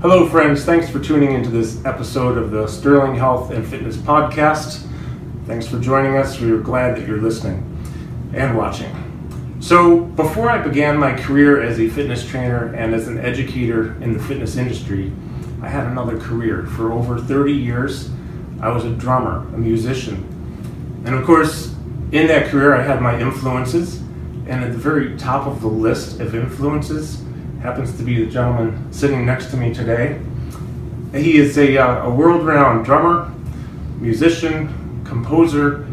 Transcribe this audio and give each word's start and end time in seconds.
Hello, 0.00 0.28
friends. 0.28 0.64
Thanks 0.64 0.88
for 0.88 1.00
tuning 1.00 1.32
into 1.32 1.50
this 1.50 1.84
episode 1.84 2.38
of 2.38 2.52
the 2.52 2.68
Sterling 2.68 3.16
Health 3.16 3.50
and 3.50 3.66
Fitness 3.66 3.96
Podcast. 3.96 4.86
Thanks 5.44 5.66
for 5.66 5.80
joining 5.80 6.16
us. 6.16 6.38
We 6.38 6.52
are 6.52 6.58
glad 6.58 6.96
that 6.96 7.08
you're 7.08 7.20
listening 7.20 7.64
and 8.32 8.56
watching. 8.56 8.94
So, 9.58 10.02
before 10.02 10.50
I 10.50 10.58
began 10.58 10.96
my 10.98 11.20
career 11.20 11.60
as 11.60 11.80
a 11.80 11.88
fitness 11.88 12.24
trainer 12.24 12.72
and 12.74 12.94
as 12.94 13.08
an 13.08 13.18
educator 13.18 14.00
in 14.00 14.12
the 14.12 14.22
fitness 14.22 14.56
industry, 14.56 15.12
I 15.62 15.68
had 15.68 15.88
another 15.88 16.16
career. 16.16 16.64
For 16.64 16.92
over 16.92 17.18
30 17.18 17.52
years, 17.52 18.08
I 18.60 18.68
was 18.68 18.84
a 18.84 18.92
drummer, 18.92 19.52
a 19.52 19.58
musician. 19.58 21.02
And 21.06 21.16
of 21.16 21.24
course, 21.26 21.74
in 22.12 22.28
that 22.28 22.50
career, 22.50 22.76
I 22.76 22.82
had 22.84 23.02
my 23.02 23.18
influences. 23.18 23.96
And 24.46 24.62
at 24.62 24.70
the 24.70 24.78
very 24.78 25.16
top 25.16 25.48
of 25.48 25.60
the 25.60 25.66
list 25.66 26.20
of 26.20 26.36
influences 26.36 27.20
happens 27.62 27.96
to 27.96 28.02
be 28.02 28.24
the 28.24 28.30
gentleman 28.30 28.92
sitting 28.92 29.26
next 29.26 29.50
to 29.50 29.56
me 29.56 29.74
today. 29.74 30.20
He 31.12 31.38
is 31.38 31.56
a, 31.58 31.78
uh, 31.78 32.06
a 32.06 32.10
world 32.10 32.46
renowned 32.46 32.84
drummer, 32.84 33.32
musician, 33.98 35.02
composer, 35.04 35.86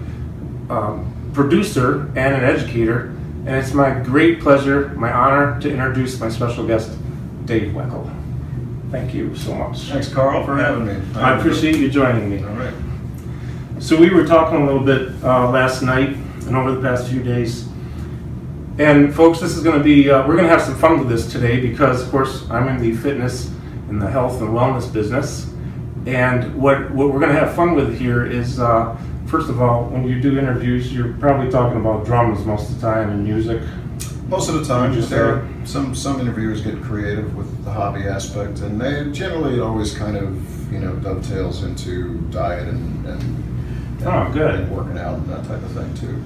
um, 0.69 1.11
producer, 1.33 2.07
and 2.15 2.35
an 2.35 2.43
educator. 2.43 3.07
And 3.45 3.55
it's 3.55 3.73
my 3.73 3.91
great 3.99 4.41
pleasure, 4.41 4.89
my 4.89 5.11
honor, 5.11 5.59
to 5.61 5.71
introduce 5.71 6.19
my 6.19 6.29
special 6.29 6.65
guest, 6.67 6.97
Dave 7.45 7.73
Weckl. 7.73 8.11
Thank 8.91 9.13
you 9.13 9.35
so 9.35 9.53
much. 9.55 9.79
Thanks, 9.81 10.07
Carl, 10.07 10.45
for 10.45 10.57
having 10.57 10.87
me. 10.87 11.19
I 11.19 11.37
appreciate 11.37 11.77
you 11.77 11.89
joining 11.89 12.29
me. 12.29 12.43
All 12.43 12.55
right. 12.55 12.73
So 13.79 13.97
we 13.97 14.09
were 14.09 14.25
talking 14.25 14.61
a 14.61 14.65
little 14.65 14.83
bit 14.83 15.11
uh, 15.23 15.49
last 15.49 15.81
night 15.81 16.09
and 16.09 16.55
over 16.55 16.71
the 16.71 16.81
past 16.81 17.07
few 17.09 17.21
days 17.21 17.67
and 18.77 19.15
folks, 19.15 19.39
this 19.39 19.55
is 19.55 19.63
going 19.63 19.77
to 19.77 19.83
be, 19.83 20.09
uh, 20.09 20.27
we're 20.27 20.35
going 20.35 20.47
to 20.47 20.49
have 20.49 20.61
some 20.61 20.75
fun 20.75 20.99
with 20.99 21.07
this 21.07 21.31
today 21.31 21.61
because, 21.61 22.03
of 22.03 22.11
course, 22.11 22.49
I'm 22.49 22.67
in 22.67 22.81
the 22.81 22.93
fitness 22.97 23.47
and 23.87 24.01
the 24.01 24.09
health 24.09 24.41
and 24.41 24.49
wellness 24.49 24.91
business. 24.91 25.49
And 26.05 26.53
what, 26.55 26.91
what 26.91 27.13
we're 27.13 27.21
going 27.21 27.33
to 27.33 27.39
have 27.39 27.55
fun 27.55 27.73
with 27.73 27.97
here 27.97 28.25
is, 28.25 28.59
uh, 28.59 28.97
first 29.27 29.49
of 29.49 29.61
all, 29.61 29.85
when 29.85 30.05
you 30.05 30.19
do 30.19 30.37
interviews, 30.37 30.93
you're 30.93 31.13
probably 31.13 31.49
talking 31.49 31.79
about 31.79 32.05
drums 32.05 32.45
most 32.45 32.69
of 32.69 32.75
the 32.75 32.81
time 32.81 33.11
and 33.11 33.23
music. 33.23 33.61
Most 34.27 34.49
of 34.49 34.55
the 34.55 34.65
time, 34.65 34.91
just 34.91 35.11
there, 35.11 35.47
some 35.65 35.93
some 35.93 36.19
interviewers 36.19 36.59
get 36.59 36.81
creative 36.81 37.35
with 37.35 37.63
the 37.63 37.71
hobby 37.71 38.07
aspect, 38.07 38.61
and 38.61 38.81
they 38.81 39.11
generally 39.11 39.57
it 39.57 39.61
always 39.61 39.95
kind 39.95 40.17
of 40.17 40.73
you 40.73 40.79
know 40.79 40.95
dovetails 40.95 41.63
into 41.63 42.21
diet 42.31 42.67
and, 42.67 43.05
and, 43.05 43.21
and 43.21 44.07
oh, 44.07 44.27
good. 44.33 44.55
and 44.55 44.75
working 44.75 44.97
out 44.97 45.19
and 45.19 45.29
that 45.29 45.45
type 45.45 45.61
of 45.61 45.71
thing 45.73 45.93
too 45.93 46.23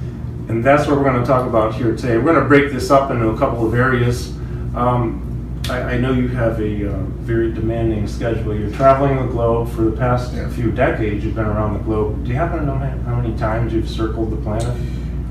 and 0.50 0.64
that's 0.64 0.88
what 0.88 0.98
we're 0.98 1.04
going 1.04 1.22
to 1.22 1.26
talk 1.26 1.48
about 1.48 1.76
here 1.76 1.96
today. 1.96 2.18
We're 2.18 2.34
going 2.34 2.42
to 2.42 2.48
break 2.48 2.74
this 2.74 2.90
up 2.90 3.12
into 3.12 3.30
a 3.30 3.38
couple 3.38 3.66
of 3.66 3.76
areas. 3.76 4.30
Um, 4.76 5.62
I, 5.70 5.82
I, 5.82 5.98
know 5.98 6.12
you 6.12 6.28
have 6.30 6.60
a 6.60 6.92
uh, 6.92 6.98
very 7.22 7.54
demanding 7.54 8.08
schedule. 8.08 8.56
You're 8.56 8.72
traveling 8.72 9.18
the 9.18 9.32
globe 9.32 9.70
for 9.70 9.84
the 9.84 9.96
past 9.96 10.34
yeah. 10.34 10.50
few 10.50 10.72
decades. 10.72 11.24
You've 11.24 11.36
been 11.36 11.46
around 11.46 11.74
the 11.74 11.84
globe. 11.84 12.24
Do 12.24 12.32
you 12.32 12.36
happen 12.36 12.60
to 12.60 12.66
know 12.66 12.76
how 12.76 13.22
many 13.22 13.38
times 13.38 13.74
you've 13.74 13.90
circled 13.90 14.32
the 14.32 14.38
planet? 14.38 14.76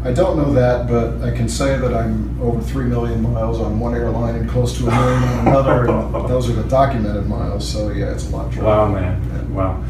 I 0.05 0.13
don't 0.13 0.37
know 0.37 0.53
that, 0.53 0.87
but 0.87 1.21
I 1.29 1.37
can 1.37 1.49
say 1.49 1.77
that 1.77 1.93
I'm 1.93 2.41
over 2.41 2.61
three 2.63 2.85
million 2.85 3.21
miles 3.21 3.59
on 3.59 3.81
one 3.81 3.95
airline 3.95 4.37
and 4.37 4.49
close 4.49 4.79
to 4.79 4.87
a 4.87 4.91
million 4.91 5.23
on 5.25 5.49
another. 5.49 5.87
those 6.29 6.49
are 6.49 6.53
the 6.53 6.69
documented 6.69 7.27
miles. 7.27 7.69
So 7.69 7.89
yeah, 7.91 8.13
it's 8.13 8.29
a 8.29 8.37
lot. 8.37 8.55
Wow, 8.57 8.93
man! 8.93 9.21
Yeah. 9.33 9.43
Wow. 9.53 9.85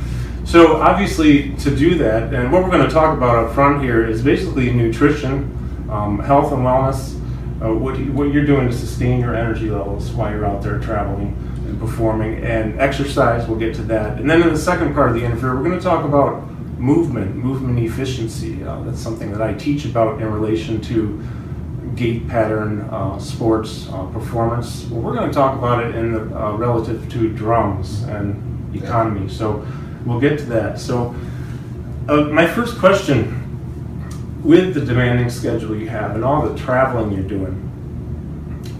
So 0.48 0.76
obviously, 0.76 1.50
to 1.56 1.76
do 1.76 1.98
that, 1.98 2.32
and 2.32 2.50
what 2.50 2.64
we're 2.64 2.70
going 2.70 2.88
to 2.88 2.90
talk 2.90 3.14
about 3.14 3.36
up 3.36 3.54
front 3.54 3.82
here 3.82 4.06
is 4.06 4.22
basically 4.22 4.72
nutrition, 4.72 5.86
um, 5.90 6.18
health 6.20 6.52
and 6.52 6.62
wellness, 6.62 7.16
uh, 7.62 7.74
what, 7.74 7.98
you, 7.98 8.10
what 8.12 8.32
you're 8.32 8.46
doing 8.46 8.66
to 8.66 8.74
sustain 8.74 9.20
your 9.20 9.34
energy 9.34 9.68
levels 9.68 10.10
while 10.12 10.30
you're 10.30 10.46
out 10.46 10.62
there 10.62 10.78
traveling 10.78 11.36
and 11.66 11.78
performing, 11.78 12.42
and 12.42 12.80
exercise. 12.80 13.46
We'll 13.46 13.58
get 13.58 13.74
to 13.74 13.82
that, 13.82 14.18
and 14.18 14.30
then 14.30 14.40
in 14.40 14.48
the 14.48 14.58
second 14.58 14.94
part 14.94 15.10
of 15.10 15.16
the 15.16 15.22
interview, 15.22 15.50
we're 15.50 15.62
going 15.62 15.76
to 15.78 15.84
talk 15.84 16.06
about 16.06 16.50
movement, 16.78 17.36
movement 17.36 17.78
efficiency. 17.80 18.64
Uh, 18.64 18.80
that's 18.84 19.00
something 19.00 19.30
that 19.32 19.42
I 19.42 19.52
teach 19.52 19.84
about 19.84 20.18
in 20.22 20.32
relation 20.32 20.80
to 20.80 21.22
gait 21.94 22.26
pattern, 22.26 22.88
uh, 22.90 23.18
sports 23.18 23.86
uh, 23.90 24.06
performance. 24.06 24.86
Well, 24.86 25.02
we're 25.02 25.14
going 25.14 25.28
to 25.28 25.34
talk 25.34 25.58
about 25.58 25.84
it 25.84 25.94
in 25.94 26.14
the, 26.14 26.20
uh, 26.42 26.56
relative 26.56 27.06
to 27.12 27.28
drums 27.34 28.04
and 28.04 28.74
economy. 28.74 29.28
So 29.28 29.66
we'll 30.08 30.20
get 30.20 30.38
to 30.38 30.44
that. 30.46 30.80
So, 30.80 31.14
uh, 32.08 32.22
my 32.22 32.46
first 32.46 32.78
question 32.78 33.34
with 34.42 34.72
the 34.74 34.80
demanding 34.80 35.28
schedule 35.28 35.76
you 35.76 35.88
have 35.88 36.14
and 36.14 36.24
all 36.24 36.48
the 36.48 36.58
traveling 36.58 37.12
you're 37.12 37.28
doing, 37.28 37.52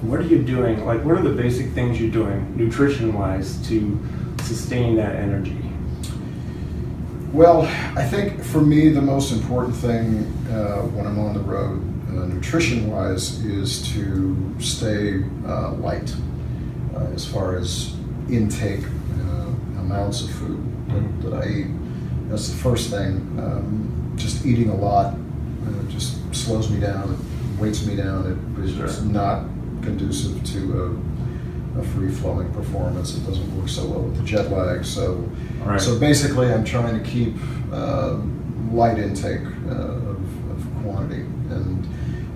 what 0.02 0.20
are 0.20 0.24
you 0.24 0.42
doing? 0.42 0.84
Like, 0.86 1.04
what 1.04 1.18
are 1.18 1.22
the 1.22 1.34
basic 1.34 1.72
things 1.72 2.00
you're 2.00 2.10
doing, 2.10 2.56
nutrition 2.56 3.12
wise, 3.12 3.66
to 3.68 3.98
sustain 4.42 4.96
that 4.96 5.16
energy? 5.16 5.60
Well, 7.32 7.62
I 7.96 8.04
think 8.04 8.42
for 8.42 8.62
me, 8.62 8.88
the 8.88 9.02
most 9.02 9.32
important 9.32 9.76
thing 9.76 10.22
uh, 10.50 10.82
when 10.82 11.06
I'm 11.06 11.18
on 11.18 11.34
the 11.34 11.40
road, 11.40 11.82
uh, 12.08 12.26
nutrition 12.26 12.90
wise, 12.90 13.44
is 13.44 13.92
to 13.92 14.54
stay 14.58 15.22
uh, 15.44 15.72
light 15.72 16.14
uh, 16.94 17.00
as 17.12 17.26
far 17.26 17.56
as 17.56 17.94
intake 18.30 18.84
uh, 18.84 19.80
amounts 19.80 20.22
of 20.22 20.30
food 20.30 20.67
that, 20.88 21.22
that, 21.22 21.34
I 21.34 21.48
eat. 21.48 21.66
That's 22.28 22.48
the 22.48 22.56
first 22.56 22.90
thing. 22.90 23.16
Um, 23.38 24.14
just 24.16 24.44
eating 24.44 24.70
a 24.70 24.76
lot 24.76 25.14
uh, 25.68 25.90
just 25.90 26.18
slows 26.34 26.70
me 26.70 26.80
down, 26.80 27.12
it 27.12 27.60
weights 27.60 27.86
me 27.86 27.96
down. 27.96 28.56
It 28.58 28.64
is 28.64 28.74
sure. 28.74 28.86
just 28.86 29.04
not 29.04 29.44
conducive 29.82 30.42
to 30.52 31.00
a, 31.76 31.80
a 31.80 31.84
free 31.84 32.10
flowing 32.10 32.52
performance. 32.52 33.16
It 33.16 33.26
doesn't 33.26 33.58
work 33.58 33.68
so 33.68 33.86
well 33.86 34.00
with 34.00 34.16
the 34.16 34.24
jet 34.24 34.50
lag. 34.50 34.84
So, 34.84 35.28
right. 35.64 35.80
so 35.80 35.98
basically, 35.98 36.52
I'm 36.52 36.64
trying 36.64 37.02
to 37.02 37.08
keep 37.08 37.34
uh, 37.72 38.18
light 38.70 38.98
intake 38.98 39.44
uh, 39.66 39.74
of, 39.74 40.50
of, 40.50 40.82
quantity. 40.82 41.22
And 41.50 41.86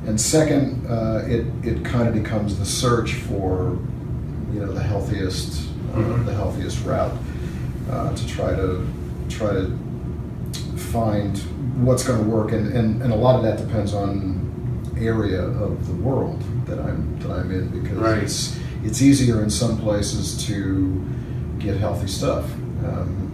and 0.06 0.20
second, 0.20 0.86
uh, 0.86 1.24
it 1.26 1.46
it 1.62 1.84
kind 1.84 2.08
of 2.08 2.14
becomes 2.14 2.58
the 2.58 2.66
search 2.66 3.14
for 3.14 3.78
you 4.52 4.60
know 4.60 4.72
the 4.72 4.82
healthiest 4.82 5.68
uh, 5.92 5.96
mm-hmm. 5.96 6.26
the 6.26 6.34
healthiest 6.34 6.84
route 6.84 7.16
uh, 7.90 8.14
to 8.14 8.26
try 8.26 8.54
to 8.54 8.86
try 9.28 9.52
to 9.52 9.78
find 10.76 11.38
what's 11.84 12.04
going 12.04 12.22
to 12.22 12.28
work, 12.28 12.52
and, 12.52 12.72
and, 12.72 13.02
and 13.02 13.12
a 13.12 13.16
lot 13.16 13.36
of 13.36 13.42
that 13.42 13.58
depends 13.58 13.94
on 13.94 14.42
area 14.98 15.42
of 15.42 15.86
the 15.86 15.94
world 15.94 16.42
that 16.66 16.78
I'm 16.78 17.18
that 17.20 17.30
I'm 17.30 17.50
in 17.50 17.68
because 17.82 17.98
right. 17.98 18.22
it's 18.22 18.58
it's 18.84 19.02
easier 19.02 19.42
in 19.42 19.50
some 19.50 19.78
places 19.78 20.46
to 20.46 21.04
get 21.58 21.76
healthy 21.76 22.08
stuff. 22.08 22.44
Um, 22.84 23.28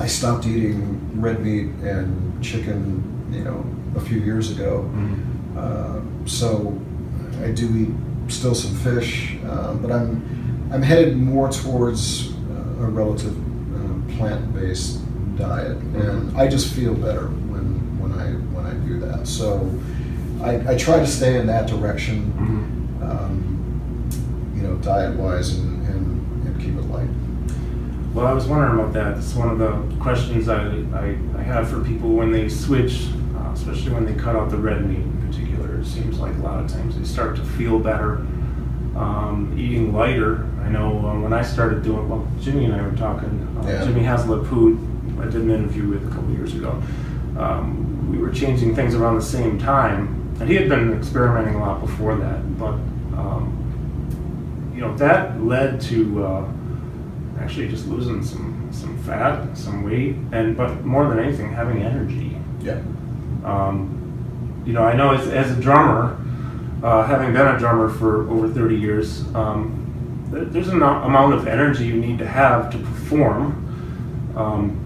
I 0.00 0.06
stopped 0.06 0.46
eating 0.46 1.20
red 1.20 1.40
meat 1.40 1.66
and 1.82 2.42
chicken, 2.42 3.28
you 3.30 3.44
know, 3.44 3.64
a 3.96 4.00
few 4.00 4.18
years 4.18 4.50
ago. 4.50 4.90
Mm-hmm. 4.94 5.58
Uh, 5.58 6.26
so 6.26 6.80
I 7.42 7.50
do 7.50 7.76
eat 7.76 8.32
still 8.32 8.54
some 8.54 8.74
fish, 8.76 9.36
uh, 9.46 9.74
but 9.74 9.92
I'm 9.92 10.70
I'm 10.72 10.82
headed 10.82 11.16
more 11.16 11.50
towards 11.50 12.32
uh, 12.32 12.84
a 12.84 12.86
relative 12.86 13.36
plant-based 14.16 15.00
diet, 15.36 15.76
and 15.76 16.36
I 16.36 16.48
just 16.48 16.74
feel 16.74 16.94
better 16.94 17.28
when 17.28 17.98
when 17.98 18.12
I 18.12 18.32
when 18.54 18.66
I 18.66 18.74
do 18.86 18.98
that. 19.00 19.26
So 19.26 19.70
I, 20.42 20.72
I 20.72 20.76
try 20.76 20.98
to 20.98 21.06
stay 21.06 21.38
in 21.38 21.46
that 21.46 21.68
direction, 21.68 22.32
mm-hmm. 22.32 23.02
um, 23.04 24.52
you 24.56 24.62
know, 24.62 24.76
diet-wise, 24.76 25.56
and, 25.58 25.86
and, 25.86 26.46
and 26.46 26.60
keep 26.60 26.74
it 26.74 26.82
light. 26.90 27.08
Well, 28.12 28.26
I 28.26 28.32
was 28.32 28.46
wondering 28.46 28.78
about 28.78 28.92
that. 28.92 29.18
It's 29.18 29.34
one 29.34 29.50
of 29.50 29.58
the 29.58 29.96
questions 30.00 30.48
I, 30.48 30.66
I, 30.94 31.16
I 31.38 31.42
have 31.42 31.68
for 31.70 31.82
people 31.82 32.10
when 32.10 32.32
they 32.32 32.48
switch, 32.48 33.06
uh, 33.36 33.52
especially 33.52 33.92
when 33.92 34.04
they 34.04 34.14
cut 34.14 34.36
out 34.36 34.50
the 34.50 34.58
red 34.58 34.84
meat 34.84 34.98
in 34.98 35.26
particular. 35.26 35.78
It 35.80 35.86
seems 35.86 36.18
like 36.18 36.34
a 36.34 36.40
lot 36.40 36.62
of 36.62 36.70
times 36.70 36.98
they 36.98 37.04
start 37.04 37.36
to 37.36 37.44
feel 37.44 37.78
better 37.78 38.26
um, 38.96 39.54
eating 39.58 39.92
lighter. 39.92 40.46
I 40.62 40.68
know 40.68 40.98
um, 41.06 41.22
when 41.22 41.32
I 41.32 41.42
started 41.42 41.82
doing, 41.82 42.08
well, 42.08 42.26
Jimmy 42.40 42.66
and 42.66 42.74
I 42.74 42.82
were 42.82 42.96
talking. 42.96 43.30
Uh, 43.60 43.66
yeah. 43.66 43.84
Jimmy 43.84 44.02
Haslip, 44.02 44.44
who 44.46 44.78
I 45.20 45.24
did 45.24 45.36
an 45.36 45.50
interview 45.50 45.88
with 45.88 46.06
a 46.06 46.14
couple 46.14 46.30
years 46.32 46.54
ago. 46.54 46.82
Um, 47.38 48.10
we 48.10 48.18
were 48.18 48.30
changing 48.30 48.74
things 48.74 48.94
around 48.94 49.16
the 49.16 49.22
same 49.22 49.58
time, 49.58 50.36
and 50.40 50.48
he 50.48 50.54
had 50.54 50.68
been 50.68 50.92
experimenting 50.92 51.54
a 51.54 51.60
lot 51.60 51.80
before 51.80 52.16
that. 52.16 52.58
But 52.58 52.74
um, 53.16 54.72
you 54.74 54.80
know, 54.80 54.96
that 54.96 55.42
led 55.42 55.80
to 55.82 56.24
uh, 56.24 56.48
actually 57.40 57.68
just 57.68 57.86
losing 57.86 58.22
some 58.22 58.68
some 58.72 58.98
fat, 59.04 59.56
some 59.56 59.82
weight, 59.82 60.16
and 60.32 60.56
but 60.56 60.84
more 60.84 61.08
than 61.08 61.18
anything, 61.18 61.52
having 61.52 61.82
energy. 61.82 62.36
Yeah. 62.60 62.80
Um, 63.44 63.98
you 64.66 64.72
know, 64.72 64.84
I 64.84 64.94
know 64.94 65.12
as, 65.12 65.26
as 65.28 65.56
a 65.56 65.60
drummer 65.60 66.18
uh, 66.82 67.04
having 67.06 67.32
been 67.32 67.46
a 67.46 67.58
drummer 67.58 67.88
for 67.88 68.28
over 68.28 68.48
30 68.48 68.76
years, 68.76 69.22
um, 69.34 69.78
there's 70.30 70.68
an 70.68 70.82
amount 70.82 71.34
of 71.34 71.46
energy 71.46 71.86
you 71.86 71.94
need 71.94 72.18
to 72.18 72.26
have 72.26 72.70
to 72.72 72.78
perform. 72.78 74.34
Um, 74.36 74.78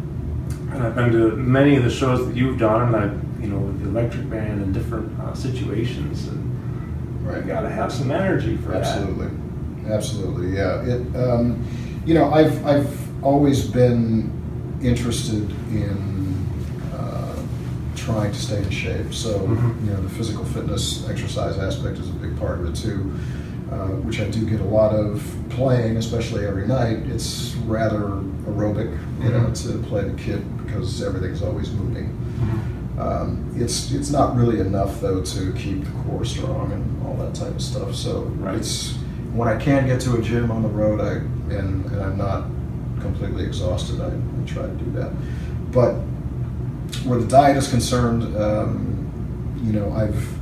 and 0.73 0.83
I've 0.83 0.95
been 0.95 1.13
to 1.13 1.37
many 1.37 1.77
of 1.77 1.85
the 1.85 1.91
shows 1.91 2.27
that 2.27 2.37
you've 2.37 2.59
done, 2.59 2.83
and 2.83 2.97
I've, 2.97 3.43
you 3.43 3.49
know, 3.49 3.59
with 3.59 3.83
the 3.83 3.89
electric 3.89 4.29
band 4.29 4.63
and 4.63 4.75
different 4.75 5.19
uh, 5.21 5.35
situations, 5.35 6.27
and 6.27 7.27
right. 7.27 7.39
you 7.39 7.45
got 7.45 7.61
to 7.61 7.71
have 7.71 7.93
some 7.93 8.11
energy 8.11 8.57
for 8.57 8.75
absolutely. 8.75 9.29
that. 9.29 9.93
Absolutely, 9.93 10.51
absolutely, 10.51 10.57
yeah. 10.57 10.83
It, 10.83 11.17
um, 11.17 11.65
you 12.05 12.15
know, 12.15 12.33
I've 12.33 12.67
I've 12.67 13.25
always 13.25 13.67
been 13.67 14.33
interested 14.83 15.49
in 15.71 16.16
trying 18.07 18.31
to 18.31 18.39
stay 18.39 18.59
in 18.63 18.71
shape. 18.71 19.13
So 19.13 19.31
Mhm. 19.41 19.85
you 19.85 19.91
know, 19.93 20.01
the 20.01 20.09
physical 20.09 20.45
fitness 20.45 21.05
exercise 21.11 21.59
aspect 21.59 21.99
is 21.99 22.09
a 22.09 22.13
big 22.13 22.39
part 22.39 22.61
of 22.61 22.67
it 22.67 22.75
too, 22.77 23.13
uh, 23.73 23.89
which 24.07 24.21
I 24.21 24.29
do 24.31 24.47
get 24.47 24.61
a 24.61 24.65
lot 24.79 24.95
of 24.95 25.21
playing, 25.51 25.97
especially 25.97 26.47
every 26.47 26.69
night. 26.69 26.99
It's 27.13 27.57
rather 27.67 28.03
aerobic, 28.49 28.91
you 29.23 29.31
know, 29.31 29.47
Mhm. 29.51 29.55
to 29.73 29.79
play 29.89 30.03
the 30.05 30.15
kit 30.15 30.41
because 30.65 31.03
everything's 31.03 31.43
always 31.43 31.73
moving. 31.73 32.09
Mhm. 32.41 33.01
Um, 33.07 33.39
it's 33.57 33.91
it's 33.93 34.11
not 34.13 34.37
really 34.37 34.61
enough 34.61 35.01
though 35.01 35.21
to 35.21 35.53
keep 35.53 35.85
the 35.85 35.91
core 36.03 36.25
strong 36.25 36.71
and 36.73 36.85
all 37.05 37.17
that 37.25 37.35
type 37.35 37.57
of 37.57 37.61
stuff. 37.61 37.93
So 37.95 38.31
Right. 38.41 38.55
it's 38.55 38.95
when 39.35 39.49
I 39.49 39.57
can 39.57 39.87
get 39.87 39.99
to 40.07 40.15
a 40.15 40.23
gym 40.23 40.51
on 40.53 40.63
the 40.63 40.69
road, 40.69 41.01
I 41.01 41.15
and, 41.53 41.85
and 41.87 42.01
I'm 42.01 42.17
not 42.19 42.45
completely 43.01 43.45
exhausted, 43.45 44.01
I, 44.01 44.07
I 44.09 44.47
try 44.47 44.63
to 44.63 44.77
do 44.85 44.91
that. 44.99 45.11
But 45.73 45.97
where 47.05 47.19
the 47.19 47.27
diet 47.27 47.57
is 47.57 47.69
concerned, 47.69 48.23
um, 48.37 49.61
you 49.63 49.73
know, 49.73 49.93
I've 49.93 50.37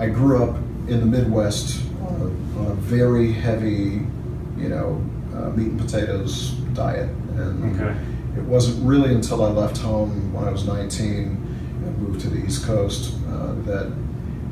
I 0.00 0.08
grew 0.08 0.42
up 0.44 0.56
in 0.88 1.00
the 1.00 1.06
Midwest 1.06 1.80
on 2.02 2.14
a, 2.56 2.60
on 2.60 2.66
a 2.70 2.74
very 2.74 3.32
heavy, 3.32 4.00
you 4.56 4.68
know, 4.68 5.02
uh, 5.34 5.50
meat 5.50 5.68
and 5.68 5.80
potatoes 5.80 6.52
diet, 6.74 7.10
and 7.36 7.80
Okay. 7.80 7.96
it 8.36 8.44
wasn't 8.44 8.86
really 8.86 9.12
until 9.14 9.44
I 9.44 9.50
left 9.50 9.78
home 9.78 10.32
when 10.32 10.44
I 10.44 10.50
was 10.52 10.66
19 10.66 11.12
and 11.84 11.98
moved 11.98 12.20
to 12.20 12.30
the 12.30 12.44
East 12.44 12.64
Coast 12.64 13.14
uh, 13.30 13.52
that 13.66 13.90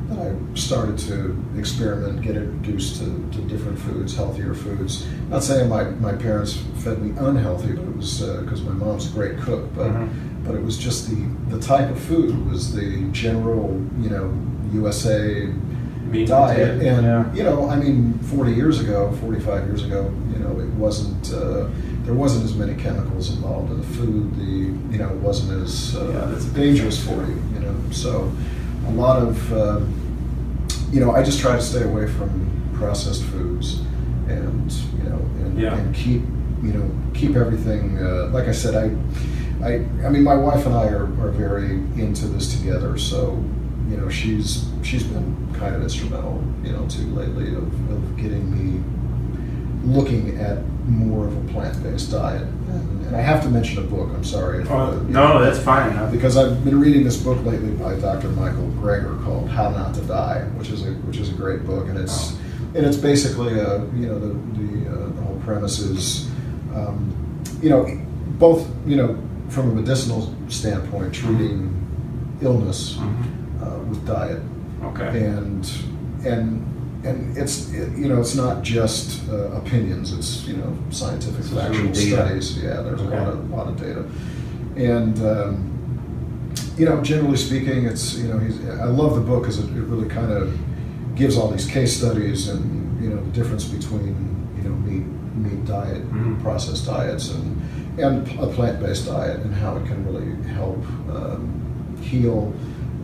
that 0.09 0.19
I 0.19 0.33
started 0.55 0.97
to 0.99 1.35
experiment, 1.57 2.21
get 2.21 2.37
introduced 2.37 2.99
to, 2.99 3.05
to 3.33 3.41
different 3.41 3.77
foods, 3.77 4.15
healthier 4.15 4.53
foods. 4.53 5.05
Not 5.29 5.43
saying 5.43 5.67
my, 5.67 5.83
my 5.83 6.13
parents 6.13 6.53
fed 6.77 7.01
me 7.03 7.09
unhealthy, 7.19 7.73
but 7.73 7.83
it 7.83 7.97
was 7.97 8.21
because 8.21 8.61
my 8.61 8.71
mom's 8.71 9.09
a 9.09 9.13
great 9.13 9.37
cook, 9.39 9.65
but 9.75 9.87
Mhm. 9.91 10.09
But 10.47 10.55
it 10.55 10.63
was 10.63 10.77
just 10.77 11.09
the 11.09 11.15
the 11.49 11.59
type 11.59 11.89
of 11.89 11.99
food 11.99 12.49
was 12.49 12.73
the 12.73 13.03
general, 13.11 13.85
you 13.99 14.09
know, 14.09 14.33
USA 14.73 15.53
Meat 16.09 16.27
diet, 16.27 16.77
potato, 16.79 16.95
and 16.95 17.05
yeah. 17.05 17.33
you 17.33 17.43
know, 17.43 17.69
I 17.69 17.75
mean, 17.75 18.17
40 18.19 18.53
years 18.53 18.79
ago, 18.79 19.11
45 19.19 19.65
years 19.65 19.83
ago, 19.83 20.13
you 20.31 20.39
know, 20.39 20.57
it 20.59 20.69
wasn't. 20.69 21.33
Uh, 21.33 21.67
there 22.05 22.13
wasn't 22.13 22.45
as 22.45 22.55
many 22.55 22.73
chemicals 22.75 23.29
involved 23.35 23.69
in 23.73 23.81
the 23.81 23.87
food. 23.87 24.33
The 24.37 24.43
you 24.93 24.97
know, 24.97 25.09
it 25.09 25.17
wasn't 25.17 25.61
as 25.61 25.97
uh, 25.97 26.09
Yeah, 26.13 26.25
that's 26.31 26.45
dangerous 26.45 27.03
for 27.05 27.15
you. 27.25 27.43
You 27.53 27.59
know, 27.59 27.75
so 27.91 28.31
a 28.87 28.91
lot 28.91 29.21
of 29.21 29.53
uh, 29.53 29.81
you 30.91 31.01
know, 31.01 31.11
I 31.11 31.23
just 31.23 31.41
try 31.41 31.57
to 31.57 31.61
stay 31.61 31.83
away 31.83 32.07
from 32.07 32.71
processed 32.75 33.23
foods, 33.23 33.81
and 34.29 34.71
you 34.71 35.09
know, 35.09 35.17
and, 35.43 35.59
Yeah. 35.59 35.77
and 35.77 35.93
keep 35.93 36.21
you 36.63 36.73
know 36.73 36.89
keep 37.13 37.35
everything. 37.35 37.97
Uh, 37.99 38.29
like 38.31 38.47
I 38.47 38.53
said, 38.53 38.75
I. 38.75 38.95
I, 39.63 39.75
I 40.05 40.09
mean, 40.09 40.23
my 40.23 40.35
wife 40.35 40.65
and 40.65 40.75
I 40.75 40.87
are, 40.87 41.05
are 41.21 41.31
very 41.31 41.71
into 41.99 42.27
this 42.27 42.57
together. 42.57 42.97
So, 42.97 43.43
you 43.89 43.97
know, 43.97 44.09
she's 44.09 44.65
she's 44.83 45.03
been 45.03 45.35
kind 45.53 45.75
of 45.75 45.81
instrumental, 45.81 46.43
you 46.63 46.71
know, 46.71 46.87
too 46.87 47.05
lately 47.15 47.47
of, 47.55 47.63
of 47.91 48.17
getting 48.17 48.51
me 48.51 48.83
looking 49.83 50.37
at 50.39 50.63
more 50.87 51.27
of 51.27 51.35
a 51.49 51.53
plant-based 51.53 52.11
diet. 52.11 52.41
And, 52.41 53.05
and 53.07 53.15
I 53.15 53.21
have 53.21 53.41
to 53.43 53.49
mention 53.49 53.79
a 53.79 53.87
book. 53.87 54.09
I'm 54.13 54.23
sorry. 54.23 54.61
if, 54.61 54.69
Oh, 54.69 54.75
uh, 54.77 54.91
no, 55.03 55.27
know, 55.33 55.43
that's 55.43 55.59
fine. 55.63 55.93
I- 55.93 56.09
because 56.11 56.37
I've 56.37 56.63
been 56.63 56.79
reading 56.79 57.03
this 57.03 57.17
book 57.21 57.43
lately 57.45 57.71
by 57.71 57.95
Dr. 57.95 58.29
Michael 58.29 58.67
Greger 58.81 59.21
called 59.23 59.49
How 59.49 59.69
Not 59.69 59.93
to 59.95 60.01
Die, 60.01 60.41
which 60.57 60.69
is 60.69 60.85
a 60.85 60.91
which 61.07 61.17
is 61.17 61.29
a 61.29 61.33
great 61.33 61.65
book, 61.65 61.87
and 61.87 61.97
it's 61.97 62.35
and 62.75 62.85
it's 62.85 62.97
basically 62.97 63.59
a 63.59 63.79
you 63.95 64.07
know 64.07 64.19
the 64.19 64.33
the, 64.59 64.89
uh, 64.89 65.07
the 65.09 65.21
whole 65.21 65.41
premise 65.45 65.79
is 65.79 66.27
um, 66.75 67.13
you 67.61 67.69
know 67.69 67.87
both 68.37 68.67
you 68.85 68.97
know 68.97 69.17
from 69.49 69.71
a 69.71 69.73
medicinal 69.73 70.33
standpoint 70.49 71.13
treating 71.13 71.73
illness 72.41 72.97
Mhm. 72.99 73.63
uh, 73.63 73.79
with 73.89 74.05
diet 74.05 74.41
Okay. 74.83 75.25
and 75.25 75.69
and 76.25 76.63
and 77.03 77.37
it's 77.37 77.71
it, 77.71 77.89
you 77.97 78.07
know 78.09 78.19
it's 78.19 78.35
not 78.35 78.61
just 78.63 79.27
uh, 79.29 79.51
opinions 79.61 80.11
it's 80.13 80.45
you 80.47 80.57
know 80.57 80.73
scientific 80.89 81.45
factual 81.45 81.93
studies 81.95 82.57
yeah 82.57 82.81
there's 82.81 83.01
Okay. 83.01 83.15
a 83.17 83.19
lot 83.19 83.27
of 83.33 83.49
lot 83.49 83.67
of 83.67 83.79
data 83.79 84.03
and 84.75 85.17
um, 85.25 85.71
you 86.77 86.85
know 86.85 87.01
generally 87.01 87.37
speaking 87.37 87.85
it's 87.85 88.17
you 88.17 88.27
know 88.27 88.37
he's 88.39 88.57
I 88.67 88.85
love 88.85 89.15
the 89.15 89.21
book 89.21 89.41
because 89.43 89.59
it, 89.59 89.65
it 89.75 89.83
really 89.83 90.09
kind 90.09 90.31
of 90.31 90.55
gives 91.15 91.37
all 91.37 91.49
these 91.49 91.65
case 91.65 91.95
studies 91.97 92.49
and 92.49 93.01
you 93.03 93.09
know 93.09 93.17
the 93.23 93.31
difference 93.31 93.63
between 93.65 94.15
you 94.57 94.63
know 94.69 94.75
meat 94.75 95.05
meat 95.35 95.65
diet 95.65 96.03
Mhm. 96.11 96.41
processed 96.41 96.85
diets 96.85 97.31
and 97.31 97.56
and 97.97 98.27
a 98.39 98.47
plant-based 98.47 99.07
diet 99.07 99.39
and 99.41 99.53
how 99.53 99.75
it 99.77 99.85
can 99.87 100.05
really 100.05 100.31
help 100.53 100.77
um, 101.09 101.97
heal 102.01 102.53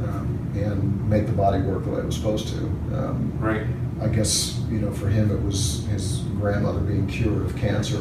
um, 0.04 0.51
and 0.56 1.10
make 1.10 1.25
the 1.25 1.31
body 1.31 1.62
work 1.62 1.84
the 1.84 1.90
way 1.90 2.00
it 2.00 2.06
was 2.06 2.16
supposed 2.16 2.48
to. 2.50 2.57
Um, 2.95 3.31
Right. 3.40 3.66
I 4.01 4.07
guess 4.07 4.60
you 4.69 4.80
know 4.80 4.92
for 4.92 5.07
him 5.07 5.31
it 5.31 5.42
was 5.44 5.86
his 5.86 6.19
grandmother 6.40 6.80
being 6.80 7.07
cured 7.07 7.45
of 7.45 7.56
cancer 7.56 7.98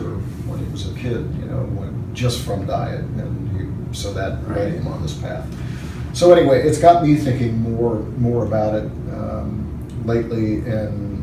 when 0.48 0.58
he 0.58 0.70
was 0.72 0.90
a 0.90 0.94
kid. 0.94 1.32
You 1.38 1.46
know, 1.46 1.62
when, 1.78 2.12
just 2.14 2.44
from 2.44 2.66
diet, 2.66 3.00
and 3.00 3.50
he, 3.90 3.94
so 3.96 4.12
that 4.14 4.42
Right. 4.46 4.58
led 4.58 4.72
him 4.74 4.86
on 4.88 5.00
this 5.02 5.14
path. 5.14 5.46
So 6.12 6.32
anyway, 6.32 6.62
it's 6.66 6.78
got 6.78 7.02
me 7.04 7.14
thinking 7.16 7.58
more 7.60 8.00
more 8.18 8.44
about 8.44 8.74
it 8.74 8.84
um, 9.12 9.86
lately, 10.04 10.56
and 10.60 11.21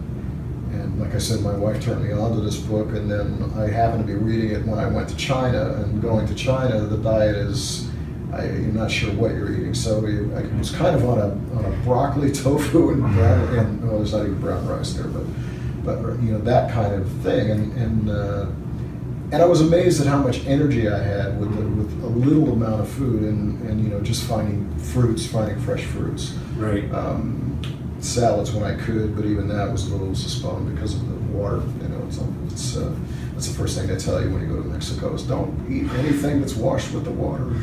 and 0.74 1.00
like 1.00 1.16
I 1.16 1.18
said, 1.18 1.42
my 1.42 1.56
wife 1.56 1.82
turned 1.82 2.04
me 2.04 2.12
on 2.12 2.34
to 2.36 2.42
this 2.42 2.58
book, 2.58 2.90
and 2.90 3.10
then 3.10 3.52
I 3.58 3.68
happened 3.70 4.06
to 4.06 4.08
be 4.08 4.16
reading 4.18 4.52
it 4.52 4.66
when 4.66 4.80
I 4.80 4.88
went 4.88 5.10
to 5.10 5.16
China. 5.16 5.74
And 5.74 6.02
going 6.02 6.28
to 6.28 6.36
China, 6.36 6.82
the 6.82 6.98
diet 6.98 7.36
is 7.36 7.90
I, 8.32 8.46
you're 8.46 8.72
not 8.74 8.92
sure 8.92 9.12
what 9.14 9.32
you're 9.32 9.52
eating. 9.52 9.74
So 9.74 10.00
we, 10.00 10.20
I 10.36 10.42
was 10.58 10.72
kind 10.72 10.96
of 10.96 11.04
on 11.06 11.18
a 11.20 11.58
on 11.58 11.66
a 11.66 11.78
broccoli, 11.84 12.32
tofu, 12.44 12.90
and 12.92 13.02
brown, 13.02 13.58
and 13.58 13.84
well, 13.88 13.98
there's 13.98 14.14
not 14.14 14.22
even 14.22 14.40
brown 14.40 14.68
rice 14.68 14.94
there, 14.94 15.08
but 15.08 15.24
but 15.84 15.98
you 16.22 16.32
know 16.34 16.40
that 16.40 16.72
kind 16.72 16.94
of 16.94 17.10
thing, 17.24 17.52
and 17.52 17.74
and. 17.78 18.10
Uh, 18.10 18.46
and 19.32 19.44
I 19.44 19.46
was 19.46 19.62
amazed 19.62 20.02
at 20.02 20.08
how 20.08 20.18
much 20.18 20.44
energy 20.48 20.90
I 20.90 20.98
had 20.98 21.40
with, 21.40 21.56
the, 21.56 21.62
with 21.62 22.04
a 22.04 22.08
little 22.08 22.52
amount 22.52 22.82
of 22.82 22.90
food, 22.90 23.22
and, 23.22 23.62
and 23.70 23.80
you 23.84 23.90
know 23.92 24.02
just 24.02 24.24
finding 24.28 24.76
fruits, 24.80 25.28
finding 25.28 25.60
fresh 25.60 25.84
fruits 25.84 26.34
Right. 26.56 26.92
um, 26.92 27.49
salads 28.00 28.52
when 28.52 28.64
I 28.64 28.76
could, 28.76 29.16
but 29.16 29.26
even 29.26 29.48
that 29.50 29.72
was 29.72 29.90
a 29.92 29.96
little 29.96 30.16
suspended 30.16 30.74
because 30.76 30.96
of 30.96 31.08
the 31.08 31.38
water. 31.38 31.62
You 31.82 31.88
know, 31.90 32.04
it's, 32.08 32.20
it's 32.54 32.78
uh, 32.78 32.94
that's 33.34 33.48
the 33.48 33.54
first 33.58 33.78
thing 33.78 33.88
they 33.88 33.98
tell 33.98 34.22
you 34.22 34.30
when 34.32 34.42
you 34.42 34.48
go 34.48 34.62
to 34.62 34.68
Mexico 34.68 35.14
is 35.14 35.24
don't 35.24 35.54
eat 35.70 35.90
anything 36.00 36.40
that's 36.40 36.56
washed 36.56 36.94
with 36.94 37.04
the 37.06 37.12
water. 37.12 37.54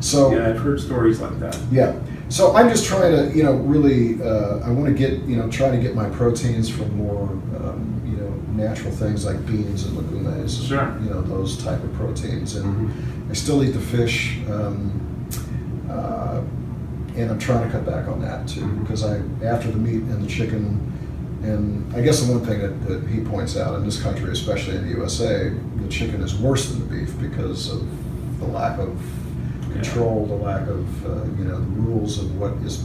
So 0.00 0.32
yeah, 0.34 0.48
I've 0.48 0.58
heard 0.58 0.80
stories 0.80 1.20
like 1.20 1.38
that. 1.40 1.56
yeah. 1.70 1.94
So 2.28 2.56
I'm 2.56 2.70
just 2.70 2.86
trying 2.86 3.12
to, 3.12 3.36
you 3.36 3.42
know, 3.42 3.52
really, 3.52 4.20
uh, 4.22 4.60
I 4.60 4.70
want 4.70 4.86
to 4.86 4.94
get, 4.94 5.20
you 5.24 5.36
know, 5.36 5.50
try 5.50 5.70
to 5.70 5.76
get 5.76 5.94
my 5.94 6.08
proteins 6.08 6.68
from 6.70 6.96
more, 6.96 7.24
um, 7.58 8.02
you 8.06 8.16
know, 8.16 8.30
natural 8.64 8.90
things 8.90 9.26
like 9.26 9.44
beans 9.46 9.84
and 9.84 9.94
legumes. 9.98 10.66
Sure. 10.66 10.96
You 11.02 11.10
know, 11.10 11.20
those 11.20 11.62
type 11.62 11.82
of 11.84 11.92
proteins. 11.92 12.56
And 12.56 12.88
Mhm. 12.88 13.30
I 13.30 13.34
still 13.34 13.62
eat 13.62 13.72
the 13.72 13.80
fish, 13.80 14.40
um, 14.50 14.90
uh, 15.90 16.40
and 17.16 17.30
I'm 17.30 17.38
trying 17.38 17.66
to 17.66 17.70
cut 17.72 17.84
back 17.84 18.08
on 18.08 18.20
that 18.22 18.48
too 18.48 18.66
because 18.80 19.04
I, 19.04 19.16
after 19.44 19.70
the 19.70 19.76
meat 19.78 20.02
and 20.02 20.22
the 20.22 20.28
chicken, 20.28 20.88
and 21.42 21.94
I 21.94 22.00
guess 22.00 22.20
the 22.20 22.32
one 22.32 22.44
thing 22.46 22.60
that, 22.60 22.86
that 22.88 23.08
he 23.08 23.20
points 23.20 23.56
out 23.56 23.74
in 23.74 23.84
this 23.84 24.00
country, 24.02 24.30
especially 24.30 24.76
in 24.76 24.84
the 24.86 24.90
USA, 24.96 25.50
the 25.50 25.88
chicken 25.88 26.22
is 26.22 26.34
worse 26.36 26.70
than 26.70 26.80
the 26.88 26.94
beef 26.96 27.18
because 27.18 27.70
of 27.70 27.80
the 28.40 28.46
lack 28.46 28.78
of 28.78 28.94
Yeah. 29.68 29.74
control, 29.74 30.26
the 30.26 30.34
lack 30.34 30.68
of 30.68 31.06
uh, 31.06 31.24
you 31.38 31.44
know 31.44 31.56
the 31.58 31.80
rules 31.82 32.18
of 32.18 32.38
what 32.38 32.52
is 32.64 32.84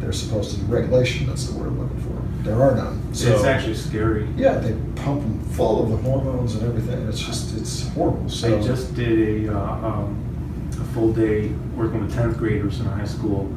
they're 0.00 0.12
supposed 0.12 0.52
to 0.54 0.56
do. 0.60 0.66
Regulation, 0.72 1.26
that's 1.26 1.46
the 1.48 1.58
word 1.58 1.68
I'm 1.68 1.78
looking 1.80 2.00
for. 2.00 2.44
There 2.48 2.62
are 2.62 2.74
none. 2.74 3.12
So 3.14 3.32
it's 3.34 3.44
actually 3.44 3.74
scary. 3.74 4.26
yeah, 4.36 4.54
they 4.58 4.72
pump 5.02 5.20
them 5.22 5.40
full 5.56 5.82
of 5.82 5.90
the 5.90 5.96
hormones 5.96 6.54
and 6.54 6.62
everything. 6.64 7.06
It's 7.08 7.18
just 7.20 7.56
it's 7.56 7.88
horrible. 7.88 8.28
So 8.28 8.58
I 8.58 8.62
just 8.62 8.94
did 8.94 9.46
a, 9.48 9.54
uh, 9.58 9.86
um, 9.86 10.70
a 10.80 10.84
full 10.94 11.12
day 11.12 11.48
working 11.76 12.00
with 12.00 12.14
10th 12.14 12.38
graders 12.38 12.78
in 12.80 12.86
a 12.86 12.90
high 12.90 13.04
school 13.04 13.50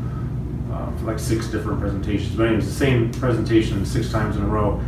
uh, 0.72 0.92
for 0.98 1.06
like 1.06 1.20
six 1.20 1.48
different 1.48 1.80
presentations. 1.80 2.36
But 2.36 2.48
anyways, 2.48 2.66
the 2.68 2.74
same 2.74 3.12
presentation 3.12 3.86
six 3.86 4.12
times 4.12 4.38
in 4.38 4.44
a 4.44 4.48
row. 4.48 4.80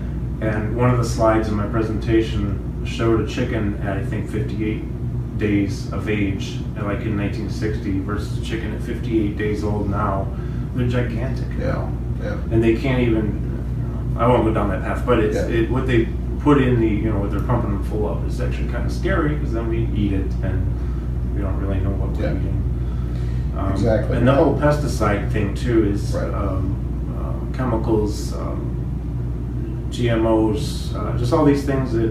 And 0.41 0.75
one 0.75 0.89
of 0.89 0.97
the 0.97 1.05
slides 1.05 1.47
in 1.47 1.55
my 1.55 1.67
presentation 1.67 2.83
showed 2.85 3.21
a 3.21 3.27
chicken 3.27 3.75
at 3.81 3.97
I 3.97 4.05
think 4.05 4.29
58 4.29 5.37
days 5.37 5.91
of 5.93 6.09
age, 6.09 6.57
like 6.75 7.01
in 7.01 7.17
1960, 7.17 7.99
versus 7.99 8.37
a 8.37 8.43
chicken 8.43 8.73
at 8.75 8.81
58 8.81 9.37
days 9.37 9.63
old 9.63 9.89
now. 9.89 10.27
They're 10.75 10.87
gigantic. 10.87 11.47
yeah, 11.59 11.89
yeah. 12.21 12.33
and 12.51 12.63
they 12.63 12.75
can't 12.75 13.01
even. 13.01 13.51
I 14.17 14.27
won't 14.27 14.43
go 14.43 14.53
down 14.53 14.69
that 14.69 14.81
path, 14.81 15.05
but 15.05 15.19
it's 15.19 15.35
Yeah. 15.35 15.47
it, 15.47 15.71
what 15.71 15.87
they 15.87 16.07
put 16.39 16.61
in 16.61 16.79
the 16.79 16.87
you 16.87 17.09
know 17.11 17.19
what 17.19 17.31
they're 17.31 17.39
pumping 17.41 17.71
them 17.71 17.83
full 17.85 18.07
of 18.09 18.27
is 18.27 18.41
actually 18.41 18.67
kind 18.69 18.85
of 18.85 18.91
scary 18.91 19.35
because 19.35 19.53
then 19.53 19.69
we 19.69 19.87
eat 19.95 20.11
it 20.13 20.29
and 20.43 21.35
we 21.35 21.41
don't 21.41 21.57
really 21.59 21.79
know 21.79 21.91
what 21.91 22.09
we're 22.17 22.23
Yeah. 22.23 22.31
eating. 22.35 22.72
Um, 23.57 23.71
Exactly. 23.71 24.17
And 24.17 24.27
the 24.27 24.33
whole 24.33 24.55
pesticide 24.57 25.31
thing 25.31 25.53
too 25.55 25.85
is 25.85 26.13
Right. 26.15 26.33
um, 26.33 26.75
uh, 27.17 27.55
chemicals, 27.57 28.33
um, 28.33 28.69
GMOs, 29.91 30.95
uh, 30.95 31.17
just 31.17 31.33
all 31.33 31.45
these 31.45 31.63
things 31.65 31.93
that 31.93 32.01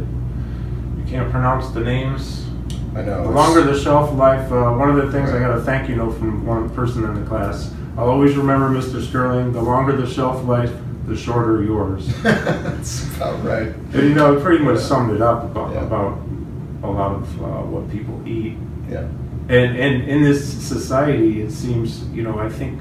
you 0.97 1.03
can't 1.09 1.31
pronounce 1.31 1.69
the 1.71 1.81
names. 1.81 2.47
I 2.95 3.03
know. 3.03 3.25
The 3.25 3.31
longer 3.31 3.63
the 3.63 3.79
shelf 3.79 4.15
life, 4.17 4.53
uh, 4.53 4.71
one 4.73 4.91
of 4.91 4.97
the 4.97 5.11
things 5.11 5.31
I 5.31 5.39
got 5.41 5.57
a 5.57 5.61
thank 5.63 5.89
you 5.89 5.97
note 5.97 6.13
from 6.19 6.47
one 6.47 6.69
person 6.71 7.05
in 7.05 7.15
the 7.15 7.27
class. 7.29 7.73
I'll 7.97 8.09
always 8.11 8.37
remember 8.37 8.69
Mr. 8.71 9.03
Sterling. 9.03 9.53
The 9.53 9.63
longer 9.63 9.97
the 9.97 10.07
shelf 10.07 10.45
life, 10.45 10.73
the 11.07 11.17
shorter 11.17 11.63
yours. 11.63 12.07
That's 12.23 13.17
about 13.17 13.43
right. 13.45 13.69
And, 13.95 13.95
you 13.95 14.15
know, 14.15 14.37
it 14.37 14.43
pretty 14.43 14.63
much 14.63 14.79
summed 14.79 15.13
it 15.15 15.23
up 15.23 15.45
about, 15.45 15.73
Yeah. 15.75 15.83
about 15.85 16.19
a 16.83 16.87
lot 16.91 17.13
of 17.17 17.43
uh, 17.43 17.47
what 17.63 17.91
people 17.91 18.21
eat. 18.27 18.57
Yeah. 18.91 19.07
And, 19.49 19.77
and 19.77 20.09
in 20.09 20.23
this 20.23 20.45
society, 20.63 21.43
it 21.43 21.51
seems, 21.51 22.05
you 22.09 22.23
know, 22.23 22.39
I 22.39 22.49
think, 22.49 22.81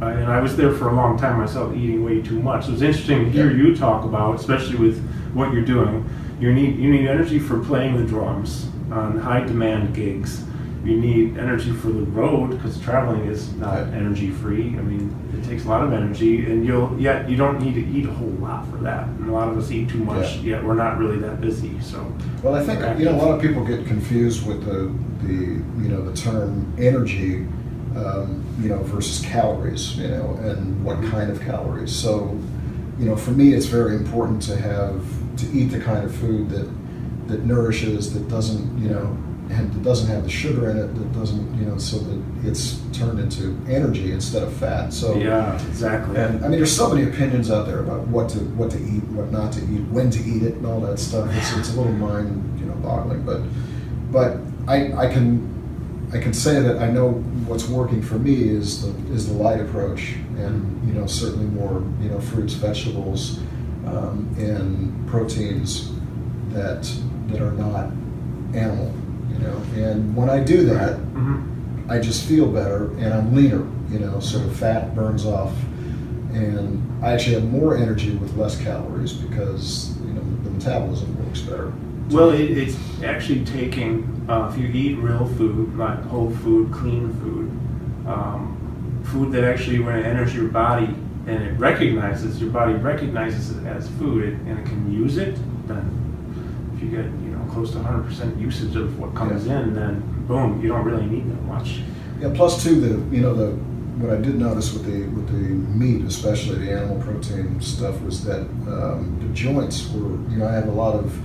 I- 0.00 0.12
and 0.12 0.32
I 0.32 0.40
was 0.40 0.56
there 0.56 0.72
for 0.72 0.88
a 0.88 0.94
long 0.94 1.18
time 1.18 1.38
myself, 1.38 1.74
eating 1.76 2.04
way 2.04 2.20
too 2.22 2.40
much. 2.40 2.68
It 2.68 2.72
was 2.72 2.82
interesting 2.82 3.24
to 3.24 3.30
hear 3.30 3.50
Yeah. 3.50 3.56
you 3.56 3.76
talk 3.76 4.04
about, 4.04 4.34
especially 4.36 4.76
with 4.76 5.02
what 5.34 5.52
you're 5.52 5.64
doing. 5.64 6.04
You 6.40 6.52
need 6.52 6.78
you 6.78 6.90
need 6.90 7.06
energy 7.06 7.38
for 7.38 7.58
playing 7.60 7.96
the 7.96 8.04
drums 8.04 8.68
on 8.90 9.18
high 9.20 9.40
demand 9.44 9.94
gigs. 9.94 10.42
You 10.84 10.96
need 10.98 11.38
energy 11.38 11.72
for 11.72 11.88
the 11.88 12.02
road 12.02 12.50
because 12.50 12.78
traveling 12.80 13.26
is 13.26 13.52
not 13.54 13.78
energy 13.94 14.30
free. 14.30 14.76
I 14.78 14.82
mean, 14.82 15.16
it 15.32 15.48
takes 15.48 15.64
a 15.64 15.68
lot 15.68 15.82
of 15.82 15.92
energy, 15.92 16.44
and 16.44 16.66
you'll 16.66 16.94
yet 17.00 17.28
you 17.28 17.36
don't 17.36 17.58
need 17.58 17.74
to 17.74 17.86
eat 17.86 18.06
a 18.06 18.12
whole 18.12 18.28
lot 18.28 18.68
for 18.68 18.76
that. 18.78 19.06
And 19.06 19.30
a 19.30 19.32
lot 19.32 19.48
of 19.48 19.56
us 19.56 19.70
eat 19.70 19.88
too 19.88 20.04
much. 20.04 20.36
Yeah. 20.36 20.56
Yet 20.56 20.64
we're 20.64 20.74
not 20.74 20.98
really 20.98 21.18
that 21.18 21.40
busy. 21.40 21.80
So 21.80 22.12
Well, 22.42 22.54
I 22.54 22.62
think 22.62 22.80
you 22.98 23.06
know 23.06 23.14
a 23.14 23.22
lot 23.22 23.34
of 23.34 23.40
people 23.40 23.64
get 23.64 23.86
confused 23.86 24.46
with 24.46 24.64
the 24.64 24.92
the 25.26 25.34
you 25.82 25.88
know 25.88 26.02
the 26.02 26.14
term 26.14 26.72
energy, 26.78 27.46
um, 27.96 28.44
you 28.60 28.68
know, 28.68 28.82
versus 28.82 29.24
calories, 29.24 29.96
you 29.96 30.08
know, 30.08 30.38
and 30.42 30.84
what 30.84 31.02
kind 31.04 31.30
of 31.30 31.40
calories. 31.40 31.94
So, 31.94 32.38
you 32.98 33.06
know, 33.06 33.16
for 33.16 33.30
me, 33.30 33.54
it's 33.54 33.66
very 33.66 33.96
important 33.96 34.42
to 34.42 34.56
have 34.56 35.02
to 35.38 35.50
eat 35.52 35.66
the 35.66 35.80
kind 35.80 36.04
of 36.04 36.14
food 36.14 36.50
that 36.50 36.68
that 37.28 37.44
nourishes, 37.44 38.12
that 38.12 38.28
doesn't 38.28 38.78
you 38.82 38.90
know, 38.90 39.16
that 39.56 39.82
doesn't 39.82 40.08
have 40.08 40.24
the 40.24 40.30
sugar 40.30 40.70
in 40.70 40.78
it, 40.78 40.94
that 40.94 41.12
doesn't 41.12 41.58
you 41.58 41.66
know, 41.66 41.78
so 41.78 41.98
that 41.98 42.22
it's 42.44 42.80
turned 42.92 43.18
into 43.18 43.58
energy 43.68 44.12
instead 44.12 44.42
of 44.42 44.52
fat. 44.54 44.92
So 44.92 45.16
yeah, 45.16 45.54
exactly. 45.66 46.16
and 46.16 46.44
I 46.44 46.48
mean, 46.48 46.58
there's 46.58 46.74
so 46.74 46.92
many 46.92 47.08
opinions 47.08 47.50
out 47.50 47.66
there 47.66 47.80
about 47.80 48.06
what 48.08 48.28
to 48.30 48.38
what 48.38 48.70
to 48.72 48.78
eat, 48.78 49.04
what 49.04 49.30
not 49.30 49.52
to 49.54 49.60
eat, 49.60 49.82
when 49.88 50.10
to 50.10 50.20
eat 50.20 50.42
it, 50.42 50.54
and 50.54 50.66
all 50.66 50.80
that 50.80 50.98
stuff. 50.98 51.28
It's, 51.34 51.56
it's 51.56 51.74
a 51.74 51.76
little 51.76 51.92
mind 51.92 52.58
you 52.58 52.66
know 52.66 52.74
boggling, 52.76 53.24
but 53.24 53.42
but 54.10 54.38
I, 54.66 55.06
I 55.06 55.12
can 55.12 55.54
I 56.12 56.18
can 56.18 56.32
say 56.32 56.60
that 56.60 56.78
I 56.78 56.90
know 56.90 57.12
what's 57.46 57.68
working 57.68 58.00
for 58.02 58.18
me 58.18 58.48
is 58.48 58.82
the 58.82 59.12
is 59.12 59.28
the 59.28 59.34
light 59.34 59.60
approach, 59.60 60.14
and 60.36 60.86
you 60.86 60.94
know 60.94 61.06
certainly 61.06 61.46
more 61.46 61.82
you 62.00 62.10
know 62.10 62.20
fruits, 62.20 62.54
vegetables, 62.54 63.38
um, 63.86 64.34
and 64.38 65.08
proteins 65.08 65.92
that 66.50 66.90
that 67.28 67.40
are 67.40 67.52
not 67.52 67.90
animal. 68.54 68.94
You 69.34 69.38
know, 69.40 69.56
and 69.76 70.16
when 70.16 70.30
I 70.30 70.40
do 70.42 70.64
that, 70.66 70.96
hmm 70.96 71.50
I 71.86 71.98
just 71.98 72.26
feel 72.26 72.46
better 72.46 72.86
and 72.96 73.12
I'm 73.12 73.34
leaner, 73.34 73.66
you 73.90 73.98
know, 73.98 74.18
so 74.18 74.38
the 74.38 74.54
fat 74.54 74.94
burns 74.94 75.26
off. 75.26 75.52
And 76.32 76.82
I 77.04 77.12
actually 77.12 77.34
have 77.34 77.44
more 77.50 77.76
energy 77.76 78.16
with 78.16 78.34
less 78.38 78.58
calories 78.60 79.12
because, 79.12 79.94
you 80.00 80.14
know, 80.14 80.22
the 80.44 80.50
metabolism 80.50 81.14
works 81.26 81.42
better. 81.42 81.74
Well, 82.08 82.30
it, 82.30 82.56
it's 82.56 82.76
actually 83.02 83.44
taking, 83.44 84.26
uh, 84.30 84.50
if 84.50 84.58
you 84.58 84.68
eat 84.68 84.96
real 84.98 85.26
food, 85.26 85.76
like 85.76 86.02
whole 86.04 86.30
food, 86.36 86.72
clean 86.72 87.12
food, 87.20 87.50
um, 88.08 89.02
food 89.04 89.30
that 89.32 89.44
actually, 89.44 89.80
when 89.80 89.96
it 89.96 90.06
enters 90.06 90.34
your 90.34 90.48
body 90.48 90.86
and 91.26 91.42
it 91.42 91.58
recognizes, 91.58 92.40
your 92.40 92.50
body 92.50 92.74
recognizes 92.74 93.56
it 93.56 93.66
as 93.66 93.88
food 93.98 94.24
and 94.24 94.58
it 94.58 94.64
can 94.64 94.90
use 94.90 95.18
it, 95.18 95.36
then 95.68 95.84
if 96.74 96.82
you 96.82 96.88
get, 96.90 97.04
close 97.54 97.70
to 97.70 97.78
100% 97.78 98.40
usage 98.40 98.74
of 98.76 98.98
what 98.98 99.14
comes 99.14 99.46
Yeah. 99.46 99.60
in, 99.60 99.74
then 99.74 100.02
boom, 100.26 100.60
you 100.60 100.68
don't 100.68 100.84
really 100.84 101.06
need 101.06 101.30
that 101.30 101.42
much. 101.44 101.80
Yeah, 102.20 102.32
plus 102.34 102.62
too, 102.62 102.80
the, 102.80 103.16
you 103.16 103.22
know, 103.22 103.32
the, 103.34 103.52
what 104.02 104.10
I 104.12 104.20
did 104.20 104.38
notice 104.38 104.72
with 104.72 104.84
the, 104.86 105.04
with 105.14 105.28
the 105.28 105.54
meat, 105.78 106.04
especially 106.04 106.66
the 106.66 106.72
animal 106.72 107.00
protein 107.00 107.60
stuff, 107.60 108.00
was 108.02 108.24
that 108.24 108.40
um, 108.66 109.16
the 109.20 109.32
joints 109.32 109.88
were, 109.92 110.18
you 110.30 110.38
know, 110.38 110.48
I 110.48 110.52
have 110.52 110.66
a 110.66 110.72
lot 110.72 110.96
of, 110.96 111.16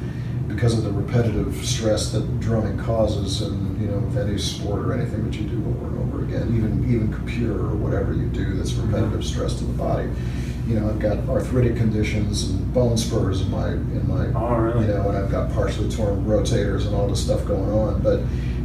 because 0.48 0.77
of 0.77 0.83
the 0.83 0.91
repetitive 0.91 1.55
stress 1.65 2.12
that 2.12 2.39
drumming 2.39 2.77
causes 2.77 3.41
and, 3.41 3.81
you 3.81 3.88
know, 3.88 3.98
with 4.00 4.17
any 4.17 4.38
sport 4.38 4.86
or 4.86 4.93
anything 4.93 5.24
that 5.25 5.36
you 5.36 5.48
do 5.48 5.57
over 5.67 5.88
and 5.88 6.00
over 6.13 6.24
again, 6.25 6.55
even, 6.55 6.93
even 6.93 7.12
computer 7.12 7.59
or 7.59 7.75
whatever 7.75 8.13
you 8.13 8.27
do 8.27 8.53
that's 8.55 8.74
repetitive 8.74 9.25
stress 9.25 9.55
to 9.55 9.63
the 9.63 9.74
body. 9.74 10.09
You 10.69 10.79
know, 10.79 10.88
I've 10.88 10.99
got 10.99 11.17
arthritic 11.27 11.77
conditions 11.77 12.47
and 12.51 12.71
bone 12.75 12.95
spurs 12.95 13.41
in 13.41 13.49
my, 13.49 13.69
in 13.69 14.07
my, 14.07 14.27
Oh, 14.39 14.55
really? 14.55 14.85
you 14.85 14.93
know, 14.93 15.09
and 15.09 15.17
I've 15.17 15.31
got 15.31 15.51
partially 15.51 15.89
torn 15.89 16.23
rotators 16.25 16.85
and 16.85 16.95
all 16.95 17.07
this 17.07 17.23
stuff 17.25 17.43
going 17.47 17.71
on. 17.71 18.01
But, 18.03 18.19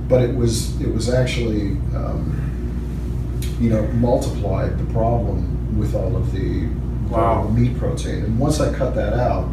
but 0.07 0.21
it 0.21 0.35
was, 0.37 0.79
it 0.83 0.93
was 0.93 1.09
actually, 1.09 1.79
um, 1.97 3.57
you 3.59 3.71
know, 3.71 3.87
multiplied 3.93 4.79
the 4.79 4.85
problem 4.93 5.79
with 5.79 5.95
all 5.95 6.15
of 6.15 6.31
the, 6.33 6.69
Wow. 7.09 7.49
meat 7.49 7.79
protein. 7.79 8.25
And 8.25 8.39
once 8.39 8.61
I 8.61 8.73
cut 8.75 8.95
that 8.97 9.13
out, 9.15 9.49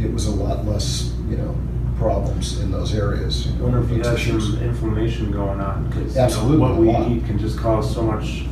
it 0.00 0.12
was 0.12 0.26
a 0.26 0.34
lot 0.34 0.64
less, 0.66 1.14
you 1.30 1.36
know, 1.36 1.54
problems 1.98 2.58
in 2.60 2.70
those 2.72 2.94
areas. 2.94 3.46
You 3.46 3.52
I 3.52 3.56
know, 3.56 3.62
wonder 3.64 3.82
if 3.84 3.90
you 3.90 4.02
have 4.02 4.18
some 4.20 4.62
inflammation 4.62 5.30
going 5.30 5.60
on 5.60 5.88
because 5.88 6.16
Absolutely, 6.16 6.58
what 6.58 6.76
we 6.76 6.90
eat 7.16 7.24
can 7.26 7.38
just 7.38 7.58
cause 7.58 7.94
so 7.94 8.02
much. 8.02 8.44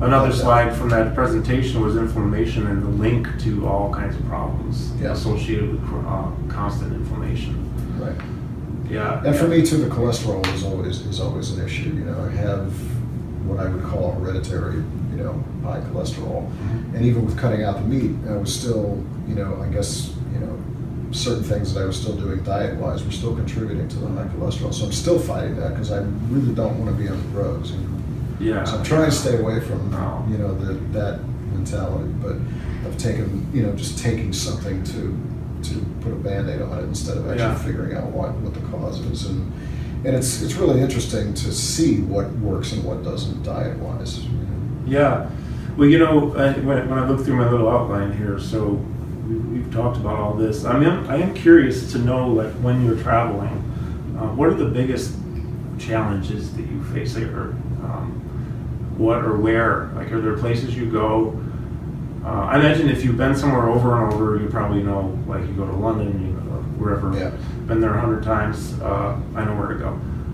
Another 0.00 0.30
slide 0.30 0.76
from 0.76 0.90
that 0.90 1.14
presentation 1.14 1.80
was 1.80 1.96
inflammation 1.96 2.66
and 2.66 2.82
the 2.82 2.88
link 2.88 3.26
to 3.40 3.66
all 3.66 3.92
kinds 3.92 4.14
of 4.14 4.26
problems 4.26 4.92
Yeah. 5.00 5.12
associated 5.12 5.72
with 5.72 5.82
uh, 6.06 6.26
constant 6.48 6.92
inflammation. 6.92 7.54
Right. 7.98 8.14
Yeah. 8.90 9.24
And 9.24 9.34
for 9.34 9.48
me 9.48 9.64
too, 9.64 9.78
the 9.78 9.88
cholesterol 9.88 10.46
is 10.54 10.64
always 10.64 11.00
is 11.06 11.18
always 11.18 11.50
an 11.52 11.64
issue. 11.64 11.88
You 11.88 12.04
know, 12.04 12.20
I 12.24 12.30
have 12.36 12.70
what 13.46 13.58
I 13.58 13.68
would 13.68 13.82
call 13.84 14.12
hereditary, 14.12 14.76
you 15.12 15.16
know, 15.16 15.42
high 15.64 15.80
cholesterol, 15.80 16.50
and 16.94 17.04
even 17.04 17.24
with 17.24 17.38
cutting 17.38 17.62
out 17.62 17.76
the 17.76 17.84
meat, 17.88 18.14
I 18.28 18.36
was 18.36 18.54
still, 18.54 19.02
you 19.26 19.34
know, 19.34 19.60
I 19.62 19.68
guess, 19.68 20.14
you 20.34 20.40
know, 20.40 20.58
certain 21.12 21.42
things 21.42 21.72
that 21.72 21.82
I 21.82 21.86
was 21.86 21.98
still 21.98 22.16
doing 22.16 22.42
diet 22.42 22.76
wise 22.76 23.02
were 23.04 23.12
still 23.12 23.34
contributing 23.34 23.88
to 23.88 23.96
the 23.96 24.08
high 24.08 24.28
cholesterol. 24.36 24.74
So 24.74 24.84
I'm 24.86 24.92
still 24.92 25.18
fighting 25.18 25.56
that 25.56 25.70
because 25.70 25.90
I 25.90 26.00
really 26.28 26.54
don't 26.54 26.78
want 26.78 26.94
to 26.94 27.02
be 27.02 27.08
on 27.08 27.16
the 27.16 27.28
drugs. 27.30 27.72
Know? 27.72 27.95
Yeah. 28.40 28.64
So 28.64 28.78
I'm 28.78 28.84
trying 28.84 29.06
to 29.10 29.16
stay 29.16 29.38
away 29.38 29.60
from, 29.60 29.80
you 30.30 30.38
know, 30.38 30.54
the, 30.54 30.74
that 30.98 31.20
mentality. 31.52 32.10
But 32.22 32.36
I've 32.84 32.98
taken, 32.98 33.48
you 33.52 33.62
know, 33.62 33.72
just 33.74 33.98
taking 33.98 34.32
something 34.32 34.82
to 34.84 35.18
to 35.62 35.84
put 36.00 36.12
a 36.12 36.16
band-aid 36.16 36.60
on 36.62 36.78
it 36.78 36.82
instead 36.84 37.16
of 37.16 37.24
actually 37.26 37.38
Yeah. 37.40 37.58
figuring 37.58 37.96
out 37.96 38.10
what, 38.10 38.34
what 38.36 38.54
the 38.54 38.60
cause 38.68 39.00
is. 39.00 39.26
And 39.26 39.52
and 40.04 40.14
it's 40.14 40.42
it's 40.42 40.54
really 40.54 40.80
interesting 40.80 41.34
to 41.34 41.52
see 41.52 42.02
what 42.02 42.30
works 42.38 42.72
and 42.72 42.84
what 42.84 43.02
doesn't 43.02 43.42
diet-wise. 43.42 44.24
You 44.24 44.30
know? 44.30 44.38
Yeah. 44.86 45.30
Well, 45.76 45.88
you 45.88 45.98
know, 45.98 46.34
I, 46.36 46.52
when, 46.52 46.88
when 46.88 46.98
I 46.98 47.08
look 47.08 47.24
through 47.24 47.36
my 47.36 47.50
little 47.50 47.68
outline 47.68 48.16
here, 48.16 48.38
so 48.38 48.80
we, 49.28 49.34
we've 49.36 49.72
talked 49.72 49.96
about 49.98 50.16
all 50.16 50.34
this. 50.34 50.64
I 50.64 50.78
mean, 50.78 50.88
I 50.88 51.16
am 51.16 51.34
curious 51.34 51.90
to 51.92 51.98
know, 51.98 52.28
like, 52.28 52.52
when 52.62 52.82
you're 52.84 52.96
traveling, 53.02 53.52
uh, 54.18 54.32
what 54.34 54.48
are 54.48 54.54
the 54.54 54.64
biggest 54.66 55.14
challenges 55.78 56.54
that 56.54 56.62
you 56.62 56.82
face, 56.94 57.14
or 57.16 57.54
um, 57.84 58.22
what 58.96 59.24
or 59.24 59.36
where? 59.36 59.90
Like, 59.94 60.10
are 60.12 60.20
there 60.20 60.36
places 60.36 60.76
you 60.76 60.90
go? 60.90 61.38
Uh, 62.24 62.28
I 62.28 62.58
imagine 62.58 62.88
if 62.88 63.04
you've 63.04 63.16
been 63.16 63.36
somewhere 63.36 63.68
over 63.68 64.02
and 64.02 64.12
over, 64.12 64.40
you 64.40 64.48
probably 64.48 64.82
know, 64.82 65.16
like, 65.26 65.42
you 65.42 65.54
go 65.54 65.66
to 65.66 65.72
London, 65.72 66.26
you 66.26 66.32
go 66.32 66.56
wherever. 66.78 67.16
Yeah. 67.16 67.30
Been 67.66 67.80
there 67.80 67.94
a 67.94 68.00
hundred 68.00 68.22
times. 68.22 68.78
Uh, 68.80 69.20
I 69.34 69.44
know 69.44 69.54
where 69.56 69.68
to 69.68 69.76
go. 69.76 69.92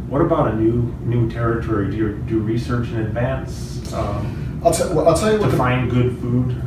What 0.09 0.21
about 0.21 0.53
a 0.53 0.57
new 0.57 0.95
new 1.05 1.31
territory? 1.31 1.91
Do 1.91 1.97
you 1.97 2.17
do 2.29 2.41
research 2.41 2.89
in 2.89 3.01
advance? 3.01 3.93
Um, 3.93 4.61
I'll, 4.65 4.73
tell 4.73 4.95
well, 4.95 5.09
I'll 5.09 5.17
tell 5.17 5.33
you 5.33 5.39
what 5.39 5.47
to 5.47 5.53
the, 5.53 5.57
find 5.57 5.91
good 5.91 6.19
food. 6.19 6.63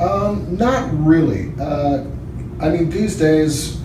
Um, 0.00 0.56
not 0.56 0.90
really. 0.92 1.52
Uh, 1.58 2.04
I 2.60 2.68
mean, 2.68 2.90
these 2.90 3.16
days, 3.16 3.80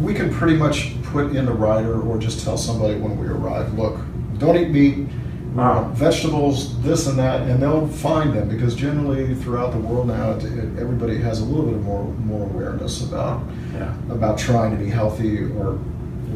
we 0.00 0.14
can 0.14 0.32
pretty 0.32 0.56
much 0.56 0.94
put 1.02 1.36
in 1.36 1.44
the 1.44 1.52
rider 1.52 2.00
or 2.00 2.16
just 2.18 2.42
tell 2.42 2.56
somebody 2.56 2.98
when 2.98 3.18
we 3.18 3.26
arrive, 3.26 3.74
look, 3.78 3.98
don't 4.38 4.56
eat 4.56 4.70
meat, 4.70 5.06
want 5.54 5.94
vegetables, 5.96 6.80
this 6.82 7.06
and 7.06 7.18
that, 7.18 7.42
and 7.42 7.62
they'll 7.62 7.86
find 7.88 8.32
them 8.34 8.48
because 8.48 8.74
generally 8.74 9.34
throughout 9.34 9.72
the 9.72 9.78
world 9.78 10.06
now, 10.08 10.32
it, 10.32 10.44
it, 10.44 10.78
everybody 10.78 11.18
has 11.18 11.40
a 11.40 11.44
little 11.44 11.66
bit 11.66 11.74
of 11.74 11.82
more 11.84 12.04
more 12.04 12.44
awareness 12.48 13.02
about 13.08 13.42
Yeah. 13.74 13.94
about 14.10 14.38
trying 14.38 14.70
to 14.76 14.82
be 14.82 14.90
healthy 14.90 15.38
or 15.44 15.74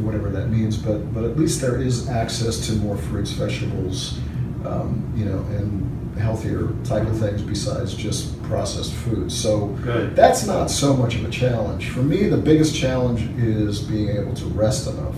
whatever 0.04 0.28
that 0.30 0.48
means. 0.50 0.76
But 0.76 1.12
but 1.14 1.24
at 1.24 1.36
least 1.38 1.60
there 1.60 1.80
is 1.80 2.08
access 2.08 2.66
to 2.66 2.72
more 2.74 2.96
fruits, 2.96 3.30
vegetables, 3.32 4.18
um, 4.64 5.12
you 5.16 5.24
know, 5.24 5.38
and 5.56 5.82
healthier 6.18 6.68
type 6.84 7.06
of 7.06 7.18
things 7.18 7.42
besides 7.42 7.94
just 7.94 8.42
processed 8.44 8.92
food. 8.94 9.30
So 9.30 9.66
Good. 9.84 10.16
that's 10.16 10.46
not 10.46 10.70
so 10.70 10.96
much 10.96 11.14
of 11.14 11.24
a 11.26 11.30
challenge. 11.30 11.90
For 11.90 12.00
me, 12.02 12.28
the 12.28 12.38
biggest 12.38 12.74
challenge 12.74 13.20
is 13.38 13.80
being 13.82 14.08
able 14.16 14.32
to 14.34 14.46
rest 14.46 14.86
enough. 14.88 15.15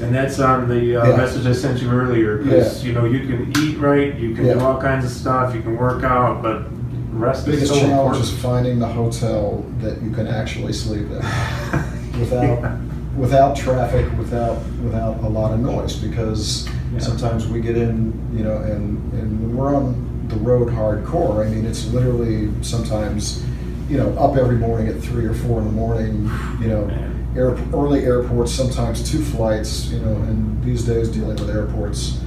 And 0.00 0.14
that's 0.14 0.38
on 0.40 0.68
the 0.68 0.96
uh, 0.96 1.08
Yeah. 1.08 1.16
message 1.16 1.46
I 1.46 1.52
sent 1.52 1.80
you 1.80 1.90
earlier. 1.90 2.38
Because 2.38 2.84
you 2.84 2.92
know 2.92 3.04
you 3.04 3.20
can 3.20 3.52
eat 3.58 3.78
right, 3.78 4.14
you 4.18 4.34
can 4.34 4.46
Yeah. 4.46 4.54
do 4.54 4.60
all 4.60 4.80
kinds 4.80 5.04
of 5.04 5.10
stuff, 5.10 5.54
you 5.54 5.62
can 5.62 5.76
work 5.76 6.02
out, 6.04 6.42
but 6.42 6.64
rest 7.12 7.46
biggest 7.46 7.64
is 7.64 7.70
so 7.70 7.86
challenge 7.86 8.18
is 8.18 8.30
finding 8.30 8.78
the 8.80 8.88
hotel 8.88 9.64
that 9.80 10.02
you 10.02 10.10
can 10.10 10.26
actually 10.26 10.72
sleep 10.72 11.06
in. 11.10 12.18
without 12.20 12.42
Yeah. 12.42 12.76
without 13.16 13.54
traffic, 13.54 14.04
without 14.18 14.58
without 14.82 15.22
a 15.22 15.28
lot 15.28 15.52
of 15.52 15.60
noise. 15.60 15.94
Because 15.96 16.66
Yeah. 16.92 16.98
sometimes 16.98 17.46
we 17.48 17.60
get 17.60 17.76
in, 17.76 18.12
you 18.36 18.42
know, 18.44 18.56
and 18.56 18.98
and 19.12 19.40
when 19.40 19.56
we're 19.56 19.74
on 19.74 19.94
the 20.28 20.36
road 20.36 20.68
hardcore, 20.68 21.46
I 21.46 21.48
mean, 21.50 21.64
it's 21.66 21.92
literally 21.92 22.48
sometimes, 22.62 23.42
you 23.88 23.96
know, 23.98 24.08
up 24.18 24.36
every 24.36 24.56
morning 24.56 24.88
at 24.88 25.00
three 25.00 25.26
or 25.26 25.34
four 25.34 25.60
in 25.60 25.66
the 25.66 25.72
morning, 25.72 26.28
you 26.60 26.68
know. 26.68 26.86
Man. 26.86 27.13
Air, 27.36 27.50
early 27.74 28.04
airports, 28.04 28.52
sometimes 28.52 29.10
two 29.10 29.22
flights, 29.22 29.86
you 29.88 29.98
know, 29.98 30.14
and 30.28 30.62
these 30.62 30.84
days 30.84 31.08
dealing 31.08 31.34
with 31.36 31.50
airports, 31.50 32.20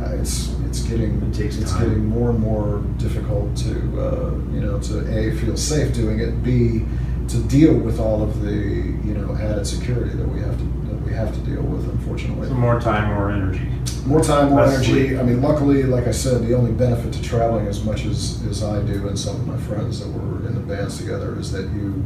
uh, 0.00 0.16
it's 0.20 0.52
it's 0.66 0.82
getting 0.82 1.22
It 1.22 1.34
takes 1.34 1.56
it's 1.58 1.70
time. 1.70 1.88
getting 1.88 2.06
more 2.06 2.30
and 2.30 2.38
more 2.40 2.78
difficult 2.98 3.56
to 3.58 3.70
uh, 4.00 4.30
you 4.52 4.60
know 4.60 4.78
to 4.80 5.00
a 5.16 5.32
feel 5.36 5.56
safe 5.56 5.94
doing 5.94 6.18
it, 6.20 6.42
b 6.42 6.84
to 7.28 7.36
deal 7.44 7.74
with 7.74 8.00
all 8.00 8.22
of 8.24 8.40
the 8.42 8.50
you 8.52 9.14
know 9.14 9.36
added 9.36 9.66
security 9.66 10.16
that 10.16 10.26
we 10.26 10.40
have 10.40 10.56
to 10.58 10.64
that 10.64 11.00
we 11.06 11.12
have 11.12 11.32
to 11.32 11.40
deal 11.40 11.62
with. 11.62 11.88
Unfortunately, 11.88 12.48
So 12.48 12.54
more 12.54 12.80
time, 12.80 13.14
more 13.14 13.30
energy. 13.30 13.68
more 14.04 14.20
time, 14.20 14.50
more 14.50 14.62
Less 14.62 14.74
energy. 14.78 15.08
sleep. 15.08 15.20
I 15.20 15.22
mean, 15.22 15.40
luckily, 15.42 15.84
like 15.84 16.08
I 16.08 16.12
said, 16.12 16.42
the 16.44 16.54
only 16.54 16.72
benefit 16.72 17.12
to 17.12 17.22
traveling 17.22 17.68
as 17.68 17.84
much 17.84 18.04
as, 18.04 18.42
as 18.50 18.64
I 18.64 18.82
do 18.82 19.06
and 19.06 19.16
some 19.16 19.36
of 19.36 19.46
my 19.46 19.58
friends 19.58 20.00
that 20.00 20.08
were 20.08 20.38
in 20.48 20.54
the 20.54 20.60
bands 20.60 20.98
together 20.98 21.38
is 21.38 21.52
that 21.52 21.68
you 21.70 22.02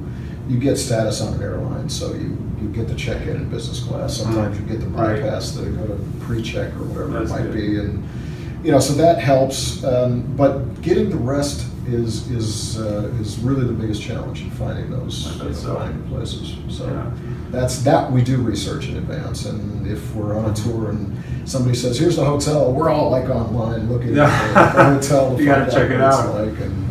you 0.49 0.59
get 0.59 0.77
status 0.77 1.21
on 1.21 1.35
an 1.35 1.43
airline, 1.43 1.89
so 1.89 2.13
you, 2.13 2.37
you 2.61 2.69
get 2.69 2.89
the 2.89 2.95
check 2.95 3.23
in 3.23 3.37
in 3.37 3.49
business 3.49 3.81
class. 3.83 4.17
Sometimes 4.19 4.59
you 4.59 4.67
get 4.67 4.81
the 4.81 4.87
Right. 4.87 5.23
bypass 5.23 5.53
to 5.57 5.63
go 5.65 5.87
to 5.87 5.99
pre-check 6.21 6.73
or 6.75 6.85
whatever 6.85 7.19
That's 7.21 7.31
it 7.31 7.35
might 7.35 7.43
good. 7.45 7.55
be, 7.55 7.79
and 7.79 8.05
you 8.63 8.71
know, 8.73 8.79
so 8.81 8.95
that 8.95 9.19
helps. 9.19 9.83
Um, 9.85 10.23
but 10.37 10.81
getting 10.83 11.11
the 11.11 11.17
rest 11.17 11.67
is 11.87 12.31
is 12.31 12.79
uh, 12.81 13.11
is 13.21 13.39
really 13.41 13.67
the 13.67 13.73
biggest 13.75 14.01
challenge 14.03 14.41
in 14.43 14.51
finding 14.53 14.91
those 14.91 15.37
you 15.37 15.45
know, 15.45 15.53
so. 15.53 15.77
finding 15.77 16.03
places. 16.09 16.57
So 16.69 16.87
Yeah. 16.87 17.11
that's 17.51 17.83
that 17.83 18.11
we 18.11 18.23
do 18.23 18.39
research 18.39 18.89
in 18.89 18.97
advance, 18.97 19.45
and 19.47 19.87
if 19.87 20.15
we're 20.15 20.37
on 20.39 20.51
a 20.51 20.55
tour 20.55 20.91
and 20.91 21.15
somebody 21.45 21.75
says, 21.77 21.99
"Here's 21.99 22.17
the 22.17 22.25
hotel," 22.25 22.73
we're 22.73 22.89
all 22.91 23.11
like 23.11 23.29
online 23.29 23.91
looking 23.93 24.15
Yeah. 24.15 24.31
at 24.31 24.73
the, 24.73 24.79
the 24.79 24.85
hotel 24.95 25.37
to 25.37 25.43
You 25.43 25.47
gotta 25.49 25.61
find 25.63 25.73
check 25.73 25.91
it 25.91 25.99
what 26.01 26.07
it's 26.09 26.17
out. 26.19 26.35
like, 26.35 26.61
and 26.61 26.84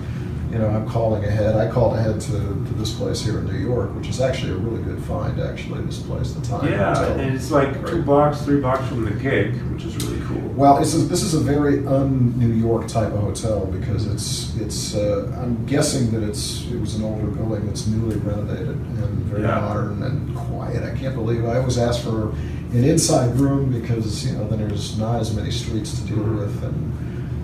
you 0.53 0.59
know, 0.59 0.67
I'm 0.69 0.87
calling 0.87 1.25
ahead. 1.25 1.55
I 1.55 1.67
called 1.69 1.97
ahead 1.97 2.21
to, 2.21 2.31
to 2.31 2.73
this 2.75 2.93
place 2.93 3.21
here 3.21 3.39
in 3.39 3.45
New 3.47 3.57
York, 3.57 3.93
which 3.95 4.07
is 4.07 4.21
actually 4.21 4.51
a 4.51 4.55
really 4.55 4.83
good 4.83 5.03
find. 5.05 5.39
Actually, 5.39 5.81
this 5.81 5.97
place, 5.99 6.31
the 6.33 6.41
Time 6.45 6.71
Yeah, 6.71 6.93
Hotel. 6.93 7.19
and 7.19 7.35
it's 7.35 7.49
like 7.49 7.87
two 7.87 8.03
blocks, 8.03 8.43
three 8.43 8.61
blocks 8.61 8.87
from 8.87 9.03
the 9.03 9.11
gig, 9.11 9.55
which 9.73 9.83
is 9.83 9.97
really 9.97 10.21
cool. 10.27 10.47
Well, 10.49 10.77
it's 10.77 10.93
a, 10.93 10.97
this 10.99 11.23
is 11.23 11.33
a 11.33 11.39
very 11.39 11.83
un-New 11.87 12.53
York 12.53 12.87
type 12.87 13.11
of 13.13 13.21
hotel 13.21 13.65
because 13.65 14.05
it's 14.05 14.55
it's. 14.57 14.93
Uh, 14.93 15.35
I'm 15.41 15.65
guessing 15.65 16.11
that 16.11 16.21
it's 16.21 16.67
it 16.71 16.79
was 16.79 16.95
an 16.95 17.03
older 17.03 17.25
building 17.25 17.65
that's 17.65 17.87
newly 17.87 18.17
renovated 18.17 18.67
and 18.77 19.09
very 19.25 19.41
Yeah. 19.41 19.59
modern 19.59 20.03
and 20.03 20.35
quiet. 20.37 20.83
I 20.83 20.95
can't 20.95 21.15
believe 21.15 21.45
I 21.45 21.57
always 21.57 21.79
ask 21.79 22.03
for 22.03 22.29
an 22.29 22.83
inside 22.83 23.35
room 23.37 23.71
because 23.71 24.23
you 24.23 24.33
know 24.37 24.47
then 24.47 24.59
there's 24.59 24.99
not 24.99 25.19
as 25.19 25.35
many 25.35 25.49
streets 25.49 25.99
to 25.99 26.05
deal 26.07 26.17
Mhm. 26.23 26.37
with 26.37 26.63
and. 26.63 26.93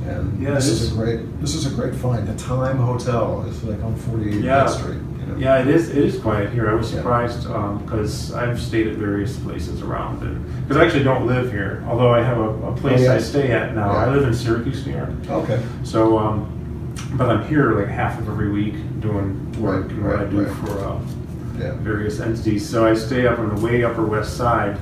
And 0.10 0.42
Yeah, 0.42 0.52
this 0.52 0.68
is 0.68 0.92
a 0.92 0.96
great 0.96 1.40
this 1.42 1.54
is 1.56 1.66
a 1.72 1.76
great 1.76 1.96
find. 1.96 2.28
The 2.28 2.36
Time 2.36 2.78
Hotel 2.78 3.46
is 3.48 3.64
like 3.64 3.82
on 3.84 3.96
48th 3.96 4.44
Yeah. 4.44 4.66
Street. 4.66 4.98
You 5.20 5.26
know? 5.28 5.36
Yeah, 5.38 5.60
it 5.62 5.68
is. 5.68 5.90
It 5.90 5.98
is 5.98 6.18
quiet 6.20 6.52
here. 6.52 6.70
I 6.70 6.74
was 6.74 6.90
surprised 6.90 7.44
because 7.44 8.34
I've 8.34 8.60
stayed 8.60 8.88
at 8.88 8.96
various 8.96 9.38
places 9.38 9.82
around, 9.82 10.24
and 10.24 10.44
because 10.64 10.78
I 10.78 10.86
actually 10.86 11.04
don't 11.04 11.28
live 11.28 11.52
here, 11.52 11.84
although 11.88 12.12
I 12.14 12.22
have 12.24 12.38
a, 12.40 12.50
a 12.68 12.76
place 12.76 13.02
Oh, 13.02 13.04
yeah. 13.04 13.14
I 13.14 13.18
stay 13.20 13.52
at 13.52 13.76
now. 13.76 13.92
Yeah. 13.92 14.00
I 14.06 14.10
live 14.10 14.24
in 14.28 14.34
Syracuse, 14.34 14.86
New 14.88 14.94
York. 14.96 15.10
Okay. 15.30 15.62
So, 15.84 16.18
um, 16.18 16.96
but 17.14 17.30
I'm 17.30 17.48
here 17.48 17.74
like 17.74 17.88
half 17.88 18.20
of 18.20 18.28
every 18.28 18.50
week 18.52 18.76
doing 19.02 19.52
work 19.62 19.84
Right, 19.86 19.92
and 19.92 20.04
what 20.06 20.20
I 20.20 20.26
do 20.26 20.42
right. 20.44 20.56
for 20.58 20.80
uh, 20.80 21.00
Yeah. 21.60 21.74
various 21.82 22.20
entities. 22.20 22.68
So 22.68 22.86
I 22.88 22.94
stay 22.96 23.28
up 23.28 23.40
on 23.40 23.56
the 23.56 23.62
way 23.62 23.84
Upper 23.84 24.06
West 24.06 24.36
Side. 24.38 24.78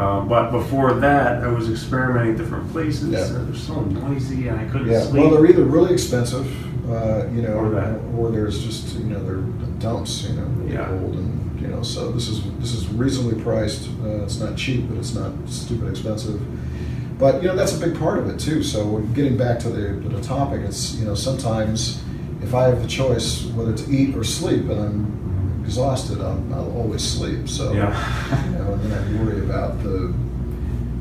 Uh, 0.00 0.20
but 0.22 0.50
before 0.50 0.94
that, 0.94 1.42
I 1.44 1.48
was 1.48 1.70
experimenting 1.70 2.34
different 2.36 2.70
places. 2.72 3.10
Yeah. 3.10 3.42
was 3.50 3.60
so 3.62 3.82
noisy, 3.82 4.48
and 4.48 4.58
I 4.58 4.64
couldn't 4.64 4.88
Yeah, 4.88 5.02
sleep. 5.02 5.22
well, 5.22 5.30
they're 5.30 5.46
either 5.46 5.64
really 5.64 5.92
expensive, 5.92 6.46
uh, 6.90 7.26
you 7.34 7.42
know, 7.42 7.52
Or 7.52 8.00
or 8.16 8.30
there's 8.30 8.64
just 8.64 8.96
you 8.98 9.04
know 9.04 9.22
they're 9.22 9.44
dumps, 9.78 10.26
you 10.28 10.36
know, 10.36 10.46
really 10.58 10.72
Yeah. 10.72 10.90
old, 10.90 11.16
and 11.16 11.60
you 11.60 11.68
know, 11.68 11.82
so 11.82 12.10
this 12.12 12.28
is 12.28 12.40
this 12.60 12.72
is 12.74 12.88
reasonably 12.88 13.42
priced. 13.42 13.88
Uh, 14.02 14.22
it's 14.24 14.40
not 14.40 14.56
cheap, 14.56 14.88
but 14.88 14.96
it's 14.96 15.14
not 15.14 15.32
stupid 15.46 15.88
expensive. 15.90 16.40
But 17.18 17.42
you 17.42 17.48
know, 17.48 17.54
that's 17.56 17.76
a 17.76 17.80
big 17.86 17.98
part 17.98 18.18
of 18.20 18.30
it 18.30 18.38
too. 18.40 18.62
So 18.62 19.00
getting 19.14 19.36
back 19.36 19.58
to 19.60 19.68
the 19.68 20.00
to 20.00 20.08
the 20.08 20.22
topic, 20.22 20.62
it's 20.64 20.94
you 20.94 21.04
know 21.04 21.14
sometimes 21.14 22.02
if 22.42 22.54
I 22.54 22.68
have 22.68 22.80
the 22.80 22.88
choice 22.88 23.44
whether 23.54 23.74
to 23.74 23.90
eat 23.90 24.16
or 24.16 24.24
sleep, 24.24 24.62
and 24.70 24.80
I'm 24.80 25.29
exhausted, 25.64 26.20
I'm, 26.20 26.52
I'll 26.52 26.72
always 26.76 27.02
sleep. 27.02 27.48
So 27.48 27.72
Yeah. 27.72 28.44
you 28.46 28.52
know, 28.58 28.72
and 28.74 28.82
then 28.90 28.92
I 29.20 29.22
worry 29.24 29.40
about 29.40 29.82
the 29.82 30.12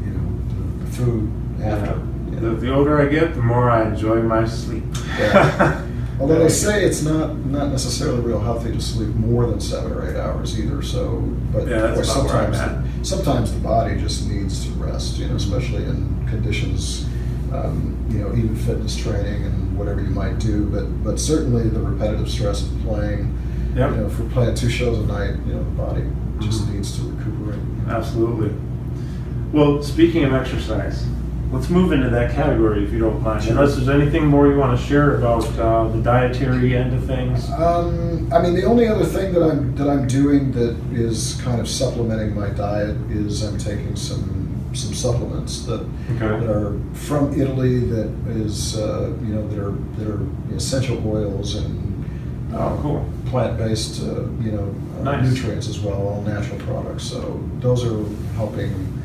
you 0.05 0.11
know 0.11 0.39
the, 0.49 0.85
the 0.85 0.91
food 0.91 1.31
after. 1.61 1.95
you 2.29 2.35
The, 2.35 2.41
know. 2.41 2.55
the 2.55 2.73
older 2.73 2.99
I 3.01 3.07
get, 3.07 3.35
the 3.35 3.41
more 3.41 3.69
I 3.69 3.87
enjoy 3.89 4.21
my 4.21 4.45
sleep. 4.47 4.83
Yeah. 5.17 5.85
Although 6.19 6.39
they 6.39 6.49
say 6.49 6.83
it's 6.83 7.01
not 7.01 7.37
not 7.45 7.69
necessarily 7.69 8.19
real 8.19 8.41
healthy 8.41 8.73
to 8.73 8.81
sleep 8.81 9.07
more 9.15 9.45
than 9.47 9.61
seven 9.61 9.93
or 9.93 10.09
eight 10.09 10.17
hours 10.17 10.59
either. 10.59 10.81
So, 10.81 11.21
but 11.53 11.65
Yeah, 11.65 11.79
that's 11.79 11.89
of 11.89 11.95
course, 11.95 12.11
about 12.15 12.25
where 12.25 12.35
I'm 12.43 12.53
sometimes 12.53 12.99
the, 12.99 13.05
sometimes 13.15 13.53
the 13.53 13.59
body 13.61 13.97
just 13.97 14.27
needs 14.27 14.65
to 14.65 14.71
rest. 14.73 15.17
You 15.17 15.29
know, 15.29 15.35
especially 15.35 15.85
in 15.85 16.27
conditions, 16.29 17.05
um, 17.53 17.95
you 18.09 18.19
know, 18.19 18.35
even 18.35 18.53
fitness 18.53 18.97
training 18.97 19.45
and 19.45 19.77
whatever 19.77 20.01
you 20.01 20.09
might 20.09 20.39
do. 20.39 20.65
But 20.65 20.87
but 21.05 21.19
certainly 21.21 21.69
the 21.69 21.79
repetitive 21.81 22.29
stress 22.29 22.63
of 22.63 22.69
playing. 22.81 23.33
Yep. 23.75 23.91
You 23.91 23.97
know, 23.97 24.05
if 24.07 24.19
we're 24.19 24.29
playing 24.29 24.55
two 24.55 24.69
shows 24.69 24.97
a 24.99 25.05
night, 25.07 25.35
you 25.47 25.53
know, 25.53 25.59
the 25.63 25.69
body 25.71 26.03
just 26.39 26.65
Mhm. 26.67 26.73
needs 26.75 26.97
to 26.97 27.03
recuperate. 27.09 27.59
Absolutely. 27.89 28.51
Well, 29.51 29.81
speaking 29.81 30.23
of 30.25 30.33
exercise, 30.33 31.05
let's 31.51 31.69
move 31.69 31.91
into 31.91 32.09
that 32.09 32.31
category 32.33 32.83
if 32.83 32.91
you 32.93 32.99
don't 32.99 33.21
mind. 33.23 33.43
Sure. 33.43 33.53
Unless 33.53 33.75
there's 33.75 33.89
anything 33.89 34.27
more 34.27 34.47
you 34.47 34.57
want 34.57 34.77
to 34.79 34.83
share 34.85 35.15
about 35.15 35.45
uh, 35.59 35.87
the 35.89 35.99
dietary 36.01 36.75
end 36.75 36.93
of 36.93 37.03
things. 37.05 37.49
Um, 37.51 38.27
I 38.31 38.41
mean, 38.41 38.53
the 38.55 38.63
only 38.65 38.87
other 38.87 39.05
thing 39.05 39.33
that 39.33 39.41
I'm 39.43 39.75
that 39.75 39.89
I'm 39.89 40.07
doing 40.07 40.51
that 40.53 40.75
is 40.93 41.39
kind 41.43 41.59
of 41.59 41.67
supplementing 41.67 42.35
my 42.35 42.49
diet 42.49 42.95
is 43.11 43.43
I'm 43.43 43.57
taking 43.57 43.95
some 43.95 44.35
some 44.73 44.93
supplements 44.93 45.65
that, 45.65 45.81
Okay. 46.15 46.45
that 46.45 46.47
are 46.47 46.73
from 46.93 47.33
Italy 47.33 47.79
that 47.79 48.07
is 48.29 48.77
uh, 48.77 49.09
you 49.25 49.33
know 49.33 49.47
that 49.47 49.57
are 49.59 49.73
that 49.97 50.07
are 50.07 50.19
essential 50.55 51.01
oils 51.07 51.55
and 51.55 51.88
Oh, 52.51 52.79
cool. 52.81 53.09
plant-based 53.27 54.01
uh, 54.03 54.21
you 54.41 54.51
know 54.51 54.75
uh, 54.99 55.03
Nice. 55.03 55.29
nutrients 55.29 55.67
as 55.69 55.79
well, 55.79 55.95
all 56.07 56.21
natural 56.23 56.59
products. 56.59 57.03
So 57.03 57.39
those 57.59 57.83
are 57.85 58.03
helping. 58.35 58.95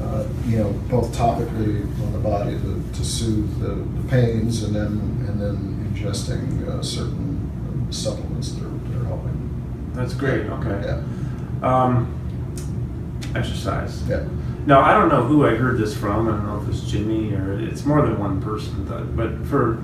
Uh, 0.00 0.26
you 0.46 0.58
know, 0.58 0.70
both 0.90 1.10
topically 1.16 1.80
on 2.04 2.12
the 2.12 2.18
body 2.18 2.52
to, 2.52 2.82
to 2.92 3.04
soothe 3.04 3.58
the, 3.60 3.74
the 4.00 4.08
pains, 4.08 4.62
and 4.62 4.74
then 4.76 4.86
and 5.26 5.40
then 5.40 5.90
ingesting 5.94 6.68
uh, 6.68 6.82
certain 6.82 7.88
supplements 7.90 8.52
that 8.52 8.64
are, 8.66 8.68
that 8.68 9.00
are 9.00 9.04
helping. 9.06 9.90
That's 9.94 10.12
great. 10.14 10.46
Okay. 10.46 10.82
Yeah, 10.84 11.02
Um, 11.62 12.12
exercise. 13.34 14.02
yeah. 14.08 14.24
Now 14.66 14.80
I 14.80 14.92
don't 14.94 15.08
know 15.08 15.22
who 15.22 15.46
I 15.46 15.54
heard 15.54 15.78
this 15.78 15.96
from. 15.96 16.28
I 16.28 16.32
don't 16.32 16.46
know 16.46 16.60
if 16.62 16.68
it's 16.68 16.88
Jimmy 16.88 17.32
or 17.34 17.58
it's 17.58 17.84
more 17.84 18.02
than 18.02 18.18
one 18.18 18.40
person. 18.42 18.84
But, 18.84 19.16
but 19.16 19.46
for 19.46 19.82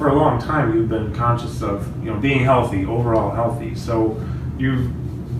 for 0.00 0.08
a 0.08 0.14
long 0.14 0.40
time, 0.40 0.74
you've 0.74 0.88
been 0.88 1.14
conscious 1.14 1.60
of 1.62 1.86
you 2.02 2.10
know 2.10 2.18
being 2.18 2.42
healthy, 2.42 2.86
overall 2.86 3.30
healthy. 3.30 3.74
So 3.74 4.18
you've 4.58 4.90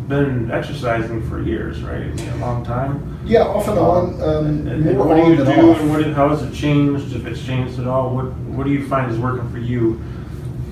been 0.06 0.50
exercising 0.50 1.26
for 1.30 1.40
years, 1.40 1.82
right? 1.82 2.02
I 2.02 2.08
mean, 2.08 2.28
a 2.28 2.36
long 2.36 2.62
time. 2.62 3.18
Yeah, 3.24 3.44
off 3.44 3.68
and 3.68 3.78
on. 3.78 4.22
Um, 4.22 4.46
and, 4.46 4.68
and 4.68 4.98
more 4.98 5.06
what 5.06 5.16
do 5.16 5.30
you 5.30 5.36
do, 5.38 5.72
and 5.72 5.90
what, 5.90 6.04
how 6.08 6.28
has 6.28 6.42
it 6.42 6.52
changed? 6.52 7.16
If 7.16 7.24
it's 7.24 7.42
changed 7.42 7.78
at 7.78 7.86
all, 7.86 8.14
what 8.14 8.26
what 8.54 8.64
do 8.64 8.70
you 8.70 8.86
find 8.86 9.10
is 9.10 9.18
working 9.18 9.50
for 9.50 9.56
you 9.58 9.98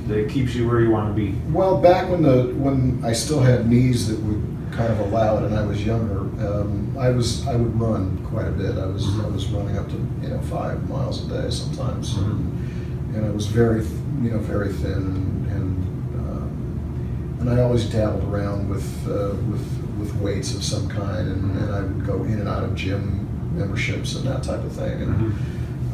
that 0.08 0.28
keeps 0.28 0.54
you 0.54 0.68
where 0.68 0.82
you 0.82 0.90
want 0.90 1.08
to 1.08 1.14
be? 1.14 1.34
Well, 1.50 1.80
back 1.80 2.10
when 2.10 2.22
the 2.22 2.52
when 2.56 3.02
I 3.02 3.14
still 3.14 3.40
had 3.40 3.70
knees 3.70 4.08
that 4.08 4.20
would 4.20 4.70
kind 4.70 4.92
of 4.92 5.00
allow 5.00 5.38
it, 5.38 5.44
and 5.44 5.56
I 5.56 5.64
was 5.64 5.82
younger, 5.82 6.20
um, 6.46 6.94
I 6.98 7.08
was 7.08 7.48
I 7.48 7.56
would 7.56 7.80
run 7.80 8.22
quite 8.26 8.48
a 8.48 8.52
bit. 8.52 8.76
I 8.76 8.84
was 8.84 9.18
I 9.20 9.28
was 9.28 9.46
running 9.46 9.78
up 9.78 9.88
to 9.88 9.96
you 10.20 10.28
know 10.28 10.42
five 10.42 10.86
miles 10.90 11.24
a 11.24 11.28
day 11.28 11.48
sometimes, 11.48 12.14
and, 12.18 12.67
and 13.14 13.26
I 13.26 13.30
was 13.30 13.46
very 13.46 13.84
you 14.22 14.30
know 14.30 14.38
very 14.38 14.72
thin, 14.72 14.92
and 14.92 15.46
and, 15.46 16.20
um, 16.20 17.38
and 17.40 17.50
I 17.50 17.62
always 17.62 17.84
dabbled 17.84 18.24
around 18.32 18.68
with 18.68 19.08
uh, 19.08 19.34
with 19.50 19.66
with 19.98 20.14
weights 20.16 20.54
of 20.54 20.62
some 20.62 20.88
kind, 20.88 21.28
and, 21.28 21.58
and 21.58 21.74
I 21.74 21.80
would 21.80 22.06
go 22.06 22.24
in 22.24 22.34
and 22.34 22.48
out 22.48 22.64
of 22.64 22.74
gym 22.74 23.26
memberships 23.56 24.14
and 24.14 24.26
that 24.26 24.42
type 24.42 24.64
of 24.64 24.72
thing, 24.72 25.02
and. 25.02 25.34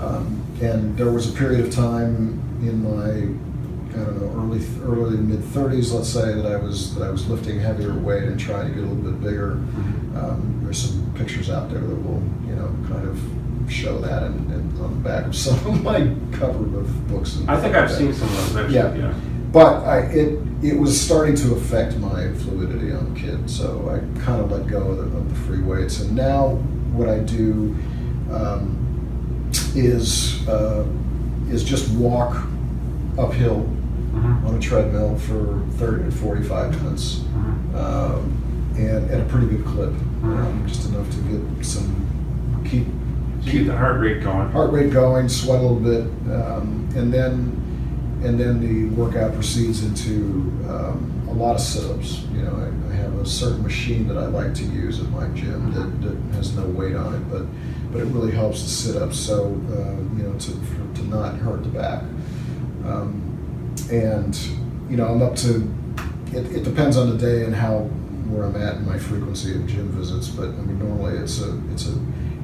Um, 0.01 0.45
and 0.61 0.97
there 0.97 1.11
was 1.11 1.33
a 1.33 1.37
period 1.37 1.65
of 1.65 1.73
time 1.73 2.41
in 2.63 2.83
my, 2.83 3.11
I 3.99 4.05
don't 4.05 4.21
know, 4.21 4.43
early 4.43 4.65
early 4.83 5.17
mid 5.17 5.41
30s, 5.41 5.93
let's 5.93 6.09
say, 6.09 6.35
that 6.35 6.47
I 6.47 6.57
was 6.57 6.95
that 6.97 7.05
I 7.05 7.11
was 7.11 7.29
lifting 7.29 7.61
heavier 7.61 7.95
weight 7.95 8.25
and 8.25 8.39
trying 8.39 8.69
to 8.69 8.75
get 8.75 8.85
a 8.85 8.87
little 8.87 9.13
bit 9.13 9.23
bigger. 9.23 9.53
Um, 10.17 10.61
there's 10.63 10.91
some 10.91 11.13
pictures 11.15 11.51
out 11.51 11.71
there 11.71 11.81
that 11.81 11.97
will, 11.97 12.23
you 12.47 12.55
know, 12.57 12.69
kind 12.89 13.09
of 13.09 13.19
show 13.69 13.99
that 13.99 14.23
and, 14.25 14.51
and 14.53 14.81
on 14.81 14.95
the 15.03 15.09
back 15.09 15.27
of 15.27 15.37
some 15.47 15.55
of 15.67 15.83
my 15.83 16.11
cover 16.33 16.79
of 16.81 17.09
books. 17.09 17.37
And 17.37 17.51
I 17.51 17.61
think 17.61 17.75
I've 17.75 17.91
like 17.91 17.99
seen 17.99 18.13
some 18.13 18.29
of 18.29 18.37
those 18.55 18.57
actually. 18.57 18.75
Yeah. 18.75 18.95
Yeah. 18.95 19.15
but 19.53 19.85
I, 19.85 19.99
it 20.01 20.39
it 20.63 20.79
was 20.79 20.99
starting 20.99 21.35
to 21.37 21.55
affect 21.55 21.97
my 21.99 22.33
fluidity 22.35 22.91
on 22.93 23.13
the 23.13 23.21
kit, 23.21 23.51
so 23.51 23.89
I 23.91 23.99
kind 24.25 24.41
of 24.41 24.51
let 24.51 24.67
go 24.67 24.81
of 24.93 24.97
the, 24.97 25.19
of 25.19 25.29
the 25.29 25.35
free 25.47 25.61
weights. 25.61 26.01
And 26.01 26.17
now 26.17 26.51
what 26.93 27.09
I 27.09 27.19
do 27.19 27.75
um, 28.33 29.51
is 29.75 30.47
uh, 30.49 30.87
is 31.51 31.63
just 31.65 31.91
walk 31.95 32.37
uphill 33.19 33.69
Mhm. 34.15 34.47
on 34.47 34.55
a 34.55 34.61
treadmill 34.61 35.17
for 35.19 35.61
30 35.73 36.05
to 36.05 36.11
45 36.13 36.83
minutes, 36.85 37.17
Mhm. 37.35 37.75
um, 37.75 38.33
and 38.79 39.11
at 39.11 39.21
a 39.21 39.25
pretty 39.25 39.49
good 39.49 39.65
clip, 39.65 39.91
Mhm. 40.23 40.39
um, 40.39 40.63
just 40.69 40.89
enough 40.89 41.11
to 41.11 41.17
get 41.23 41.67
some 41.67 41.95
keep 42.65 42.87
keep 43.47 43.67
the 43.67 43.77
heart 43.77 44.01
rate 44.01 44.23
going. 44.23 44.51
heart 44.51 44.73
rate 44.73 44.93
going, 44.93 45.29
sweat 45.29 45.61
a 45.61 45.63
little 45.63 45.81
bit, 45.81 46.03
um, 46.33 46.89
and 46.97 47.13
then 47.13 47.61
and 48.25 48.41
then 48.41 48.61
the 48.61 48.95
workout 48.95 49.35
proceeds 49.35 49.85
into 49.85 50.51
um, 50.69 51.27
a 51.29 51.33
lot 51.33 51.55
of 51.55 51.61
sit-ups. 51.61 52.23
You 52.33 52.43
know, 52.43 52.57
I, 52.57 52.93
I 52.93 52.97
have 52.97 53.15
a 53.19 53.27
certain 53.27 53.63
machine 53.63 54.09
that 54.09 54.17
I 54.17 54.27
like 54.27 54.55
to 54.55 54.65
use 54.65 54.99
at 54.99 55.11
my 55.11 55.29
gym 55.29 55.73
that, 55.73 56.03
that 56.03 56.37
has 56.37 56.57
no 56.57 56.65
weight 56.67 56.97
on 56.97 57.15
it, 57.15 57.31
but 57.31 57.45
but 57.93 58.01
it 58.01 58.07
really 58.07 58.33
helps 58.33 58.63
the 58.63 58.69
sit-ups. 58.69 59.19
So 59.19 59.45
uh, 59.45 60.17
you 60.17 60.23
know, 60.23 60.39
to 60.39 60.51
for, 60.51 60.95
to 60.97 61.03
not 61.05 61.37
hurt 61.37 61.63
the 61.63 61.69
back. 61.69 62.03
Um, 62.85 63.75
and 63.91 64.37
you 64.89 64.97
know, 64.97 65.07
I'm 65.07 65.23
up 65.23 65.37
to. 65.37 65.71
It, 66.33 66.57
it 66.57 66.65
depends 66.65 66.97
on 66.97 67.11
the 67.11 67.19
day 67.19 67.45
and 67.45 67.55
how 67.55 67.81
where 68.29 68.45
I'm 68.45 68.57
at 68.57 68.77
in 68.77 68.87
my 68.87 68.99
frequency 68.99 69.55
of 69.55 69.67
gym 69.67 69.89
visits, 69.91 70.29
but 70.29 70.49
I 70.49 70.63
mean, 70.63 70.79
normally 70.79 71.19
it's 71.19 71.41
a 71.41 71.61
it's 71.73 71.87
a 71.87 71.97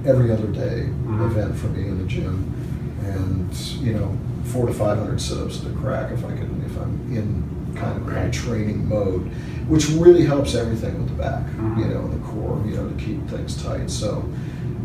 every 0.06 0.30
other 0.32 0.46
day 0.48 0.88
Mhm. 1.06 1.26
event 1.30 1.54
for 1.56 1.68
me 1.68 1.88
in 1.88 1.98
the 1.98 2.04
gym, 2.04 2.44
and 3.04 3.48
you 3.82 3.92
know, 3.94 4.16
four 4.44 4.66
to 4.66 4.72
five 4.72 4.98
hundred 4.98 5.20
sit-ups 5.20 5.64
at 5.64 5.70
a 5.70 5.74
crack 5.74 6.12
if 6.12 6.24
I 6.24 6.28
can 6.32 6.62
if 6.66 6.76
I'm 6.80 6.98
in 7.16 7.42
kind 7.76 7.96
of 8.00 8.06
Right. 8.06 8.32
training 8.32 8.88
mode, 8.88 9.22
which 9.68 9.90
really 9.90 10.24
helps 10.24 10.54
everything 10.54 10.98
with 10.98 11.08
the 11.08 11.22
back, 11.22 11.44
Mhm. 11.56 11.78
you 11.78 11.84
know, 11.88 12.00
and 12.00 12.12
the 12.12 12.18
core, 12.26 12.58
you 12.68 12.74
know, 12.76 12.88
to 12.88 12.94
keep 12.94 13.28
things 13.28 13.62
tight. 13.62 13.88
So, 13.90 14.24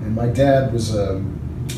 and 0.04 0.15
my 0.15 0.28
dad 0.28 0.71
was 0.71 0.93
a, 0.93 1.19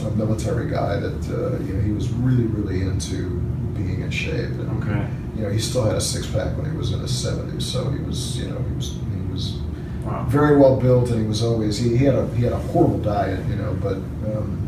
a 0.06 0.12
military 0.18 0.70
guy 0.70 1.00
that 1.00 1.30
uh, 1.30 1.64
you 1.66 1.74
know 1.74 1.82
he 1.82 1.92
was 1.92 2.10
really 2.12 2.44
really 2.46 2.82
into 2.82 3.40
being 3.76 4.02
in 4.02 4.10
shape. 4.10 4.50
And, 4.60 4.70
Okay. 4.84 5.06
You 5.38 5.44
know, 5.44 5.50
he 5.52 5.60
still 5.60 5.84
had 5.84 5.96
a 5.96 6.02
six 6.02 6.26
pack 6.26 6.58
when 6.58 6.66
he 6.72 6.76
was 6.76 6.92
in 6.94 7.00
his 7.00 7.12
seventies, 7.12 7.64
so 7.64 7.92
he 7.92 8.00
was 8.04 8.38
you 8.40 8.48
know 8.50 8.58
he 8.70 8.76
was 8.76 8.96
Wow. 10.08 10.26
very 10.30 10.58
well 10.58 10.78
built, 10.80 11.10
and 11.12 11.20
he 11.22 11.28
was 11.28 11.44
always 11.44 11.78
he, 11.78 11.98
he 11.98 12.06
had 12.06 12.16
a 12.16 12.28
he 12.36 12.44
had 12.44 12.54
a 12.54 12.58
horrible 12.58 13.00
diet, 13.00 13.46
you 13.48 13.56
know, 13.56 13.74
but 13.82 13.94
um, 13.98 14.64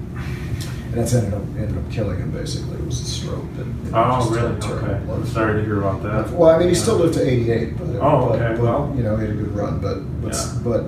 and 0.86 0.94
that's 0.94 1.14
ended 1.14 1.34
up 1.34 1.42
ended 1.58 1.78
up 1.78 1.90
killing 1.92 2.18
him. 2.20 2.32
Basically, 2.32 2.76
it 2.78 2.86
was 2.86 3.00
a 3.02 3.06
stroke 3.06 3.46
that. 3.58 3.66
you 3.66 3.92
know, 3.92 4.20
Oh, 4.22 4.30
really? 4.30 4.48
Okay. 4.58 5.06
blood 5.06 5.20
I'm 5.20 5.26
sorry 5.28 5.60
to 5.62 5.66
hear 5.66 5.80
about 5.80 6.04
that. 6.04 6.30
Well, 6.32 6.50
I 6.50 6.60
mean, 6.60 6.70
he 6.70 6.76
still 6.76 6.98
lived 6.98 7.14
to 7.16 7.28
88, 7.28 7.78
but 7.78 7.88
Oh, 8.02 8.30
okay, 8.34 8.56
but, 8.56 8.60
well. 8.64 8.94
you 8.98 9.04
know, 9.04 9.16
he 9.18 9.26
had 9.28 9.36
a 9.36 9.38
good 9.38 9.56
run, 9.56 9.80
but 9.80 10.00
but 10.22 10.34
Yeah. 10.34 10.54
but 10.64 10.86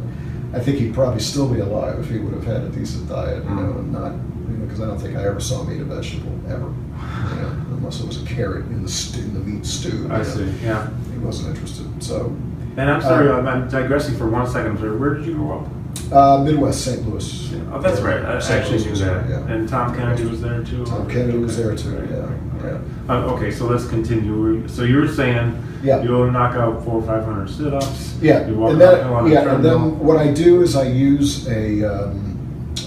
I 0.53 0.59
think 0.59 0.79
he'd 0.79 0.93
probably 0.93 1.21
still 1.21 1.47
be 1.47 1.59
alive 1.61 1.99
if 1.99 2.09
he 2.09 2.17
would 2.19 2.33
have 2.33 2.43
had 2.45 2.61
a 2.63 2.69
decent 2.69 3.07
diet, 3.07 3.43
you 3.43 3.49
know, 3.55 3.61
Mm. 3.73 3.79
and 3.79 3.91
not 3.93 4.11
you 4.49 4.57
know 4.57 4.65
because 4.65 4.81
I 4.81 4.85
don't 4.87 4.99
think 4.99 5.15
I 5.17 5.23
ever 5.25 5.39
saw 5.39 5.63
him 5.63 5.73
eat 5.75 5.81
a 5.81 5.85
vegetable 5.85 6.33
ever, 6.47 6.67
you 6.67 7.41
know, 7.41 7.51
unless 7.77 8.01
it 8.01 8.07
was 8.07 8.21
a 8.21 8.25
carrot 8.25 8.65
in 8.65 8.83
the 8.83 8.89
stew, 8.89 9.21
in 9.21 9.33
the 9.33 9.39
meat 9.39 9.65
stew. 9.65 10.07
I 10.11 10.17
know. 10.17 10.23
see. 10.23 10.51
Yeah. 10.63 10.89
He 11.13 11.19
wasn't 11.19 11.49
interested. 11.55 11.85
So, 12.03 12.35
And 12.77 12.89
I'm 12.89 13.01
sorry, 13.01 13.29
Um, 13.29 13.47
I'm 13.47 13.67
digressing 13.69 14.15
for 14.15 14.27
one 14.29 14.47
second. 14.47 14.79
Sir. 14.79 14.95
Where 14.97 15.15
did 15.15 15.25
you 15.25 15.33
grow 15.35 15.59
up? 15.59 15.67
uh, 16.13 16.43
Midwest 16.43 16.81
St. 16.83 17.07
Louis. 17.07 17.53
Oh, 17.73 17.81
that's 17.81 17.99
Yeah, 17.99 18.05
right. 18.05 18.25
I 18.25 18.39
St. 18.39 18.59
actually 18.61 18.79
Louis, 18.79 18.99
knew 18.99 19.05
that. 19.05 19.29
Yeah. 19.29 19.47
And 19.53 19.67
Tom 19.69 19.95
Kennedy 19.95 20.25
was 20.25 20.41
there 20.41 20.61
too. 20.63 20.85
Tom 20.85 21.07
Kennedy 21.09 21.37
was 21.37 21.55
there 21.57 21.73
too, 21.75 21.89
Right, 21.89 22.09
yeah, 22.09 22.69
right, 22.69 22.81
Uh, 23.09 23.33
okay, 23.33 23.49
so 23.51 23.65
let's 23.65 23.87
continue. 23.87 24.67
So 24.67 24.83
you 24.83 24.97
were 24.97 25.07
saying 25.07 25.53
Yeah. 25.83 26.01
you'll 26.03 26.29
knock 26.31 26.55
out 26.55 26.83
four 26.83 26.95
or 26.95 27.03
five 27.03 27.23
hundred 27.23 27.49
sit-ups. 27.49 28.15
Yeah, 28.21 28.45
You 28.47 28.55
walk 28.55 28.73
and 28.73 28.81
uphill 28.81 29.13
on 29.13 29.23
then 29.29 29.31
a 29.31 29.35
yeah, 29.45 29.55
and 29.55 29.63
then 29.65 29.99
what 29.99 30.17
I 30.17 30.31
do 30.33 30.61
is 30.63 30.75
I 30.75 30.83
use 30.87 31.47
a. 31.47 31.83
Um, 31.83 32.37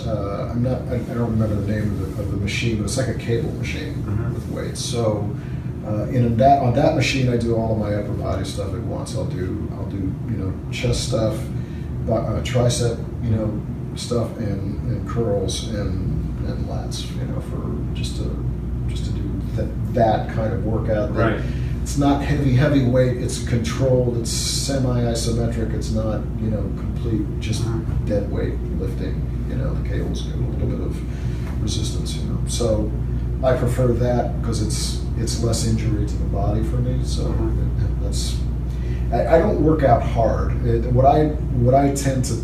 uh, 0.07 0.49
I'm 0.51 0.63
not. 0.63 0.81
I, 0.91 0.97
I 0.97 1.15
don't 1.17 1.31
remember 1.31 1.55
the 1.57 1.73
name 1.73 1.91
of 1.93 2.17
the, 2.17 2.23
of 2.23 2.31
the 2.31 2.37
machine, 2.37 2.77
but 2.79 2.85
it's 2.85 2.99
like 2.99 3.09
a 3.09 3.15
cable 3.15 3.53
machine 3.53 4.05
Mhm. 4.07 4.35
with 4.35 4.49
weights. 4.51 4.81
So, 4.81 5.25
uh, 5.87 6.07
in 6.09 6.37
that 6.39 6.63
on 6.63 6.75
that 6.75 6.95
machine, 6.95 7.29
I 7.29 7.37
do 7.37 7.57
all 7.57 7.73
of 7.73 7.79
my 7.79 7.95
upper 7.95 8.13
body 8.13 8.45
stuff 8.45 8.73
at 8.73 8.81
once. 8.81 9.17
I'll 9.17 9.27
do 9.27 9.69
I'll 9.75 9.87
do 9.87 9.97
you 9.97 10.37
know 10.37 10.55
chest 10.73 11.09
stuff, 11.09 11.39
uh, 12.09 12.41
tricep 12.43 12.99
you 13.23 13.31
know 13.31 13.63
stuff, 13.95 14.37
and, 14.39 14.91
and 14.91 15.09
curls 15.09 15.69
and 15.69 16.49
and 16.49 16.67
lats. 16.67 17.11
You 17.17 17.27
know 17.27 17.41
for 17.41 17.95
just 17.95 18.17
to 18.17 18.25
just 18.89 19.05
to 19.07 19.11
do 19.13 19.41
that 19.57 19.95
that 19.95 20.35
kind 20.35 20.55
of 20.55 20.65
workout. 20.65 21.15
Right. 21.15 21.41
it's 21.83 21.99
not 21.99 22.23
heavy, 22.23 22.55
heavy 22.55 22.85
weight. 22.87 23.19
It's 23.19 23.47
controlled. 23.47 24.17
It's 24.17 24.31
semi-isometric. 24.31 25.75
It's 25.75 25.91
not, 25.91 26.21
you 26.41 26.51
know, 26.51 26.63
complete 26.79 27.41
just 27.41 27.63
dead 28.07 28.31
weight 28.33 28.55
lifting. 28.79 29.31
You 29.51 29.57
know, 29.57 29.75
the 29.75 29.89
cables 29.89 30.23
give 30.23 30.35
a 30.35 30.39
little 30.39 30.67
bit 30.67 30.81
of 30.81 31.63
resistance. 31.63 32.17
You 32.17 32.25
know, 32.25 32.41
so 32.49 32.91
I 33.45 33.57
prefer 33.57 33.89
that 33.89 34.41
because 34.41 34.63
it's 34.63 35.03
it's 35.19 35.43
less 35.45 35.67
injury 35.67 36.07
to 36.07 36.15
the 36.17 36.25
body 36.25 36.63
for 36.65 36.77
me. 36.77 37.05
So 37.05 37.25
Mhm. 37.25 38.03
that's. 38.03 38.37
I, 39.13 39.37
I 39.37 39.39
don't 39.39 39.63
work 39.63 39.83
out 39.83 40.03
hard. 40.03 40.65
It, 40.67 40.91
what 40.93 41.05
I 41.05 41.27
what 41.65 41.75
I 41.75 41.95
tend 41.95 42.25
to 42.27 42.35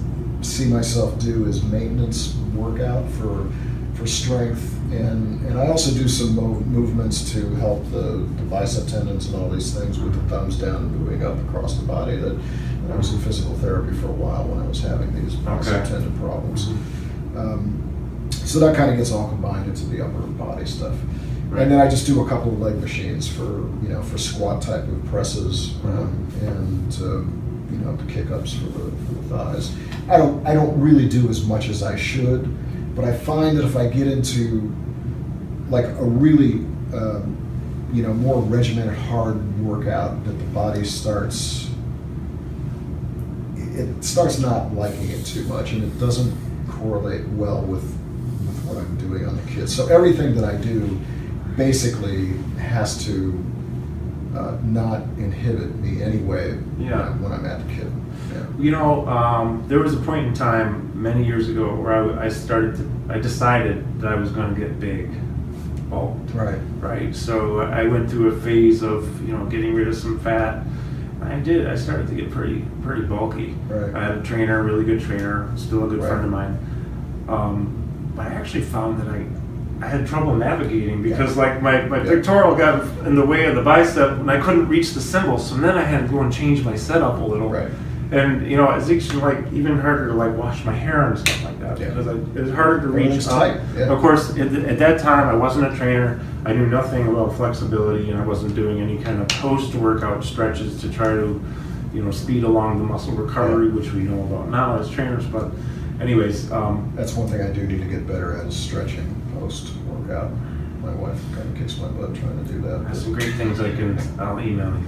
see 0.42 0.66
myself 0.66 1.18
do 1.18 1.46
is 1.46 1.62
maintenance 1.64 2.34
workout 2.54 3.08
for 3.12 3.46
for 3.94 4.06
strength 4.06 4.76
and 4.92 5.44
and 5.46 5.58
I 5.58 5.68
also 5.68 5.90
do 5.92 6.06
some 6.08 6.30
mov- 6.36 6.64
movements 6.66 7.32
to 7.32 7.54
help 7.56 7.84
the, 7.90 8.26
the 8.38 8.42
bicep 8.50 8.86
tendons 8.86 9.26
and 9.26 9.36
all 9.36 9.48
these 9.50 9.72
things 9.74 9.98
with 9.98 10.14
the 10.14 10.22
thumbs 10.28 10.56
down 10.56 10.76
and 10.76 10.90
moving 10.96 11.24
up 11.24 11.38
across 11.48 11.76
the 11.78 11.84
body 11.86 12.16
that, 12.16 12.36
I 12.90 12.96
was 12.96 13.12
in 13.12 13.20
physical 13.20 13.54
therapy 13.58 13.94
for 13.96 14.08
a 14.08 14.12
while 14.24 14.44
when 14.48 14.58
I 14.58 14.66
was 14.66 14.80
having 14.82 15.14
these 15.14 15.36
bicep 15.36 15.74
Okay. 15.82 15.90
tendon 15.90 16.18
problems. 16.18 16.68
Um, 17.36 17.84
so 18.30 18.58
that 18.60 18.76
kind 18.76 18.90
of 18.90 18.96
gets 18.96 19.12
all 19.12 19.28
combined 19.28 19.66
into 19.68 19.86
the 19.86 20.04
upper 20.04 20.20
body 20.20 20.66
stuff. 20.66 20.96
Right. 21.48 21.62
And 21.62 21.72
then 21.72 21.80
I 21.80 21.88
just 21.88 22.06
do 22.06 22.24
a 22.24 22.28
couple 22.28 22.52
of 22.52 22.60
leg 22.60 22.80
machines 22.80 23.28
for 23.28 23.42
you 23.42 23.88
know 23.88 24.02
for 24.02 24.18
squat 24.18 24.62
type 24.62 24.86
of 24.86 25.04
presses 25.06 25.74
um, 25.84 26.28
and 26.42 26.94
um, 27.02 27.68
you 27.72 27.78
know 27.78 27.96
the 27.96 28.12
kick 28.12 28.30
ups 28.30 28.54
for 28.54 28.66
the, 28.66 28.78
for 28.78 29.14
the 29.14 29.22
thighs. 29.28 29.74
I 30.08 30.16
don't 30.16 30.46
I 30.46 30.54
don't 30.54 30.80
really 30.80 31.08
do 31.08 31.28
as 31.28 31.44
much 31.44 31.68
as 31.68 31.82
I 31.82 31.96
should, 31.96 32.94
but 32.94 33.04
I 33.04 33.16
find 33.16 33.56
that 33.58 33.64
if 33.64 33.76
I 33.76 33.88
get 33.88 34.06
into 34.06 34.72
like 35.70 35.86
a 35.86 36.04
really 36.04 36.64
um, 36.94 37.36
you 37.92 38.04
know 38.04 38.14
more 38.14 38.40
regimented 38.42 38.96
hard 38.96 39.60
workout, 39.60 40.24
that 40.24 40.32
the 40.32 40.44
body 40.46 40.84
starts 40.84 41.70
it 43.56 44.04
starts 44.04 44.38
not 44.38 44.72
liking 44.74 45.10
it 45.10 45.24
too 45.24 45.44
much, 45.44 45.72
and 45.72 45.82
it 45.82 45.98
doesn't 45.98 46.36
correlate 46.68 47.26
well 47.30 47.62
with 47.62 47.99
what 48.70 48.78
I'm 48.78 48.96
doing 48.96 49.26
on 49.26 49.36
the 49.36 49.42
kids. 49.50 49.74
So 49.74 49.86
everything 49.88 50.34
that 50.36 50.44
I 50.44 50.56
do 50.56 50.98
basically 51.56 52.28
has 52.58 53.04
to 53.04 53.44
uh, 54.36 54.56
not 54.64 55.02
inhibit 55.18 55.74
me 55.76 56.02
anyway 56.02 56.56
Yeah. 56.78 57.10
when, 57.10 57.22
when 57.22 57.32
I'm 57.32 57.46
at 57.46 57.66
the 57.66 57.74
kit. 57.74 57.86
Yeah. 58.32 58.46
You 58.58 58.70
know, 58.70 59.06
um, 59.08 59.64
there 59.66 59.80
was 59.80 59.92
a 59.94 59.96
point 59.98 60.26
in 60.28 60.34
time 60.34 60.90
many 61.00 61.24
years 61.24 61.48
ago 61.48 61.74
where 61.74 61.92
I, 62.20 62.26
I 62.26 62.28
started 62.28 62.76
to, 62.76 63.12
I 63.12 63.18
decided 63.18 64.00
that 64.00 64.12
I 64.12 64.14
was 64.14 64.30
going 64.30 64.54
to 64.54 64.60
get 64.60 64.78
big, 64.78 65.10
bulked, 65.90 66.30
Right. 66.32 66.58
right? 66.78 67.14
So 67.14 67.60
I 67.60 67.84
went 67.84 68.08
through 68.08 68.28
a 68.36 68.40
phase 68.40 68.82
of, 68.82 69.20
you 69.26 69.36
know, 69.36 69.46
getting 69.46 69.74
rid 69.74 69.88
of 69.88 69.96
some 69.96 70.20
fat. 70.20 70.64
I 71.22 71.40
did. 71.40 71.66
I 71.66 71.74
started 71.74 72.06
to 72.08 72.14
get 72.14 72.30
pretty, 72.30 72.64
pretty 72.82 73.02
bulky. 73.02 73.54
Right. 73.68 73.94
I 73.94 74.04
had 74.04 74.18
a 74.18 74.22
trainer, 74.22 74.60
a 74.60 74.62
really 74.62 74.84
good 74.84 75.00
trainer, 75.00 75.50
still 75.56 75.84
a 75.84 75.88
good 75.88 75.98
Right. 75.98 76.08
friend 76.08 76.24
of 76.24 76.30
mine. 76.30 76.58
Um, 77.28 77.79
but 78.14 78.26
I 78.26 78.34
actually 78.34 78.62
found 78.62 79.00
that 79.00 79.08
I, 79.08 79.24
I 79.84 79.88
had 79.88 80.06
trouble 80.06 80.34
navigating 80.34 81.02
because 81.02 81.36
like 81.36 81.62
my, 81.62 81.82
my 81.86 81.98
Yeah. 81.98 82.14
pectoral 82.16 82.54
got 82.54 82.82
in 83.06 83.14
the 83.14 83.24
way 83.24 83.46
of 83.46 83.54
the 83.54 83.62
bicep 83.62 84.18
and 84.18 84.30
I 84.30 84.40
couldn't 84.40 84.68
reach 84.68 84.92
the 84.92 85.00
cymbal. 85.00 85.38
So 85.38 85.54
then 85.56 85.76
I 85.78 85.82
had 85.82 86.02
to 86.02 86.08
go 86.08 86.20
and 86.20 86.32
change 86.32 86.64
my 86.64 86.76
setup 86.76 87.18
a 87.20 87.24
little. 87.24 87.48
Right. 87.48 87.70
And 88.12 88.50
you 88.50 88.56
know, 88.56 88.68
it's 88.72 88.90
actually 88.90 89.20
like 89.22 89.52
even 89.52 89.78
harder 89.78 90.08
to 90.08 90.14
like 90.14 90.36
wash 90.36 90.64
my 90.64 90.72
hair 90.74 91.06
and 91.08 91.18
stuff 91.18 91.44
like 91.44 91.60
that 91.60 91.78
Yeah. 91.78 91.88
because 91.90 92.08
I, 92.08 92.14
it's 92.40 92.50
harder 92.50 92.80
to 92.80 92.88
reach. 92.88 93.24
Tight, 93.24 93.60
yeah. 93.76 93.84
Of 93.92 94.00
course, 94.00 94.30
at, 94.36 94.52
at 94.52 94.78
that 94.80 95.00
time 95.00 95.28
I 95.28 95.34
wasn't 95.34 95.72
a 95.72 95.76
trainer. 95.76 96.20
I 96.44 96.52
knew 96.52 96.66
nothing 96.66 97.06
about 97.06 97.34
flexibility, 97.36 98.10
and 98.10 98.18
I 98.18 98.24
wasn't 98.26 98.54
doing 98.54 98.80
any 98.80 98.96
kind 98.98 99.20
of 99.20 99.28
post-workout 99.28 100.24
stretches 100.24 100.80
to 100.80 100.90
try 100.90 101.08
to, 101.08 101.38
you 101.92 102.02
know, 102.02 102.10
speed 102.10 102.44
along 102.44 102.78
the 102.78 102.84
muscle 102.84 103.12
recovery, 103.12 103.68
Yeah. 103.68 103.74
which 103.74 103.92
we 103.92 104.00
know 104.04 104.20
about 104.24 104.48
now 104.48 104.78
as 104.78 104.88
trainers. 104.90 105.26
But, 105.26 105.52
anyways, 106.00 106.50
um, 106.52 106.92
That's 106.96 107.14
one 107.14 107.28
thing 107.28 107.40
I 107.42 107.50
do 107.52 107.66
need 107.66 107.80
to 107.80 107.88
get 107.88 108.06
better 108.06 108.36
at 108.36 108.46
is 108.46 108.56
stretching 108.56 109.06
post 109.38 109.72
workout. 109.88 110.30
My 110.82 110.94
wife 110.94 111.20
kind 111.34 111.48
of 111.50 111.56
kicks 111.56 111.76
my 111.78 111.88
butt 111.88 112.14
trying 112.14 112.44
to 112.44 112.52
do 112.52 112.60
that. 112.62 112.84
There's 112.84 113.02
some 113.02 113.12
great 113.12 113.34
things 113.34 113.60
I 113.60 113.70
can. 113.70 113.98
I'll 114.18 114.40
email 114.40 114.70
you. 114.70 114.86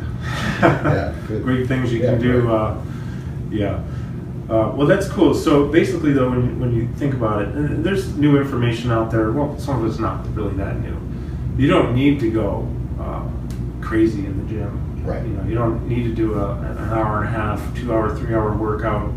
Yeah, 0.62 1.14
good. 1.29 1.42
Great 1.42 1.68
things 1.68 1.92
you 1.92 2.01
Yeah, 2.03 2.12
can 2.12 2.20
do. 2.20 2.51
Uh, 2.51 2.83
yeah. 3.51 3.83
Uh, 4.48 4.72
well, 4.75 4.87
that's 4.87 5.09
cool. 5.09 5.35
So 5.35 5.66
basically, 5.68 6.12
though, 6.12 6.31
when, 6.31 6.59
when 6.59 6.75
you 6.75 6.88
think 6.96 7.14
about 7.14 7.42
it, 7.42 7.48
and 7.48 7.85
there's 7.85 8.16
new 8.16 8.38
information 8.38 8.90
out 8.90 9.11
there. 9.11 9.33
Well, 9.33 9.59
some 9.59 9.83
of 9.85 9.90
it's 9.90 9.98
not 10.01 10.27
really 10.35 10.55
that 10.57 10.81
new. 10.81 10.96
You 11.57 11.68
don't 11.68 11.94
need 11.94 12.20
to 12.20 12.31
go 12.31 12.66
uh, 12.98 13.22
crazy 13.81 14.25
in 14.27 14.38
the 14.46 14.53
gym. 14.53 15.05
Right. 15.05 15.22
You 15.22 15.31
know, 15.31 15.44
you 15.44 15.55
don't 15.55 15.87
need 15.88 16.05
to 16.05 16.14
do 16.14 16.35
a, 16.35 16.53
an 16.55 16.79
hour 16.90 17.18
and 17.18 17.29
a 17.29 17.31
half, 17.31 17.77
two 17.77 17.92
hour, 17.92 18.14
three 18.16 18.35
hour 18.35 18.57
workout 18.57 19.11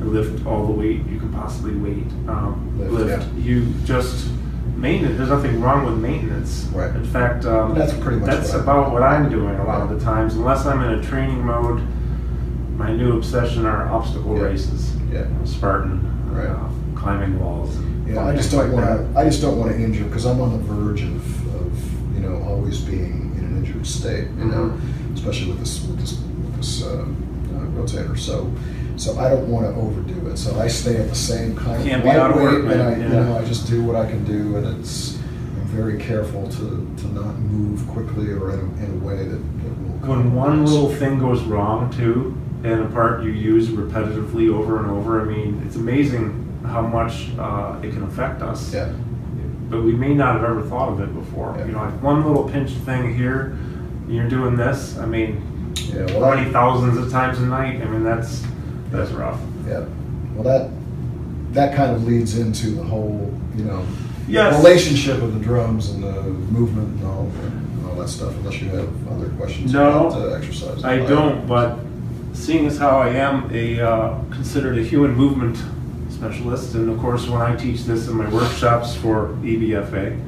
lift 0.00 0.44
all 0.46 0.66
the 0.66 0.72
weight 0.72 1.06
you 1.06 1.18
can 1.18 1.32
possibly 1.32 1.74
weight 1.74 2.06
um, 2.28 2.78
Lift, 2.78 2.92
lift. 2.92 3.34
yeah. 3.34 3.42
You 3.42 3.66
just 3.84 4.28
maintenance. 4.76 5.16
There's 5.16 5.30
nothing 5.30 5.60
wrong 5.60 5.86
with 5.86 5.96
maintenance. 5.98 6.64
Right. 6.72 6.94
In 6.94 7.04
fact, 7.04 7.44
um, 7.46 7.74
That's 7.74 7.92
pretty 7.94 8.18
much 8.18 8.28
that's 8.30 8.52
what 8.52 8.60
about 8.60 8.92
what 8.92 9.02
I'm 9.02 9.30
doing 9.30 9.54
a 9.56 9.64
lot 9.64 9.80
of 9.80 9.88
the 9.88 9.98
times. 10.04 10.34
Unless 10.34 10.66
I'm 10.66 10.82
in 10.82 10.98
a 10.98 11.02
training 11.02 11.44
mode, 11.44 11.80
my 12.76 12.92
new 12.92 13.16
obsession 13.16 13.64
are 13.64 13.88
obstacle 13.88 14.36
Yeah. 14.36 14.42
races. 14.44 14.94
Yeah. 15.10 15.20
You 15.20 15.34
know, 15.34 15.44
Spartan, 15.44 16.00
Right. 16.30 16.46
uh, 16.48 16.68
climbing 16.94 17.38
walls. 17.40 17.76
Yeah, 18.06 18.24
I 18.26 18.36
just 18.36 18.50
don't 18.52 18.70
like 18.70 18.72
want 18.86 19.14
to. 19.14 19.18
I 19.18 19.24
just 19.24 19.40
don't 19.40 19.58
want 19.58 19.72
to 19.72 19.78
injure 19.82 20.04
because 20.04 20.26
I'm 20.26 20.40
on 20.40 20.52
the 20.52 20.58
verge 20.58 21.02
of, 21.02 21.56
of 21.56 22.14
you 22.14 22.20
know 22.20 22.36
always 22.46 22.80
being 22.80 23.34
in 23.38 23.44
an 23.44 23.56
injured 23.56 23.86
state. 23.86 24.28
You 24.38 24.44
know, 24.44 24.64
Mm-hmm. 24.68 25.14
especially 25.14 25.48
with 25.48 25.58
this 25.60 25.82
with 25.86 25.98
this 26.00 26.12
with 26.20 26.56
this 26.56 26.84
uh, 26.84 26.88
uh, 27.00 27.04
rotator. 27.74 28.16
So, 28.18 28.52
so 28.96 29.18
I 29.18 29.28
don't 29.28 29.48
want 29.48 29.66
to 29.66 29.80
overdo 29.80 30.28
it. 30.28 30.36
So 30.36 30.58
I 30.58 30.68
stay 30.68 30.96
at 30.96 31.08
the 31.08 31.14
same 31.14 31.54
kind 31.56 31.82
Can't 31.82 31.98
of 31.98 32.04
be 32.04 32.10
out 32.10 32.30
of 32.30 32.36
lightweight, 32.36 32.64
work, 32.64 32.72
and 32.72 32.82
I 32.82 32.90
man, 32.90 33.00
you 33.00 33.16
yeah. 33.16 33.24
know 33.24 33.38
I 33.38 33.44
just 33.44 33.66
do 33.66 33.82
what 33.82 33.96
I 33.96 34.06
can 34.06 34.24
do, 34.24 34.56
and 34.56 34.78
it's 34.78 35.18
I'm 35.18 35.66
very 35.66 35.98
careful 35.98 36.48
to, 36.48 36.94
to 36.98 37.06
not 37.08 37.38
move 37.38 37.86
quickly 37.88 38.32
or 38.32 38.52
in 38.52 38.60
a, 38.60 38.84
in 38.84 39.00
a 39.02 39.04
way 39.04 39.16
that, 39.24 39.36
that 39.36 40.08
will. 40.08 40.08
When 40.08 40.34
one 40.34 40.64
little 40.64 40.92
thing 40.94 41.18
goes 41.18 41.42
wrong 41.42 41.90
too, 41.90 42.36
and 42.64 42.82
a 42.82 42.86
part 42.86 43.22
you 43.22 43.30
use 43.30 43.68
repetitively 43.68 44.52
over 44.52 44.78
and 44.78 44.90
over, 44.90 45.20
I 45.20 45.24
mean, 45.24 45.62
it's 45.66 45.76
amazing 45.76 46.42
how 46.64 46.82
much 46.82 47.28
uh, 47.38 47.78
it 47.82 47.92
can 47.92 48.02
affect 48.02 48.42
us. 48.42 48.72
yeah 48.72 48.92
But 49.68 49.82
we 49.82 49.92
may 49.92 50.14
not 50.14 50.34
have 50.34 50.44
ever 50.44 50.62
thought 50.62 50.88
of 50.88 51.00
it 51.00 51.14
before. 51.14 51.54
Yeah. 51.58 51.66
You 51.66 51.72
know, 51.72 51.78
like 51.78 52.02
one 52.02 52.26
little 52.26 52.48
pinch 52.48 52.70
thing 52.70 53.16
here, 53.16 53.56
you're 54.08 54.28
doing 54.28 54.56
this. 54.56 54.96
I 54.98 55.06
mean, 55.06 55.74
yeah 55.76 56.06
well 56.18 56.34
many 56.34 56.50
thousands 56.50 56.96
of 56.98 57.10
times 57.10 57.38
a 57.38 57.46
night? 57.46 57.80
I 57.82 57.84
mean, 57.84 58.02
that's 58.02 58.42
that's 58.96 59.10
rough. 59.12 59.40
Yeah. 59.66 59.84
Well, 60.34 60.44
that 60.44 60.70
that 61.52 61.74
kind 61.74 61.94
of 61.94 62.04
leads 62.06 62.38
into 62.38 62.70
the 62.70 62.82
whole, 62.82 63.32
you 63.56 63.64
know, 63.64 63.84
Yes. 64.28 64.56
relationship 64.58 65.22
of 65.22 65.32
the 65.34 65.40
drums 65.40 65.90
and 65.90 66.02
the 66.02 66.22
movement 66.22 66.88
and 66.98 67.06
all, 67.06 67.30
and 67.44 67.86
all 67.86 67.94
that 67.94 68.08
stuff. 68.08 68.34
Unless 68.38 68.60
you 68.60 68.68
have 68.70 68.88
other 69.12 69.28
questions 69.30 69.72
No, 69.72 70.08
about 70.08 70.20
uh, 70.20 70.34
exercise. 70.34 70.84
I 70.84 70.98
don't, 70.98 71.46
but 71.46 71.78
seeing 72.32 72.66
as 72.66 72.76
how 72.76 72.98
I 72.98 73.10
am 73.10 73.48
a 73.52 73.80
uh, 73.80 74.18
considered 74.30 74.76
a 74.78 74.82
human 74.82 75.14
movement 75.14 75.56
specialist, 76.10 76.74
and 76.74 76.90
of 76.90 76.98
course, 76.98 77.28
when 77.28 77.40
I 77.40 77.54
teach 77.56 77.84
this 77.84 78.08
in 78.08 78.16
my 78.16 78.28
workshops 78.28 78.94
for 78.96 79.28
EBFA, 79.42 80.18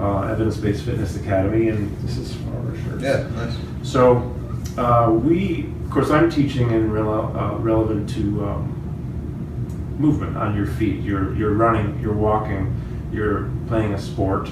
uh, 0.00 0.22
Evidence-Based 0.32 0.82
Fitness 0.84 1.16
Academy, 1.16 1.68
and 1.68 1.96
this 2.02 2.16
is 2.16 2.36
our 2.54 2.76
shirts. 2.78 3.02
Yeah. 3.02 3.26
Nice. 3.36 3.56
So 3.82 4.34
uh, 4.78 5.10
we, 5.10 5.66
of 5.84 5.90
course, 5.90 6.10
I'm 6.10 6.30
teaching 6.30 6.72
and 6.72 6.90
rele- 6.90 7.34
uh, 7.34 7.56
relevant 7.58 8.08
to 8.10 8.44
um, 8.44 9.96
movement 9.98 10.36
on 10.36 10.54
your 10.56 10.66
feet. 10.66 11.00
You're 11.02 11.34
you're 11.34 11.54
running, 11.54 11.98
you're 12.00 12.12
walking, 12.14 12.74
you're 13.12 13.50
playing 13.68 13.94
a 13.94 13.98
sport. 14.00 14.48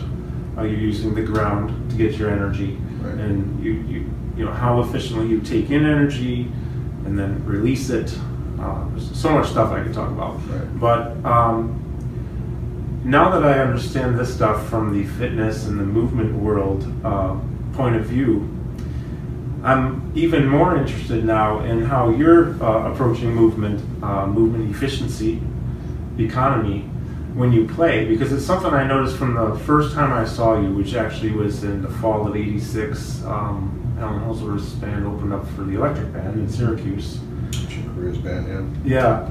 Uh, 0.56 0.62
you're 0.62 0.78
using 0.80 1.14
the 1.14 1.22
ground 1.22 1.90
to 1.90 1.96
get 1.96 2.14
your 2.14 2.30
energy, 2.30 2.78
Right. 3.02 3.14
and 3.14 3.62
you, 3.62 3.72
you 3.72 4.10
you 4.36 4.44
know 4.44 4.52
how 4.52 4.80
efficiently 4.80 5.28
you 5.28 5.40
take 5.40 5.70
in 5.70 5.84
energy 5.84 6.42
and 7.04 7.18
then 7.18 7.44
release 7.44 7.90
it. 7.90 8.16
Uh, 8.60 8.88
there's 8.90 9.14
so 9.18 9.30
much 9.30 9.48
stuff 9.50 9.72
I 9.72 9.82
could 9.82 9.92
talk 9.94 10.10
about, 10.10 10.34
Right. 10.48 10.80
but. 10.80 11.24
Um, 11.24 11.80
now 13.06 13.28
that 13.38 13.44
I 13.44 13.58
understand 13.60 14.18
this 14.18 14.32
stuff 14.34 14.66
from 14.70 14.98
the 14.98 15.04
fitness 15.18 15.66
and 15.66 15.78
the 15.78 15.84
movement 15.84 16.34
world 16.36 16.90
uh, 17.04 17.36
point 17.74 17.96
of 17.96 18.06
view, 18.06 18.48
I'm 19.64 20.12
even 20.14 20.46
more 20.46 20.76
interested 20.76 21.24
now 21.24 21.60
in 21.64 21.82
how 21.84 22.10
you're 22.10 22.62
uh, 22.62 22.92
approaching 22.92 23.34
movement, 23.34 23.80
uh, 24.04 24.26
movement 24.26 24.70
efficiency, 24.74 25.40
economy 26.18 26.80
when 27.34 27.50
you 27.50 27.66
play, 27.66 28.04
because 28.04 28.30
it's 28.32 28.44
something 28.44 28.72
I 28.72 28.86
noticed 28.86 29.16
from 29.16 29.34
the 29.34 29.58
first 29.60 29.94
time 29.94 30.12
I 30.12 30.24
saw 30.26 30.60
you, 30.60 30.72
which 30.74 30.94
actually 30.94 31.32
was 31.32 31.64
in 31.64 31.82
the 31.82 31.88
fall 31.88 32.26
of 32.28 32.36
'86. 32.36 33.24
Um, 33.24 33.96
Allan 33.98 34.20
Holdsworth's 34.22 34.72
band 34.74 35.06
opened 35.06 35.32
up 35.32 35.48
for 35.50 35.62
the 35.62 35.76
Electric 35.76 36.12
Band 36.12 36.38
in 36.38 36.48
Syracuse. 36.48 37.18
Chick 37.68 37.84
Corea's 37.94 38.18
band, 38.18 38.76
yeah. 38.84 39.30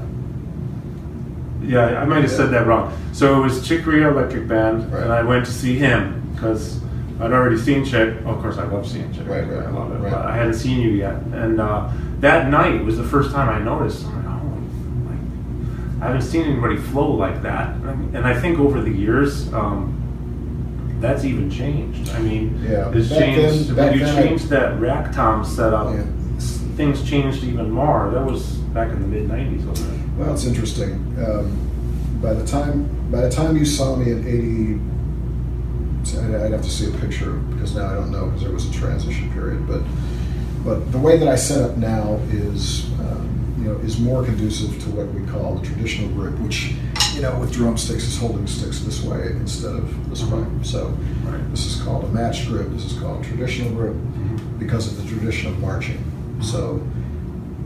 Yeah, 1.62 2.00
I 2.00 2.04
might 2.04 2.22
have 2.22 2.30
said 2.30 2.50
that 2.50 2.66
wrong. 2.66 2.92
So 3.12 3.38
it 3.40 3.42
was 3.42 3.66
Chick 3.66 3.84
Corea 3.84 4.10
Electric 4.10 4.46
Band, 4.48 4.92
Right. 4.92 5.02
and 5.04 5.12
I 5.12 5.22
went 5.22 5.46
to 5.46 5.52
see 5.52 5.78
him 5.78 6.28
because 6.34 6.80
I'd 7.20 7.32
already 7.32 7.56
seen 7.56 7.84
Chick. 7.84 8.16
Of 8.24 8.40
course, 8.42 8.58
I 8.58 8.64
love 8.64 8.86
seeing 8.88 9.12
Chick. 9.12 9.26
Right, 9.28 9.46
right, 9.48 9.66
I 9.66 9.70
love 9.70 9.92
it. 9.92 9.98
right. 9.98 10.12
But 10.12 10.26
I 10.26 10.36
hadn't 10.36 10.54
seen 10.54 10.80
you 10.80 10.90
yet, 10.90 11.14
and 11.32 11.60
uh, 11.60 11.88
that 12.20 12.50
night 12.50 12.84
was 12.84 12.96
the 12.96 13.04
first 13.04 13.30
time 13.30 13.48
I 13.48 13.58
noticed. 13.64 14.04
I'm 14.06 14.24
like, 14.26 14.34
oh, 14.34 15.10
like, 15.10 16.02
I 16.02 16.06
haven't 16.12 16.22
seen 16.28 16.42
anybody 16.44 16.76
flow 16.76 17.12
like 17.12 17.42
that. 17.42 17.68
And 17.76 18.18
I, 18.26 18.38
think 18.38 18.58
over 18.58 18.80
the 18.80 18.90
years, 18.90 19.52
um, 19.54 19.92
that's 21.00 21.24
even 21.24 21.50
changed. 21.50 22.10
I 22.10 22.18
mean, 22.20 22.60
Yeah, 22.62 22.90
it's 22.92 23.08
back 23.10 23.18
changed 23.18 23.68
then- 23.70 23.90
when 23.90 23.98
you 23.98 24.04
then 24.04 24.16
I- 24.18 24.22
changed 24.22 24.48
that 24.48 24.80
rack 24.80 25.12
tom 25.12 25.44
setup. 25.44 25.94
Yeah. 25.94 26.04
Things 26.76 27.08
changed 27.08 27.44
even 27.44 27.70
more. 27.70 28.10
That 28.12 28.24
was 28.26 28.56
back 28.74 28.90
in 28.90 29.00
the 29.00 29.06
mid 29.06 29.28
'90s, 29.28 29.64
wasn't 29.64 29.94
it? 29.94 30.00
Well, 30.18 30.34
it's 30.34 30.44
interesting. 30.44 30.94
Um, 31.24 31.56
by 32.20 32.32
the 32.34 32.44
time 32.44 32.88
by 33.12 33.20
the 33.20 33.30
time 33.30 33.56
you 33.56 33.64
saw 33.64 33.94
me 33.94 34.10
at 34.10 34.24
I'd 36.18 36.34
I'd 36.34 36.52
have 36.52 36.62
to 36.62 36.70
see 36.70 36.88
a 36.92 36.98
picture 36.98 37.32
because 37.32 37.74
now 37.74 37.86
I 37.88 37.94
don't 37.94 38.10
know 38.10 38.26
because 38.26 38.42
there 38.42 38.52
was 38.52 38.68
a 38.68 38.72
transition 38.72 39.32
period. 39.32 39.66
But 39.66 39.82
but 40.64 40.90
the 40.92 40.98
way 40.98 41.18
that 41.18 41.28
I 41.28 41.36
set 41.36 41.62
up 41.68 41.76
now 41.76 42.18
is 42.30 42.90
um, 43.00 43.54
you 43.58 43.64
know 43.64 43.76
is 43.80 43.98
more 44.00 44.24
conducive 44.24 44.82
to 44.84 44.90
what 44.90 45.06
we 45.12 45.26
call 45.26 45.56
the 45.56 45.66
traditional 45.66 46.08
grip, 46.10 46.38
which 46.40 46.74
you 47.14 47.22
know 47.22 47.38
with 47.38 47.52
drumsticks 47.52 48.04
is 48.04 48.16
holding 48.18 48.46
sticks 48.46 48.80
this 48.80 49.02
way 49.02 49.28
instead 49.32 49.74
of 49.74 50.10
this 50.10 50.22
way. 50.24 50.44
So 50.62 50.88
Right. 51.24 51.50
this 51.50 51.66
is 51.66 51.82
called 51.82 52.04
a 52.04 52.08
match 52.08 52.46
grip. 52.48 52.68
This 52.70 52.84
is 52.86 52.98
called 52.98 53.24
traditional 53.24 53.70
grip 53.72 53.94
because 54.58 54.86
of 54.86 55.02
the 55.02 55.08
tradition 55.08 55.50
of 55.52 55.58
marching. 55.60 56.02
So 56.40 56.82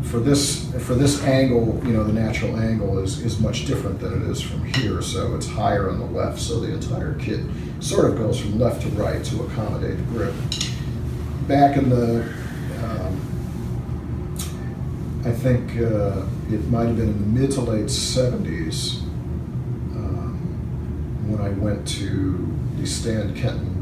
for 0.03 0.21
this 0.21 0.71
for 0.87 0.95
this 0.95 1.23
angle, 1.25 1.81
you 1.85 1.93
know, 1.93 2.05
the 2.05 2.13
natural 2.13 2.57
angle 2.57 2.99
is 2.99 3.21
is 3.21 3.41
much 3.41 3.67
different 3.67 4.01
than 4.01 4.23
it 4.23 4.31
is 4.31 4.41
from 4.41 4.65
here. 4.65 5.03
So 5.03 5.35
it's 5.35 5.47
higher 5.47 5.91
on 5.91 5.99
the 5.99 6.07
left. 6.07 6.39
So 6.39 6.61
the 6.61 6.73
entire 6.73 7.15
kit 7.15 7.41
sort 7.81 8.07
of 8.07 8.17
goes 8.17 8.41
from 8.41 8.59
left 8.59 8.83
to 8.83 8.89
right 8.91 9.23
to 9.25 9.43
accommodate 9.45 9.97
the 9.97 10.05
grip. 10.05 10.35
Back 11.47 11.77
in 11.77 11.89
the, 11.89 12.23
um, 12.85 13.21
I 15.25 15.33
think 15.33 15.77
uh, 15.79 16.27
it 16.51 16.69
might 16.69 16.87
have 16.87 16.97
been 16.97 17.09
in 17.09 17.35
the 17.35 17.41
mid 17.41 17.51
to 17.53 17.61
late 17.61 17.87
'70s 17.87 19.03
um, 19.95 20.39
when 21.29 21.41
I 21.41 21.51
went 21.51 21.89
to 21.89 22.57
the 22.79 22.87
Stan 22.87 23.35
Kenton 23.35 23.78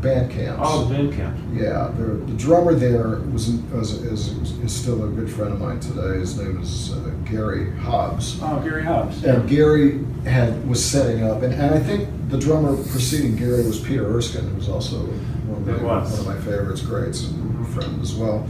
band 0.00 0.30
camps. 0.30 0.62
Oh, 0.64 0.88
band 0.88 1.12
camp. 1.12 1.36
Yeah, 1.52 1.92
the, 1.96 2.04
the 2.04 2.36
drummer 2.36 2.74
there 2.74 3.20
was, 3.32 3.50
was 3.72 3.92
is, 3.92 4.28
is 4.58 4.74
still 4.74 5.04
a 5.04 5.08
good 5.08 5.30
friend 5.30 5.52
of 5.52 5.60
mine 5.60 5.80
today. 5.80 6.18
His 6.18 6.38
name 6.38 6.60
is 6.60 6.92
uh, 6.92 7.10
Gary 7.24 7.76
Hobbs. 7.78 8.38
Oh, 8.42 8.60
Gary 8.60 8.84
Hobbs. 8.84 9.24
And 9.24 9.48
Gary 9.48 10.04
had 10.24 10.68
was 10.68 10.84
setting 10.84 11.22
up, 11.24 11.42
and, 11.42 11.54
and 11.54 11.74
I 11.74 11.78
think 11.78 12.08
the 12.30 12.38
drummer 12.38 12.76
preceding 12.76 13.36
Gary 13.36 13.64
was 13.64 13.80
Peter 13.80 14.06
Erskine, 14.06 14.48
who 14.48 14.56
was 14.56 14.68
also 14.68 14.98
one 14.98 15.68
of 15.68 15.82
my, 15.82 15.82
one 15.82 16.02
of 16.04 16.26
my 16.26 16.36
favorites, 16.36 16.80
greats, 16.80 17.24
and 17.24 17.68
friend 17.68 18.00
as 18.02 18.14
well. 18.14 18.46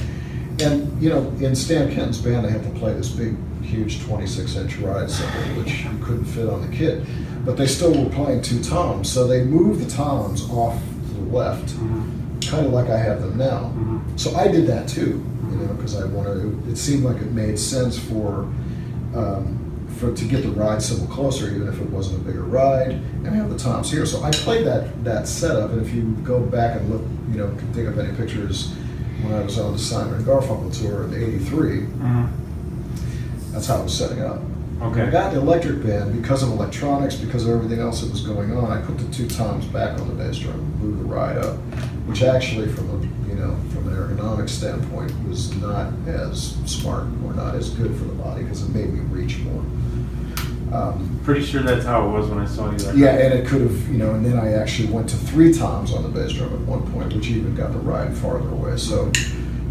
And 0.60 1.02
you 1.02 1.08
know, 1.08 1.26
in 1.40 1.54
Stan 1.54 1.88
Kenton's 1.88 2.20
band, 2.20 2.44
they 2.44 2.50
had 2.50 2.62
to 2.62 2.70
play 2.78 2.92
this 2.92 3.08
big, 3.08 3.36
huge 3.62 3.98
26-inch 4.00 4.76
ride 4.76 5.10
cymbal, 5.10 5.62
which 5.62 5.84
you 5.84 5.90
couldn't 6.02 6.26
fit 6.26 6.48
on 6.48 6.68
the 6.68 6.76
kit. 6.76 7.02
But 7.44 7.56
they 7.56 7.66
still 7.66 7.92
were 8.04 8.10
playing 8.10 8.42
two 8.42 8.62
toms, 8.62 9.10
so 9.10 9.26
they 9.26 9.44
moved 9.44 9.84
the 9.84 9.90
toms 9.90 10.48
off 10.50 10.80
left, 11.32 11.74
Mhm. 11.78 12.02
kind 12.50 12.66
of 12.66 12.72
like 12.72 12.88
I 12.90 12.96
have 12.98 13.20
them 13.22 13.36
now. 13.38 13.72
Mhm. 13.78 14.00
So 14.16 14.34
I 14.36 14.48
did 14.48 14.66
that 14.68 14.88
too, 14.88 15.22
you 15.50 15.56
know, 15.58 15.72
because 15.76 15.96
I 15.96 16.04
wanted. 16.06 16.68
It 16.68 16.76
seemed 16.78 17.04
like 17.04 17.16
it 17.16 17.32
made 17.32 17.58
sense 17.58 17.96
for, 17.98 18.46
um, 19.14 19.56
for 19.98 20.12
to 20.12 20.24
get 20.24 20.42
the 20.42 20.50
ride 20.50 20.80
cymbal 20.82 21.06
closer, 21.08 21.48
even 21.50 21.68
if 21.68 21.80
it 21.80 21.90
wasn't 21.90 22.20
a 22.20 22.24
bigger 22.24 22.42
ride, 22.44 22.98
and 23.24 23.26
have 23.34 23.50
the 23.50 23.58
toms 23.58 23.90
here. 23.90 24.06
So 24.06 24.22
I 24.22 24.30
played 24.30 24.66
that 24.66 25.04
that 25.04 25.28
setup, 25.28 25.72
and 25.72 25.80
if 25.82 25.92
you 25.94 26.02
go 26.24 26.40
back 26.40 26.80
and 26.80 26.90
look, 26.90 27.02
you 27.32 27.38
know, 27.38 27.50
dig 27.74 27.86
up 27.86 27.98
any 27.98 28.12
pictures 28.12 28.72
when 29.22 29.34
I 29.34 29.42
was 29.44 29.58
on 29.58 29.72
the 29.74 29.78
Simon 29.78 30.14
and 30.14 30.24
Garfunkel 30.26 30.72
tour 30.80 31.04
in 31.04 31.14
'83, 31.14 31.86
Mhm. 32.02 32.26
that's 33.52 33.66
how 33.66 33.76
I 33.76 33.82
was 33.82 33.92
setting 33.92 34.22
up. 34.22 34.40
When 34.80 34.98
I 34.98 35.10
got 35.10 35.32
the 35.32 35.38
electric 35.38 35.82
band 35.82 36.20
because 36.20 36.42
of 36.42 36.48
electronics, 36.48 37.14
because 37.14 37.46
of 37.46 37.54
everything 37.54 37.80
else 37.80 38.00
that 38.00 38.10
was 38.10 38.22
going 38.22 38.56
on. 38.56 38.72
I 38.72 38.80
put 38.80 38.98
the 38.98 39.12
two 39.12 39.28
toms 39.28 39.66
back 39.66 40.00
on 40.00 40.08
the 40.08 40.14
bass 40.14 40.38
drum, 40.38 40.58
moved 40.80 41.00
the 41.00 41.04
ride 41.04 41.36
up, 41.36 41.56
which 42.06 42.22
actually, 42.22 42.66
from 42.66 42.88
a 42.88 43.28
you 43.28 43.34
know 43.34 43.54
from 43.72 43.88
an 43.88 43.94
ergonomic 43.94 44.48
standpoint, 44.48 45.12
was 45.28 45.54
not 45.56 45.92
as 46.06 46.56
smart 46.64 47.04
or 47.24 47.34
not 47.34 47.54
as 47.54 47.70
good 47.70 47.94
for 47.94 48.04
the 48.04 48.14
body 48.14 48.42
because 48.42 48.62
it 48.62 48.70
made 48.70 48.90
me 48.90 49.00
reach 49.00 49.38
more. 49.40 49.62
Um, 50.72 51.20
Pretty 51.24 51.44
sure 51.44 51.62
that's 51.62 51.84
how 51.84 52.08
it 52.08 52.12
was 52.12 52.28
when 52.28 52.38
I 52.38 52.46
saw 52.46 52.70
you 52.70 52.78
that 52.78 52.96
yeah, 52.96 53.10
and 53.18 53.34
it 53.34 53.46
could 53.46 53.60
have, 53.60 53.88
you 53.88 53.98
know, 53.98 54.14
and 54.14 54.24
then 54.24 54.38
I 54.38 54.52
actually 54.52 54.88
went 54.88 55.10
to 55.10 55.16
three 55.16 55.52
toms 55.52 55.92
on 55.92 56.04
the 56.04 56.08
bass 56.08 56.32
drum 56.32 56.54
at 56.54 56.60
one 56.60 56.90
point, 56.92 57.12
which 57.12 57.28
even 57.28 57.54
got 57.54 57.72
the 57.72 57.78
ride 57.78 58.16
farther 58.16 58.48
away. 58.48 58.76
So 58.76 59.12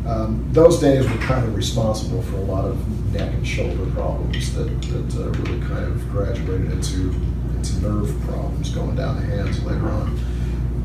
um, 0.09 0.47
those 0.51 0.79
days 0.79 1.07
were 1.07 1.17
kind 1.17 1.45
of 1.45 1.55
responsible 1.55 2.21
for 2.23 2.37
a 2.37 2.41
lot 2.41 2.65
of 2.65 3.13
neck 3.13 3.31
and 3.31 3.45
shoulder 3.45 3.85
problems 3.91 4.55
that, 4.55 4.81
that 4.81 5.21
uh, 5.21 5.29
really 5.41 5.59
kind 5.67 5.85
of 5.85 6.09
graduated 6.09 6.71
into, 6.71 7.13
into 7.55 7.79
nerve 7.81 8.19
problems 8.21 8.71
going 8.71 8.95
down 8.95 9.17
the 9.17 9.25
hands 9.25 9.63
later 9.63 9.87
on. 9.87 10.19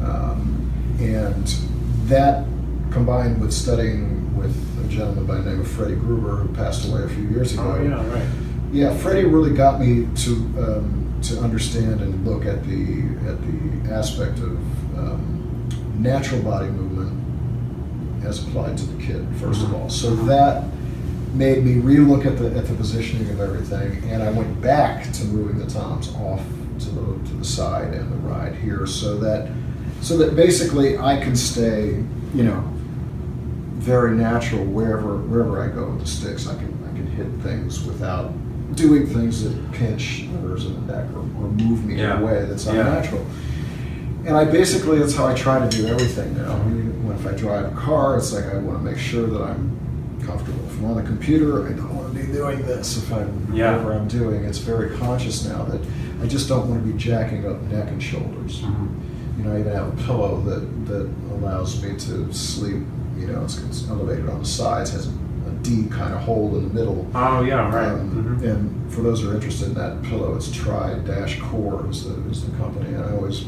Um, 0.02 0.98
and 1.00 1.46
that 2.08 2.44
combined 2.90 3.40
with 3.40 3.52
studying 3.52 4.36
with 4.36 4.54
a 4.84 4.88
gentleman 4.88 5.24
by 5.24 5.36
the 5.36 5.50
name 5.50 5.60
of 5.60 5.68
Freddie 5.68 5.94
Gruber, 5.94 6.36
who 6.36 6.54
passed 6.54 6.86
away 6.86 7.04
a 7.04 7.08
few 7.08 7.24
years 7.28 7.54
ago. 7.54 7.76
Oh, 7.78 7.82
yeah, 7.82 8.12
right. 8.12 8.28
Yeah, 8.72 8.94
Freddie 8.96 9.24
really 9.24 9.54
got 9.54 9.80
me 9.80 10.06
to 10.16 10.32
um, 10.58 11.20
to 11.22 11.40
understand 11.40 12.00
and 12.02 12.26
look 12.26 12.44
at 12.44 12.64
the 12.64 13.04
at 13.26 13.40
the 13.40 13.94
aspect 13.94 14.38
of 14.40 14.98
um, 14.98 15.68
natural 15.98 16.42
body 16.42 16.68
movement 16.68 17.23
as 18.24 18.46
applied 18.46 18.76
to 18.78 18.84
the 18.86 19.02
kit. 19.02 19.22
1st 19.34 19.62
of 19.64 19.74
all, 19.74 19.88
so 19.90 20.14
that 20.26 20.64
made 21.34 21.64
me 21.64 21.74
relook 21.74 22.26
at 22.26 22.38
the 22.38 22.46
at 22.56 22.66
the 22.66 22.74
positioning 22.74 23.28
of 23.30 23.40
everything, 23.40 24.02
and 24.10 24.22
I 24.22 24.30
went 24.30 24.60
back 24.60 25.12
to 25.12 25.24
moving 25.24 25.58
the 25.58 25.66
toms 25.72 26.14
off 26.14 26.42
to 26.80 26.90
the 26.90 27.28
to 27.28 27.34
the 27.36 27.44
side 27.44 27.92
and 27.94 28.10
the 28.12 28.16
ride 28.28 28.54
here, 28.56 28.86
so 28.86 29.16
that 29.18 29.50
so 30.00 30.16
that 30.18 30.36
basically 30.36 30.98
I 30.98 31.18
can 31.20 31.34
stay, 31.36 32.02
you 32.34 32.42
know, 32.44 32.62
very 33.74 34.16
natural 34.16 34.64
wherever 34.64 35.16
wherever 35.16 35.62
I 35.62 35.68
go 35.68 35.90
with 35.90 36.00
the 36.00 36.06
sticks. 36.06 36.46
I 36.46 36.54
can 36.54 36.72
I 36.90 36.96
can 36.96 37.06
hit 37.06 37.26
things 37.42 37.84
without 37.84 38.32
doing 38.76 39.06
things 39.06 39.44
that 39.44 39.72
pinch 39.72 40.24
nerves 40.42 40.66
in 40.66 40.74
the 40.86 40.92
neck 40.92 41.06
or, 41.14 41.18
or 41.20 41.48
move 41.48 41.84
me 41.84 41.96
Yeah. 41.96 42.16
in 42.16 42.22
a 42.22 42.26
way 42.26 42.44
that's 42.44 42.66
Yeah. 42.66 42.72
And 44.26 44.36
I 44.36 44.44
basically 44.44 44.98
that's 44.98 45.14
how 45.14 45.26
I 45.26 45.34
try 45.34 45.66
to 45.66 45.76
do 45.76 45.86
everything 45.86 46.36
now. 46.36 46.54
When 46.58 47.16
if 47.16 47.26
I 47.26 47.32
drive 47.32 47.70
a 47.72 47.76
car, 47.76 48.16
it's 48.18 48.32
like 48.32 48.46
I 48.46 48.56
want 48.58 48.78
to 48.78 48.84
make 48.84 48.98
sure 48.98 49.26
that 49.26 49.42
I'm 49.42 49.70
comfortable. 50.24 50.64
If 50.66 50.78
I'm 50.78 50.86
on 50.86 50.96
the 50.96 51.02
computer, 51.02 51.66
I 51.68 51.72
don't 51.72 51.94
want 51.94 52.12
to 52.14 52.18
be 52.26 52.32
doing 52.32 52.62
this. 52.66 52.96
If 52.96 53.12
I'm 53.12 53.48
Yeah. 53.52 53.72
whatever 53.72 53.92
I'm 53.92 54.08
doing, 54.08 54.44
it's 54.44 54.58
very 54.58 54.96
conscious 54.96 55.44
now 55.46 55.64
that 55.64 55.80
I 56.22 56.26
just 56.26 56.48
don't 56.48 56.68
want 56.68 56.84
to 56.84 56.90
be 56.92 56.98
jacking 56.98 57.46
up 57.46 57.60
neck 57.70 57.88
and 57.88 58.02
shoulders. 58.02 58.62
Mhm. 58.62 58.88
You 59.38 59.44
know, 59.44 59.54
I 59.56 59.60
even 59.60 59.72
have 59.72 59.88
a 59.88 60.02
pillow 60.04 60.40
that, 60.46 60.86
that 60.86 61.08
allows 61.34 61.82
me 61.82 61.94
to 61.96 62.32
sleep. 62.32 62.82
You 63.18 63.26
know, 63.26 63.42
it's, 63.44 63.58
it's 63.62 63.88
elevated 63.90 64.28
on 64.30 64.40
the 64.40 64.44
sides, 64.46 64.90
has 64.92 65.06
a, 65.06 65.10
a 65.10 65.52
D 65.62 65.86
kind 65.90 66.14
of 66.14 66.20
hole 66.20 66.56
in 66.56 66.68
the 66.68 66.74
middle. 66.74 67.06
Oh, 67.14 67.42
yeah, 67.42 67.68
right. 67.74 67.88
Um, 67.88 68.38
Mhm. 68.40 68.50
And 68.50 68.92
for 68.92 69.02
those 69.02 69.20
who 69.22 69.30
are 69.30 69.34
interested 69.34 69.68
in 69.68 69.74
that 69.74 70.02
pillow, 70.02 70.34
it's 70.34 70.50
Tri 70.50 70.94
Dash 71.06 71.38
Core 71.40 71.84
is 71.90 72.04
the, 72.04 72.14
is 72.30 72.44
the 72.44 72.56
company. 72.56 72.94
And 72.94 73.04
I 73.04 73.12
always 73.12 73.44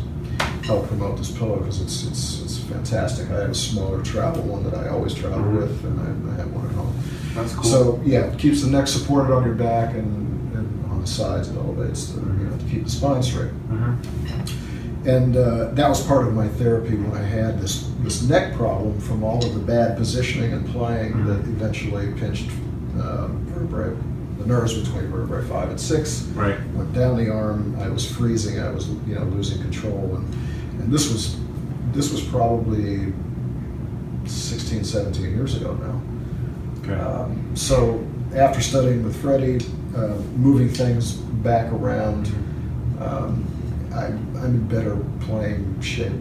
help 0.67 0.87
promote 0.89 1.17
this 1.17 1.31
pillow 1.31 1.57
because 1.59 1.81
it's, 1.81 2.05
it's, 2.07 2.43
it's 2.43 2.59
fantastic. 2.59 3.31
I 3.31 3.41
have 3.43 3.51
a 3.51 3.55
smaller 3.55 4.03
travel 4.03 4.43
one 4.43 4.65
that 4.65 4.75
I 4.75 4.89
always 4.89 5.15
travel 5.15 5.39
Mhm. 5.39 5.57
with, 5.61 5.85
and 5.85 6.01
I, 6.31 6.35
I 6.35 6.37
have 6.39 6.53
one 6.53 6.67
at 6.67 6.73
home. 6.73 6.93
That's 7.35 7.55
cool. 7.55 7.65
So 7.65 8.01
yeah, 8.05 8.25
it 8.27 8.39
keeps 8.39 8.63
the 8.63 8.71
neck 8.71 8.89
supported 8.89 9.33
on 9.33 9.45
your 9.45 9.55
back 9.55 9.95
and, 9.95 10.53
and 10.57 10.85
on 10.91 11.01
the 11.01 11.07
sides. 11.07 11.49
It 11.49 11.57
elevates 11.57 12.09
the 12.13 12.21
you 12.21 12.27
know 12.51 12.57
to 12.57 12.65
keep 12.65 12.85
the 12.85 12.91
spine 12.91 13.23
straight. 13.23 13.53
Mhm. 13.71 13.97
And 15.07 15.37
uh, 15.37 15.67
that 15.75 15.89
was 15.89 16.05
part 16.05 16.27
of 16.27 16.35
my 16.35 16.49
therapy 16.49 16.97
when 16.97 17.17
I 17.17 17.25
had 17.25 17.61
this, 17.61 17.89
this 18.01 18.23
neck 18.29 18.55
problem 18.57 18.99
from 19.01 19.23
all 19.23 19.45
of 19.45 19.55
the 19.55 19.61
bad 19.61 19.97
positioning 19.97 20.53
and 20.53 20.67
playing 20.71 21.13
Mhm. 21.13 21.27
that 21.27 21.39
eventually 21.49 22.13
pinched 22.19 22.51
uh, 23.01 23.29
vertebrae, 23.55 23.95
the 24.41 24.47
nerves 24.47 24.75
between 24.77 25.07
vertebrae 25.09 25.45
five 25.45 25.69
and 25.71 25.81
six. 25.81 26.23
Right. 26.35 26.57
Went 26.75 26.93
down 26.93 27.17
the 27.19 27.31
arm. 27.31 27.77
I 27.79 27.89
was 27.89 28.05
freezing. 28.11 28.59
I 28.59 28.71
was 28.71 28.89
you 29.07 29.15
know 29.15 29.23
losing 29.27 29.61
control, 29.63 30.17
and 30.17 30.27
and 30.79 30.93
this 30.93 31.11
was 31.13 31.39
this 31.93 32.13
was 32.13 32.23
probably 32.23 33.13
16, 34.27 34.85
17 34.85 35.25
years 35.31 35.57
ago 35.57 35.75
now. 35.75 36.03
Okay. 36.83 37.01
Um, 37.01 37.57
so 37.57 38.07
after 38.35 38.61
studying 38.61 39.03
with 39.03 39.21
Freddie, 39.21 39.65
uh, 39.97 40.17
moving 40.37 40.69
things 40.69 41.13
back 41.13 41.73
around, 41.73 42.27
um, 43.01 43.45
I'm, 43.95 44.37
I'm 44.37 44.45
in 44.45 44.69
better 44.69 44.97
playing 45.21 45.81
shape 45.81 46.13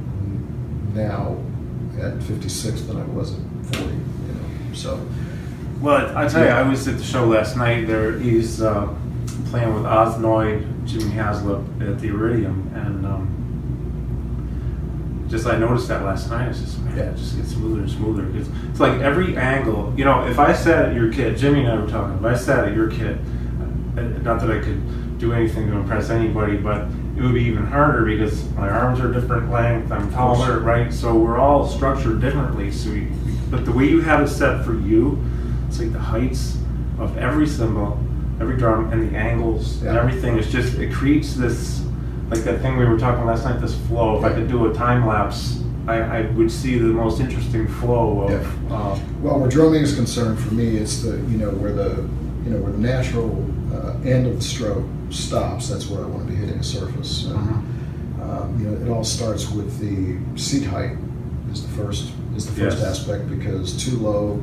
now 0.94 1.38
at 2.00 2.22
56 2.24 2.82
than 2.84 2.98
I 2.98 3.06
was 3.06 3.34
at 3.34 3.76
40. 3.76 3.84
You 3.84 3.90
know, 3.90 4.74
so 4.74 5.08
Well, 5.82 6.18
I 6.18 6.28
tell 6.28 6.46
you, 6.46 6.52
I 6.52 6.62
was 6.62 6.88
at 6.88 6.98
the 6.98 7.04
show 7.04 7.26
last 7.26 7.58
night. 7.58 7.88
There, 7.88 8.18
he's 8.18 8.62
uh, 8.62 8.94
playing 9.48 9.74
with 9.74 9.86
Oz 9.86 10.20
Noy, 10.20 10.64
Jimmy 10.86 11.12
Haslip 11.12 11.82
at 11.82 12.00
the 12.00 12.08
Iridium, 12.08 12.72
and 12.76 13.06
um, 13.06 13.35
just 15.28 15.48
I 15.48 15.58
noticed 15.58 15.88
that 15.88 16.04
last 16.04 16.30
night. 16.30 16.50
It's 16.50 16.60
just 16.62 16.80
man, 16.80 16.98
Yeah. 16.98 17.04
it 17.06 17.18
just 17.18 17.36
gets 17.38 17.52
smoother 17.52 17.82
and 17.82 17.90
smoother. 17.90 18.28
It's, 18.38 18.50
it's 18.70 18.80
like 18.80 19.00
every 19.02 19.36
angle. 19.38 19.94
You 19.98 20.06
know, 20.06 20.26
if 20.28 20.40
I 20.40 20.54
sat 20.54 20.90
at 20.90 20.96
your 20.96 21.12
kit, 21.12 21.38
Jimmy 21.38 21.62
and 21.62 21.70
I 21.70 21.80
were 21.80 21.88
talking. 21.88 22.18
If 22.18 22.26
I 22.26 22.36
sat 22.36 22.68
at 22.68 22.76
your 22.76 22.90
kit, 22.90 23.18
uh, 23.98 24.02
not 24.24 24.40
that 24.42 24.52
I 24.52 24.60
could 24.60 25.18
do 25.20 25.34
anything 25.34 25.68
to 25.68 25.78
impress 25.78 26.10
anybody, 26.10 26.58
but 26.58 26.82
it 27.18 27.22
would 27.22 27.34
be 27.34 27.44
even 27.44 27.66
harder 27.66 28.04
because 28.06 28.48
my 28.52 28.70
arms 28.70 29.00
are 29.00 29.12
different 29.12 29.50
length. 29.50 29.92
I'm 29.92 30.12
taller, 30.12 30.60
right? 30.60 30.94
So 30.94 31.16
we're 31.16 31.38
all 31.40 31.68
structured 31.68 32.20
differently. 32.20 32.70
So, 32.72 32.92
we, 32.92 33.08
but 33.50 33.64
the 33.66 33.72
way 33.72 33.86
you 33.86 34.02
have 34.02 34.22
it 34.22 34.28
set 34.28 34.66
for 34.66 34.78
you, 34.78 35.24
it's 35.68 35.80
like 35.80 35.94
the 35.94 36.00
heights 36.00 36.58
of 37.00 37.18
every 37.18 37.48
cymbal, 37.48 37.98
every 38.42 38.58
drum, 38.58 38.92
and 38.92 39.10
the 39.10 39.18
angles 39.18 39.82
and 39.84 39.98
everything. 39.98 40.38
It's 40.38 40.52
just 40.52 40.76
it 40.78 40.92
creates 40.94 41.34
this, 41.36 41.85
like 42.30 42.42
that 42.44 42.62
thing 42.62 42.78
we 42.78 42.86
were 42.86 42.98
talking 42.98 43.26
last 43.26 43.46
night. 43.46 43.60
This 43.62 43.76
flow. 43.88 44.18
If 44.18 44.24
I 44.24 44.34
could 44.34 44.48
do 44.48 44.70
a 44.70 44.74
time 44.74 45.06
lapse, 45.06 45.62
I, 45.88 45.96
I 46.02 46.22
would 46.32 46.52
see 46.52 46.78
the 46.78 46.86
most 46.88 47.20
interesting 47.20 47.68
flow 47.68 48.22
of. 48.22 48.32
Yeah. 48.32 48.76
Uh, 48.76 49.00
Well, 49.22 49.40
where 49.40 49.50
drumming 49.50 49.84
is 49.84 49.96
concerned, 49.96 50.40
for 50.40 50.54
me, 50.54 50.78
it's 50.78 51.02
the 51.02 51.18
you 51.30 51.38
know 51.38 51.52
where 51.52 51.74
the 51.74 52.08
you 52.44 52.52
know 52.52 52.58
where 52.62 52.72
the 52.72 52.78
natural 52.80 53.46
uh, 53.74 53.98
end 54.04 54.28
of 54.28 54.36
the 54.38 54.42
stroke 54.42 54.86
stops. 55.10 55.70
That's 55.70 55.88
where 55.88 56.04
I 56.04 56.08
want 56.08 56.28
to 56.28 56.34
be 56.34 56.36
hitting 56.40 56.60
a 56.60 56.64
surface. 56.64 57.26
And, 57.26 57.38
um, 58.22 58.58
you 58.60 58.68
know, 58.70 58.86
it 58.86 58.90
all 58.90 59.04
starts 59.04 59.50
with 59.52 59.80
the 59.80 60.18
seat 60.40 60.64
height 60.66 60.98
is 61.52 61.62
the 61.66 61.74
first 61.84 62.12
is 62.36 62.46
the 62.48 62.52
first 62.54 62.80
Yes. 62.80 63.00
aspect 63.00 63.30
because 63.30 63.74
too 63.84 63.98
low. 63.98 64.42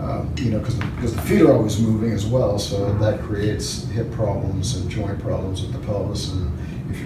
Um, 0.00 0.32
you 0.36 0.50
know, 0.50 0.58
because 0.58 0.74
because 0.74 1.14
the 1.14 1.22
feet 1.22 1.42
are 1.42 1.52
always 1.52 1.78
moving 1.80 2.10
as 2.12 2.26
well, 2.26 2.58
so 2.58 2.92
that 2.98 3.20
creates 3.20 3.84
hip 3.90 4.10
problems 4.10 4.76
and 4.76 4.90
joint 4.90 5.18
problems 5.20 5.62
with 5.62 5.72
the 5.72 5.78
pelvis, 5.86 6.32
and 6.32 6.50
if 6.58 6.63
you're 6.63 6.63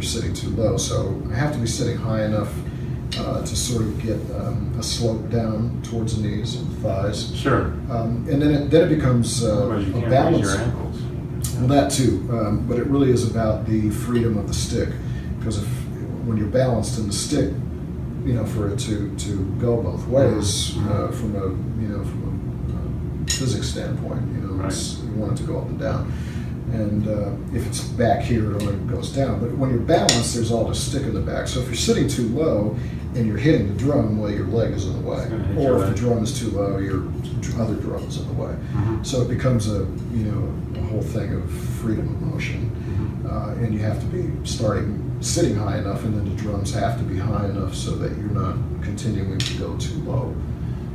sitting 0.09 0.33
too 0.35 0.51
low, 0.51 0.77
so 0.77 1.21
I 1.31 1.35
have 1.35 1.53
to 1.53 1.59
be 1.59 1.66
sitting 1.66 1.97
high 1.97 2.25
enough 2.25 2.53
uh, 3.18 3.40
to 3.40 3.57
sort 3.57 3.83
of 3.83 4.03
get 4.03 4.16
um, 4.37 4.75
a 4.79 4.83
slope 4.83 5.29
down 5.31 5.81
towards 5.83 6.16
the 6.21 6.27
knees 6.27 6.57
and 6.57 6.71
the 6.71 6.81
thighs, 6.83 7.35
sure. 7.37 7.66
um, 7.90 8.27
and 8.31 8.40
then 8.42 8.51
it, 8.55 8.71
then 8.71 8.90
it 8.90 8.97
becomes 8.97 9.44
uh, 9.44 9.68
a 9.94 10.11
balance. 10.11 10.47
raise 10.47 10.55
your 10.55 10.64
ankles. 10.64 11.03
Well, 11.59 11.68
that 11.68 11.90
too, 11.90 12.27
um, 12.31 12.66
but 12.68 12.79
it 12.79 12.87
really 12.87 13.11
is 13.11 13.29
about 13.29 13.66
the 13.66 13.90
freedom 13.90 14.37
of 14.38 14.47
the 14.49 14.55
stick. 14.55 14.90
Because 15.38 15.59
if 15.59 15.68
when 16.27 16.37
you're 16.37 16.47
balanced 16.49 16.99
in 16.99 17.07
the 17.07 17.12
stick, 17.12 17.53
you 18.25 18.35
know, 18.35 18.44
for 18.44 18.68
it 18.68 18.79
to, 18.81 19.14
to 19.16 19.44
go 19.61 19.81
both 19.83 20.07
ways 20.09 20.73
Mhm. 20.73 20.90
uh, 20.90 21.12
from 21.12 21.35
a 21.37 21.47
you 21.83 21.88
know 21.88 22.05
from 22.05 22.23
a 22.29 22.75
uh, 22.75 23.27
physics 23.38 23.68
standpoint, 23.68 24.23
you 24.35 24.40
know, 24.47 24.66
it's, 24.66 24.99
you 25.01 25.11
want 25.12 25.33
it 25.33 25.37
to 25.42 25.44
go 25.44 25.59
up 25.59 25.68
and 25.68 25.79
down. 25.81 26.12
And 26.72 27.09
uh, 27.09 27.31
if 27.57 27.66
it's 27.66 27.81
back 27.83 28.20
here, 28.22 28.52
it 28.57 28.62
only 28.62 28.74
goes 28.92 29.11
down. 29.14 29.40
But 29.40 29.57
when 29.57 29.70
you're 29.70 29.78
balanced, 29.81 30.35
there's 30.35 30.50
all 30.52 30.64
this 30.68 30.83
stick 30.87 31.02
in 31.02 31.14
the 31.14 31.20
back. 31.20 31.48
So 31.48 31.61
if 31.61 31.66
you're 31.66 31.74
sitting 31.76 32.09
too 32.09 32.28
low 32.28 32.76
and 33.14 33.26
you're 33.26 33.38
hitting 33.38 33.68
the 33.68 33.74
drum, 33.78 34.18
well, 34.18 34.31
your 34.31 34.46
leg 34.46 34.72
is 34.74 34.85
in 34.87 34.92
the 34.92 35.09
way. 35.09 35.18
It's 35.18 35.31
gonna 35.31 35.44
hit 35.44 35.62
your 35.62 35.74
Or 35.78 35.85
if 35.85 35.90
the 35.90 35.94
drum 35.96 36.22
is 36.22 36.38
too 36.38 36.50
low, 36.50 36.78
your 36.78 37.04
other 37.59 37.74
drum 37.76 38.02
is 38.04 38.18
in 38.18 38.26
the 38.28 38.35
way. 38.35 38.54
Mhm. 38.74 39.04
So 39.07 39.22
it 39.22 39.28
becomes 39.28 39.68
a 39.68 39.87
you 40.12 40.24
know 40.31 40.52
a 40.81 40.85
whole 40.87 41.02
thing 41.02 41.33
of 41.33 41.50
freedom 41.50 42.07
of 42.09 42.20
motion, 42.35 42.70
Mhm. 43.24 43.31
uh, 43.33 43.64
and 43.64 43.72
you 43.74 43.81
have 43.81 43.98
to 44.00 44.07
be 44.07 44.31
starting 44.44 45.02
sitting 45.20 45.57
high 45.57 45.78
enough, 45.78 46.04
and 46.04 46.14
then 46.16 46.24
the 46.24 46.40
drums 46.42 46.72
have 46.74 46.98
to 46.98 47.04
be 47.04 47.16
high 47.16 47.46
enough 47.46 47.74
so 47.74 47.92
that 47.96 48.12
you're 48.18 48.31
not 48.42 48.57
continuing 48.83 49.38
to 49.38 49.54
go 49.54 49.74
too 49.76 49.98
low 50.07 50.33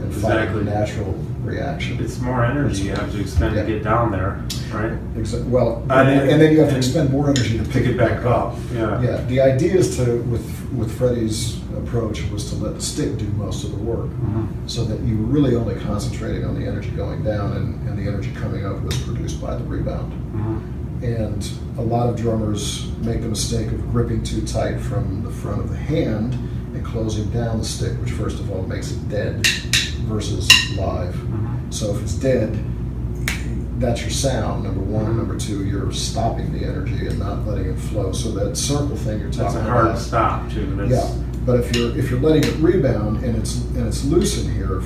and 0.04 0.14
Exactly. 0.14 0.64
the 0.64 0.72
natural 0.72 1.16
reaction. 1.44 1.98
It's 2.02 2.20
more 2.22 2.44
energy 2.46 2.84
you 2.84 2.92
have 2.92 3.12
to 3.12 3.20
expend 3.20 3.56
Yeah. 3.56 3.64
to 3.64 3.68
get 3.68 3.84
down 3.84 4.12
there, 4.12 4.40
right? 4.74 4.94
Well, 5.48 5.84
And 5.90 5.92
and, 5.92 6.08
then- 6.10 6.30
and 6.30 6.42
then 6.42 6.52
you 6.54 6.60
have 6.62 6.70
to 6.70 6.78
expend 6.78 7.10
more 7.12 7.30
energy 7.30 7.58
to 7.58 7.64
pick 7.66 7.86
it 7.86 7.98
back 7.98 8.26
up. 8.26 8.56
Yeah. 8.74 9.02
Yeah, 9.02 9.22
the 9.28 9.42
idea 9.42 9.76
is 9.76 9.96
to 9.98 10.18
with 10.30 10.46
with 10.74 10.92
Freddie's 10.92 11.58
approach 11.78 12.24
was 12.32 12.50
to 12.50 12.56
let 12.56 12.74
the 12.76 12.82
stick 12.82 13.18
do 13.18 13.26
most 13.38 13.64
of 13.64 13.72
the 13.72 13.78
work. 13.78 14.10
Mhm. 14.26 14.48
so 14.66 14.84
that 14.86 15.00
you 15.02 15.18
were 15.18 15.26
really 15.26 15.56
only 15.56 15.76
concentrating 15.76 16.46
on 16.46 16.56
the 16.60 16.66
energy 16.66 16.90
going 16.96 17.22
down 17.24 17.52
and, 17.58 17.88
and 17.88 17.98
the 18.00 18.08
energy 18.10 18.32
coming 18.34 18.66
up 18.66 18.82
was 18.84 18.96
produced 18.98 19.42
by 19.42 19.56
the 19.56 19.64
rebound. 19.66 20.12
Mhm. 20.36 20.60
And 21.04 21.50
a 21.78 21.82
lot 21.82 22.08
of 22.10 22.16
drummers 22.16 22.88
make 23.04 23.22
the 23.22 23.28
mistake 23.28 23.68
of 23.68 23.92
gripping 23.92 24.24
too 24.24 24.42
tight 24.42 24.80
from 24.80 25.22
the 25.24 25.30
front 25.30 25.60
of 25.60 25.70
the 25.70 25.76
hand 25.76 26.38
and 26.74 26.84
closing 26.84 27.26
down 27.30 27.60
the 27.60 27.66
stick, 27.66 27.92
which 28.02 28.12
first 28.12 28.40
of 28.40 28.50
all 28.52 28.64
makes 28.68 28.92
it 28.92 29.10
dead 29.10 29.46
versus 30.04 30.50
live. 30.78 31.16
Mhm. 31.16 31.74
So 31.74 31.92
if 31.96 32.02
it's 32.04 32.14
dead, 32.16 32.58
that's 33.80 34.02
your 34.02 34.12
sound, 34.12 34.64
number 34.64 34.82
one. 34.82 35.06
And 35.08 35.18
number 35.18 35.36
two, 35.36 35.66
you're 35.66 35.92
stopping 35.92 36.54
the 36.54 36.66
energy 36.66 37.08
and 37.08 37.20
not 37.20 37.46
letting 37.48 37.66
it 37.66 37.78
flow. 37.80 38.12
So 38.12 38.32
that 38.32 38.56
circle 38.56 38.96
thing 38.96 39.20
you're 39.20 39.30
That's 39.30 39.54
talking 39.54 39.68
a 39.68 39.70
hard 39.72 39.86
about. 39.88 40.00
stop 40.00 40.52
too. 40.52 40.68
That's, 40.78 40.92
Yeah, 40.92 41.10
but 41.46 41.60
if 41.60 41.76
you're 41.76 41.98
if 41.98 42.10
you're 42.10 42.20
letting 42.20 42.44
it 42.44 42.56
rebound 42.60 43.24
and 43.24 43.36
it's 43.36 43.62
and 43.76 43.88
it's 43.88 44.06
loose 44.06 44.44
in 44.44 44.52
here 44.54 44.82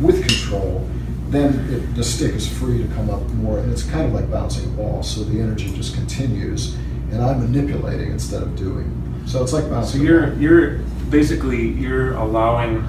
with 0.00 0.20
control, 0.26 0.86
then 1.30 1.52
it, 1.70 1.94
the 1.94 2.02
stick 2.04 2.34
is 2.34 2.46
free 2.46 2.78
to 2.78 2.88
come 2.94 3.10
up 3.10 3.28
more, 3.34 3.58
and 3.58 3.70
it's 3.70 3.82
kind 3.82 4.06
of 4.06 4.12
like 4.12 4.30
bouncing 4.30 4.64
a 4.64 4.72
ball. 4.76 5.02
So 5.02 5.22
the 5.22 5.40
energy 5.40 5.70
just 5.74 5.94
continues, 5.94 6.76
and 7.12 7.22
I'm 7.22 7.40
manipulating 7.40 8.10
instead 8.12 8.42
of 8.42 8.56
doing. 8.56 8.90
So 9.26 9.42
it's 9.42 9.52
like 9.52 9.64
So 9.64 9.70
bouncing. 9.70 10.00
a 10.00 10.04
you're 10.04 10.32
you're 10.34 10.78
basically 11.10 11.68
you're 11.72 12.14
allowing 12.14 12.84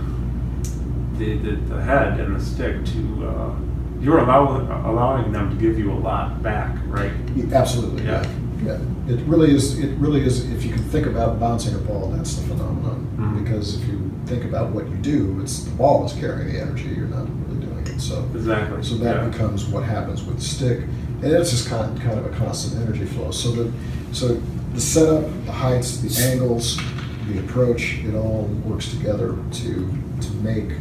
the, 1.22 1.36
the, 1.38 1.56
the 1.76 1.82
head 1.82 2.20
and 2.20 2.36
the 2.36 2.44
stick 2.44 2.84
to 2.86 3.28
uh, 3.28 3.56
you're 4.00 4.18
allowing 4.20 4.68
allowing 4.86 5.32
them 5.32 5.52
to 5.52 5.56
give 5.56 5.78
you 5.78 5.92
a 5.92 6.00
lot 6.10 6.42
back, 6.42 6.76
right? 6.88 7.12
Absolutely, 7.54 8.04
yeah. 8.04 8.26
yeah. 8.64 8.80
It 9.08 9.20
really 9.28 9.54
is. 9.54 9.78
It 9.78 9.96
really 10.00 10.22
is. 10.26 10.50
If 10.52 10.66
you 10.66 10.74
can 10.74 10.82
think 10.84 11.06
about 11.06 11.40
bouncing 11.40 11.76
a 11.76 11.78
ball, 11.78 12.08
that's 12.08 12.36
the 12.36 12.48
phenomenon. 12.48 13.08
Mhm. 13.18 13.44
Because 13.44 13.80
if 13.80 13.88
you 13.88 14.12
think 14.26 14.44
about 14.44 14.72
what 14.72 14.90
you 14.90 14.96
do, 14.96 15.40
it's 15.42 15.64
the 15.66 15.72
ball 15.72 16.06
is 16.06 16.14
carrying 16.14 16.52
the 16.52 16.60
energy. 16.60 16.90
You're 16.90 17.08
not 17.08 17.28
really 17.48 17.66
doing 17.68 17.86
it. 17.86 18.02
So 18.02 18.28
Exactly. 18.34 18.82
So 18.82 18.96
that 18.96 19.18
yeah. 19.18 19.30
becomes 19.30 19.66
what 19.66 19.84
happens 19.84 20.24
with 20.24 20.38
the 20.38 20.44
stick, 20.44 20.80
and 21.22 21.26
it's 21.26 21.52
just 21.52 21.70
kind 21.70 22.02
kind 22.02 22.18
of 22.18 22.26
a 22.26 22.36
constant 22.36 22.82
energy 22.82 23.06
flow. 23.06 23.30
So 23.30 23.52
the 23.52 23.72
so 24.14 24.42
the 24.74 24.82
setup, 24.82 25.24
the 25.46 25.52
heights, 25.52 25.98
the 25.98 26.24
angles, 26.32 26.80
the 27.28 27.38
approach, 27.40 28.00
it 28.04 28.16
all 28.16 28.50
works 28.66 28.90
together 28.90 29.38
to 29.60 29.72
to 30.22 30.32
make 30.42 30.72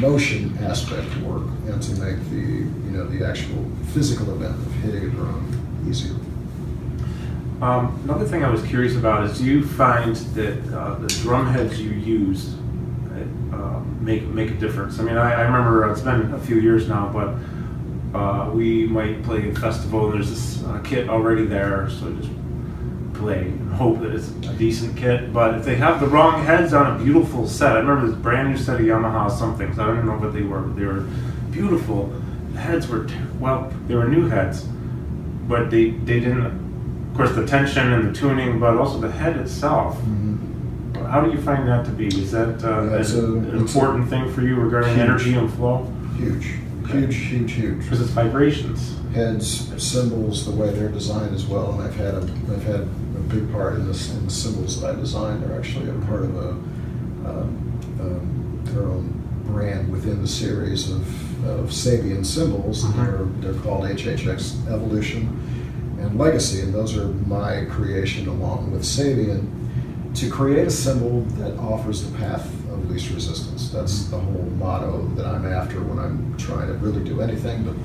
motion 0.00 0.56
aspect 0.58 1.14
work 1.18 1.46
and 1.66 1.82
to 1.82 1.92
make 1.92 2.18
the 2.30 2.36
you 2.36 2.92
know 2.92 3.06
the 3.06 3.26
actual 3.26 3.64
physical 3.92 4.30
event 4.32 4.54
of 4.54 4.72
hitting 4.74 5.04
a 5.04 5.10
drum 5.10 5.84
easier. 5.88 6.16
Um, 7.62 7.98
another 8.04 8.26
thing 8.26 8.44
I 8.44 8.50
was 8.50 8.62
curious 8.64 8.96
about 8.96 9.24
is 9.24 9.38
do 9.38 9.44
you 9.44 9.66
find 9.66 10.14
that 10.14 10.74
uh, 10.74 10.96
the 10.96 11.08
drum 11.08 11.46
heads 11.46 11.80
you 11.80 11.90
use 11.90 12.54
uh, 13.52 13.80
make 14.00 14.24
make 14.24 14.50
a 14.50 14.54
difference? 14.54 14.98
I 14.98 15.04
mean, 15.04 15.16
I, 15.16 15.32
I 15.32 15.42
remember 15.42 15.90
it's 15.90 16.02
been 16.02 16.34
a 16.34 16.40
few 16.40 16.60
years 16.60 16.88
now, 16.88 17.10
but 17.12 17.34
uh, 18.16 18.50
we 18.50 18.86
might 18.86 19.22
play 19.22 19.48
a 19.48 19.54
festival 19.54 20.06
and 20.06 20.14
there's 20.14 20.30
this 20.30 20.64
uh, 20.64 20.80
kit 20.80 21.08
already 21.08 21.44
there, 21.44 21.88
so 21.90 22.12
just 22.14 22.30
play 23.18 23.40
and 23.42 23.72
hope 23.72 24.00
that 24.00 24.12
it's 24.14 24.28
a 24.28 24.52
decent 24.54 24.96
kit. 24.96 25.32
But 25.32 25.54
if 25.54 25.64
they 25.64 25.76
have 25.76 26.00
the 26.00 26.06
wrong 26.06 26.44
heads 26.44 26.72
on 26.74 26.94
a 27.00 27.02
beautiful 27.04 27.46
set, 27.48 27.72
I 27.72 27.78
remember 27.80 28.06
this 28.08 28.16
brand 28.16 28.50
new 28.50 28.56
set 28.56 28.80
of 28.80 28.86
Yamaha 28.86 29.30
somethings. 29.30 29.78
I 29.78 29.86
don't 29.86 29.96
even 29.96 30.06
know 30.06 30.18
what 30.18 30.32
they 30.32 30.42
were, 30.42 30.60
but 30.60 30.76
they 30.76 30.86
were 30.86 31.00
beautiful. 31.50 32.12
The 32.52 32.60
heads 32.60 32.88
were 32.88 33.04
ter- 33.06 33.26
well, 33.38 33.72
they 33.86 33.94
were 33.94 34.08
new 34.08 34.28
heads, 34.28 34.66
but 35.48 35.70
they 35.70 35.90
they 35.90 36.20
didn't. 36.20 36.46
Of 37.10 37.16
course, 37.16 37.34
the 37.34 37.46
tension 37.46 37.92
and 37.92 38.08
the 38.08 38.12
tuning, 38.12 38.60
but 38.60 38.76
also 38.76 38.98
the 39.00 39.10
head 39.10 39.36
itself. 39.38 39.98
How 41.08 41.20
do 41.22 41.30
you 41.30 41.40
find 41.40 41.66
that 41.68 41.84
to 41.86 41.90
be? 41.92 42.08
Is 42.08 42.32
that 42.32 42.62
uh, 42.64 42.82
Yeah, 42.84 42.96
a- 42.96 43.34
an 43.36 43.56
important 43.56 44.08
thing 44.10 44.30
for 44.32 44.42
you 44.42 44.56
regarding 44.56 44.90
huge- 44.94 45.00
energy 45.08 45.34
and 45.34 45.50
flow? 45.54 45.90
Huge, 46.18 46.54
Okay. 46.84 47.00
huge, 47.00 47.16
huge, 47.16 47.52
huge. 47.52 47.78
Because 47.80 48.00
it's 48.00 48.10
vibrations. 48.10 48.96
Heads, 49.16 49.82
cymbals, 49.82 50.44
the 50.44 50.50
way 50.50 50.70
they're 50.74 50.90
designed 50.90 51.34
as 51.34 51.46
well, 51.46 51.72
and 51.72 51.82
I've 51.82 51.96
had 51.96 52.12
a, 52.16 52.20
I've 52.52 52.64
had 52.64 52.80
a 52.80 53.24
big 53.30 53.50
part 53.50 53.76
in 53.76 53.86
this, 53.86 54.10
in 54.10 54.26
the 54.26 54.30
cymbals 54.30 54.78
that 54.78 54.90
I 54.90 54.94
designed. 54.94 55.42
They're 55.42 55.58
actually 55.58 55.88
a 55.88 55.94
part 56.04 56.24
of 56.24 56.36
a, 56.36 56.48
um, 56.50 57.80
um, 57.98 58.60
their 58.64 58.82
own 58.82 59.08
brand 59.46 59.90
within 59.90 60.20
the 60.20 60.28
series 60.28 60.90
of, 60.90 61.46
of 61.46 61.70
Sabian 61.70 62.26
cymbals. 62.26 62.84
Mhm. 62.84 63.40
They're, 63.40 63.52
they're 63.52 63.62
called 63.62 63.84
HHX 63.84 64.70
Evolution 64.70 65.96
and 65.98 66.18
Legacy, 66.18 66.60
and 66.60 66.74
those 66.74 66.94
are 66.94 67.08
my 67.08 67.64
creation 67.70 68.28
along 68.28 68.70
with 68.70 68.82
Sabian 68.82 69.50
to 70.16 70.28
create 70.30 70.66
a 70.66 70.70
cymbal 70.70 71.22
that 71.38 71.56
offers 71.58 72.06
the 72.06 72.18
path 72.18 72.44
of 72.70 72.90
least 72.90 73.10
resistance. 73.10 73.70
That's 73.70 74.08
the 74.08 74.18
whole 74.18 74.44
motto 74.58 75.06
that 75.14 75.24
I'm 75.24 75.46
after 75.46 75.82
when 75.82 75.98
I'm 75.98 76.36
trying 76.36 76.66
to 76.66 76.74
really 76.74 77.02
do 77.02 77.22
anything, 77.22 77.64
but 77.64 77.76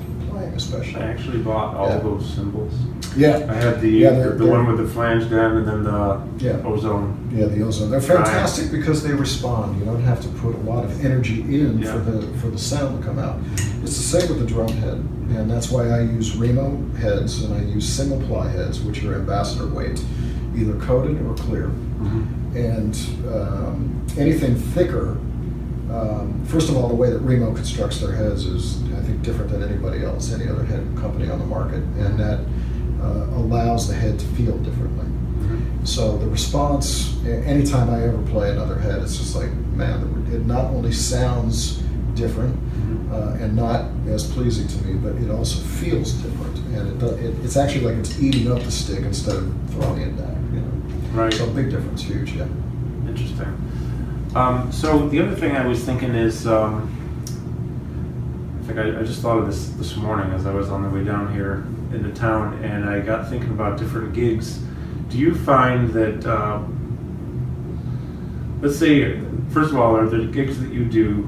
especially. 0.56 1.00
I 1.00 1.06
actually 1.06 1.38
bought 1.38 1.74
all 1.76 1.88
Yeah. 1.88 1.98
those 1.98 2.26
cymbals. 2.34 2.72
Yeah, 3.16 3.46
I 3.48 3.54
had 3.54 3.80
the 3.80 3.88
Yeah, 3.90 4.10
the, 4.10 4.16
they're- 4.16 4.36
the 4.36 4.46
one 4.46 4.66
with 4.66 4.78
the 4.78 4.86
flange 4.86 5.30
down 5.30 5.56
and 5.58 5.66
then 5.68 5.84
the 5.84 6.20
Yeah. 6.38 6.56
ozone. 6.64 7.14
yeah, 7.34 7.46
the 7.46 7.62
ozone. 7.62 7.90
They're 7.90 8.00
fantastic 8.00 8.70
because 8.72 9.02
they 9.02 9.12
respond. 9.12 9.78
You 9.78 9.84
don't 9.84 10.02
have 10.02 10.20
to 10.22 10.28
put 10.28 10.54
a 10.54 10.58
lot 10.70 10.84
of 10.84 11.04
energy 11.04 11.40
in 11.42 11.78
Yeah. 11.78 11.92
for 11.92 11.98
the 12.10 12.22
for 12.38 12.48
the 12.48 12.58
sound 12.58 13.00
to 13.00 13.06
come 13.06 13.18
out. 13.18 13.36
It's 13.82 13.96
the 13.96 14.18
same 14.20 14.28
with 14.28 14.38
the 14.40 14.46
drum 14.46 14.68
head, 14.68 15.02
and 15.36 15.50
that's 15.50 15.70
why 15.70 15.88
I 15.88 16.00
use 16.02 16.36
Remo 16.36 16.78
heads 17.00 17.42
and 17.44 17.52
I 17.54 17.62
use 17.62 17.86
single 17.88 18.20
ply 18.28 18.48
heads, 18.48 18.80
which 18.82 19.04
are 19.04 19.14
ambassador 19.14 19.66
weight, 19.66 20.02
either 20.56 20.74
coated 20.74 21.20
or 21.26 21.34
clear. 21.34 21.70
And 22.54 22.98
um, 23.32 24.02
anything 24.18 24.54
thicker, 24.56 25.16
um, 25.92 26.44
first 26.46 26.68
of 26.70 26.76
all, 26.76 26.88
the 26.88 26.94
way 26.94 27.10
that 27.10 27.18
Remo 27.20 27.54
constructs 27.54 28.00
their 28.00 28.12
heads 28.12 28.46
is, 28.46 28.82
I 28.94 29.00
think, 29.02 29.22
different 29.22 29.50
than 29.50 29.62
anybody 29.62 30.04
else, 30.04 30.32
any 30.32 30.48
other 30.48 30.64
head 30.64 30.86
company 30.96 31.28
on 31.30 31.38
the 31.38 31.46
market, 31.46 31.82
and 31.98 32.18
that 32.18 32.40
uh, 33.02 33.26
allows 33.36 33.88
the 33.88 33.94
head 33.94 34.18
to 34.18 34.26
feel 34.28 34.56
differently. 34.58 35.06
So 35.84 36.16
the 36.16 36.28
response, 36.28 37.22
anytime 37.26 37.90
I 37.90 38.04
ever 38.04 38.22
play 38.30 38.50
another 38.50 38.78
head, 38.78 39.02
it's 39.02 39.16
just 39.18 39.34
like, 39.34 39.52
man, 39.74 40.26
it 40.32 40.46
not 40.46 40.66
only 40.66 40.92
sounds 40.92 41.82
different 42.14 42.56
uh, 43.12 43.36
and 43.40 43.56
not 43.56 43.90
as 44.06 44.30
pleasing 44.32 44.68
to 44.68 44.84
me, 44.86 44.94
but 44.94 45.16
it 45.20 45.30
also 45.30 45.60
feels 45.60 46.12
different, 46.12 46.56
and 46.76 47.02
it, 47.02 47.24
it, 47.24 47.34
it's 47.44 47.56
actually 47.56 47.84
like 47.84 47.96
it's 47.96 48.18
eating 48.22 48.50
up 48.50 48.62
the 48.62 48.70
stick 48.70 49.00
instead 49.00 49.36
of 49.36 49.52
throwing 49.70 50.02
it 50.02 50.16
back. 50.16 50.36
You 50.52 50.60
know, 50.60 50.72
Right. 51.12 51.32
so 51.32 51.50
big 51.50 51.70
difference, 51.70 52.02
huge, 52.02 52.32
yeah. 52.32 52.46
Interesting. 53.06 53.52
Um, 54.34 54.72
so 54.72 55.08
the 55.08 55.20
other 55.20 55.34
thing 55.34 55.56
I 55.56 55.66
was 55.66 55.84
thinking 55.84 56.14
is, 56.14 56.46
um, 56.46 56.88
I 58.62 58.66
think 58.66 58.78
I, 58.78 59.02
just 59.02 59.20
thought 59.20 59.38
of 59.38 59.46
this 59.46 59.68
this 59.70 59.94
morning 59.96 60.32
as 60.32 60.46
I 60.46 60.54
was 60.54 60.70
on 60.70 60.82
the 60.82 60.88
way 60.88 61.04
down 61.04 61.34
here 61.34 61.64
into 61.92 62.10
town, 62.18 62.62
and 62.64 62.88
I 62.88 63.00
got 63.00 63.28
thinking 63.28 63.50
about 63.50 63.78
different 63.78 64.14
gigs. 64.14 64.58
Do 65.10 65.18
you 65.18 65.34
find 65.34 65.90
that, 65.90 66.24
uh, 66.24 66.62
let's 68.62 68.78
say, 68.78 69.20
first 69.50 69.70
of 69.70 69.76
all, 69.76 69.94
are 69.96 70.08
the 70.08 70.24
gigs 70.24 70.58
that 70.60 70.72
you 70.72 70.86
do 70.86 71.24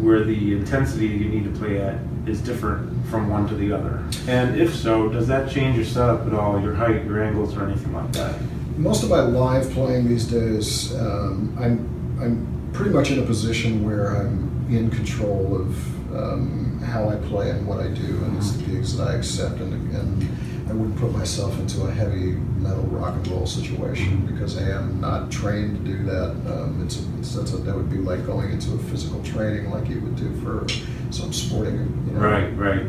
where 0.00 0.22
the 0.22 0.52
intensity 0.52 1.08
you 1.08 1.28
need 1.28 1.52
to 1.52 1.58
play 1.58 1.80
at 1.80 1.98
is 2.26 2.40
different 2.40 3.08
from 3.08 3.28
one 3.28 3.48
to 3.48 3.56
the 3.56 3.72
other? 3.72 4.04
And 4.28 4.60
if 4.60 4.72
so, 4.72 5.08
does 5.08 5.26
that 5.26 5.50
change 5.50 5.74
your 5.74 5.84
setup 5.84 6.28
at 6.28 6.34
all, 6.34 6.60
your 6.60 6.74
height, 6.74 7.04
your 7.04 7.20
angles, 7.20 7.56
or 7.56 7.64
anything 7.64 7.92
like 7.92 8.12
that? 8.12 8.36
Most 8.78 9.02
of 9.02 9.10
my 9.10 9.20
live 9.20 9.70
playing 9.70 10.08
these 10.08 10.24
days, 10.24 10.94
um, 10.94 11.56
I'm 11.58 11.98
I'm 12.20 12.70
pretty 12.72 12.90
much 12.92 13.10
in 13.10 13.18
a 13.18 13.22
position 13.22 13.84
where 13.84 14.16
I'm 14.16 14.66
in 14.70 14.90
control 14.90 15.60
of 15.60 16.14
um, 16.14 16.80
how 16.84 17.08
I 17.08 17.16
play 17.16 17.50
and 17.50 17.66
what 17.66 17.80
I 17.80 17.88
do, 17.88 18.24
and 18.24 18.36
it's 18.36 18.52
the 18.52 18.64
gigs 18.64 18.96
that 18.96 19.08
I 19.08 19.14
accept, 19.14 19.60
and, 19.60 19.72
and 19.94 20.68
I 20.68 20.72
wouldn't 20.72 20.96
put 20.96 21.12
myself 21.12 21.58
into 21.58 21.86
a 21.86 21.90
heavy 21.90 22.32
metal 22.60 22.84
rock 22.84 23.14
and 23.14 23.26
roll 23.28 23.46
situation 23.46 24.26
because 24.26 24.56
I 24.58 24.70
am 24.70 25.00
not 25.00 25.30
trained 25.30 25.84
to 25.84 25.92
do 25.92 26.04
that. 26.04 26.30
Um, 26.52 26.82
it's, 26.84 27.04
it's 27.18 27.34
that's 27.34 27.52
a, 27.54 27.56
that 27.58 27.74
would 27.74 27.90
be 27.90 27.98
like 27.98 28.26
going 28.26 28.50
into 28.52 28.74
a 28.74 28.78
physical 28.78 29.22
training 29.22 29.70
like 29.70 29.88
you 29.88 30.00
would 30.00 30.16
do 30.16 30.32
for 30.42 30.66
some 31.10 31.32
sporting, 31.32 32.04
you 32.06 32.14
know, 32.14 32.20
Right, 32.20 32.56
right. 32.56 32.86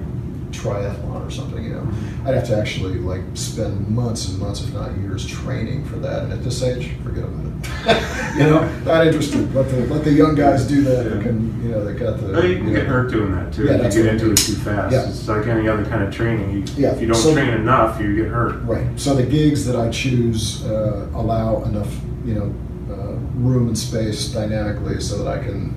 Triathlon 0.52 1.26
or 1.26 1.30
something, 1.32 1.64
you 1.64 1.72
know. 1.72 1.88
I'd 2.26 2.36
have 2.36 2.48
to 2.48 2.58
actually 2.58 2.96
like 3.00 3.22
spend 3.34 3.88
months 3.88 4.28
and 4.30 4.40
months, 4.40 4.62
if 4.64 4.74
not 4.74 4.96
years, 4.98 5.26
training 5.26 5.86
for 5.86 5.96
that. 5.98 6.24
And 6.24 6.34
at 6.34 6.44
this 6.44 6.62
age, 6.64 6.92
forget 7.04 7.24
about 7.24 7.46
it. 7.46 7.50
you 8.38 8.44
know, 8.44 8.68
not 8.84 9.06
interested. 9.06 9.54
Let 9.54 9.70
the 9.70 9.86
let 9.94 10.04
the 10.04 10.12
young 10.12 10.36
guys 10.36 10.68
do 10.68 10.82
that. 10.84 11.06
Yeah. 11.06 11.22
can, 11.24 11.62
you 11.64 11.70
know, 11.70 11.84
they 11.84 11.94
got 11.98 12.20
the. 12.20 12.28
You 12.48 12.58
can 12.58 12.68
you 12.68 12.74
get 12.76 12.84
know, 12.88 12.90
hurt 12.94 13.12
doing 13.12 13.34
that 13.36 13.54
too. 13.54 13.66
Yeah, 13.66 13.74
if 13.86 13.94
you 13.96 14.04
get 14.04 14.10
I 14.10 14.14
into 14.14 14.26
mean. 14.26 14.34
it 14.34 14.38
too 14.38 14.54
fast. 14.56 14.94
Yeah. 14.94 15.08
It's 15.10 15.28
like 15.28 15.48
any 15.48 15.68
other 15.68 15.86
kind 15.86 16.04
of 16.04 16.14
training. 16.14 16.52
You, 16.52 16.64
Yeah, 16.78 16.94
If 16.94 17.02
you 17.02 17.08
don't 17.08 17.16
so- 17.16 17.34
train 17.34 17.50
enough, 17.50 18.00
you 18.00 18.16
get 18.16 18.28
hurt. 18.28 18.62
Right. 18.64 18.88
So 19.00 19.14
the 19.16 19.24
gigs 19.24 19.66
that 19.66 19.76
I 19.76 19.90
choose 19.90 20.66
uh, 20.66 21.10
allow 21.14 21.64
enough, 21.64 21.94
you 22.26 22.34
know, 22.36 22.54
uh, 22.94 23.14
room 23.40 23.68
and 23.68 23.78
space 23.78 24.28
dynamically 24.30 25.00
so 25.00 25.24
that 25.24 25.28
I 25.28 25.44
can 25.44 25.76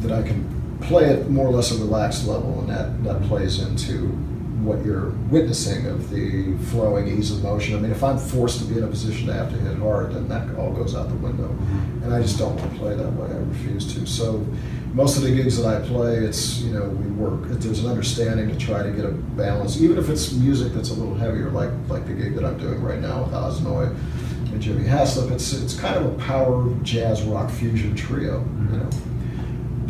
that 0.00 0.12
I 0.12 0.22
can 0.26 0.59
play 0.82 1.10
at 1.10 1.30
more 1.30 1.46
or 1.46 1.52
less 1.52 1.70
a 1.70 1.78
relaxed 1.78 2.26
level, 2.26 2.60
and 2.60 2.68
that 2.68 3.02
that 3.04 3.22
plays 3.28 3.60
into 3.60 4.08
what 4.62 4.84
you're 4.84 5.10
witnessing 5.30 5.86
of 5.86 6.10
the 6.10 6.54
flowing 6.66 7.08
ease 7.08 7.30
of 7.30 7.42
motion. 7.42 7.74
I 7.74 7.78
mean, 7.78 7.90
if 7.90 8.04
I'm 8.04 8.18
forced 8.18 8.58
to 8.60 8.66
be 8.66 8.76
in 8.76 8.84
a 8.84 8.88
position 8.88 9.26
to 9.28 9.32
have 9.32 9.50
to 9.50 9.56
hit 9.56 9.78
hard, 9.78 10.12
then 10.12 10.28
that 10.28 10.54
all 10.56 10.72
goes 10.72 10.94
out 10.94 11.08
the 11.08 11.14
window, 11.14 11.48
and 12.02 12.12
I 12.12 12.20
just 12.20 12.38
don't 12.38 12.56
want 12.56 12.72
to 12.72 12.78
play 12.78 12.94
that 12.94 13.12
way. 13.12 13.28
I 13.28 13.38
refuse 13.38 13.94
to. 13.94 14.06
So. 14.06 14.44
Most 14.92 15.16
of 15.16 15.22
the 15.22 15.30
gigs 15.30 15.56
that 15.56 15.68
I 15.68 15.86
play, 15.86 16.16
it's 16.16 16.58
you 16.62 16.72
know 16.72 16.88
we 16.88 17.06
work. 17.12 17.42
There's 17.44 17.78
an 17.78 17.88
understanding 17.88 18.48
to 18.48 18.56
try 18.56 18.82
to 18.82 18.90
get 18.90 19.04
a 19.04 19.12
balance, 19.12 19.80
even 19.80 19.98
if 19.98 20.08
it's 20.08 20.32
music 20.32 20.72
that's 20.72 20.90
a 20.90 20.94
little 20.94 21.14
heavier, 21.14 21.48
like 21.48 21.70
like 21.88 22.06
the 22.08 22.12
gig 22.12 22.34
that 22.34 22.44
I'm 22.44 22.58
doing 22.58 22.82
right 22.82 22.98
now 22.98 23.22
with 23.22 23.32
Oz 23.32 23.60
Noy 23.60 23.84
and 23.84 24.60
Jimmy 24.60 24.88
Haslip. 24.88 25.30
It's 25.30 25.52
it's 25.52 25.78
kind 25.78 25.96
of 25.96 26.06
a 26.06 26.18
power 26.18 26.74
jazz 26.82 27.22
rock 27.22 27.50
fusion 27.52 27.94
trio, 27.94 28.40
you 28.40 28.78
know, 28.78 28.90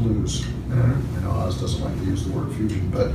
blues. 0.03 0.45
Mhm. 0.69 0.97
You 1.15 1.21
know, 1.23 1.31
Oz 1.31 1.61
doesn't 1.61 1.83
like 1.83 1.99
to 2.01 2.05
use 2.07 2.25
the 2.25 2.33
word 2.33 2.53
fusion, 2.53 2.91
but 2.93 3.11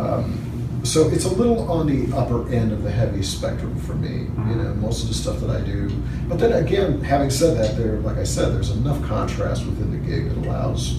um, 0.00 0.38
so 0.84 1.08
it's 1.08 1.24
a 1.24 1.32
little 1.34 1.70
on 1.70 1.86
the 1.86 2.14
upper 2.16 2.48
end 2.52 2.72
of 2.72 2.82
the 2.82 2.90
heavy 2.90 3.22
spectrum 3.22 3.74
for 3.76 3.94
me. 3.94 4.08
You 4.08 4.30
Mhm. 4.36 4.64
know, 4.64 4.74
most 4.80 5.02
of 5.02 5.08
the 5.08 5.14
stuff 5.14 5.40
that 5.40 5.50
I 5.50 5.60
do. 5.60 5.90
But 6.28 6.38
then 6.38 6.52
again, 6.52 7.00
having 7.02 7.30
said 7.30 7.56
that, 7.58 7.76
there, 7.76 7.98
like 8.00 8.18
I 8.18 8.24
said, 8.24 8.52
there's 8.54 8.70
enough 8.70 9.02
contrast 9.02 9.64
within 9.66 9.90
the 9.92 9.98
gig 9.98 10.28
that 10.28 10.46
allows 10.46 10.96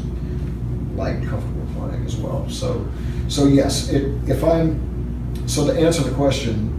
light, 0.96 1.18
comfortable 1.26 1.66
playing 1.78 2.06
as 2.06 2.16
well. 2.16 2.46
So, 2.50 2.86
so 3.28 3.46
yes, 3.48 3.90
it, 3.90 4.10
if 4.28 4.44
I'm 4.44 4.80
so 5.48 5.66
to 5.68 5.74
answer 5.78 6.04
the 6.04 6.12
question, 6.12 6.70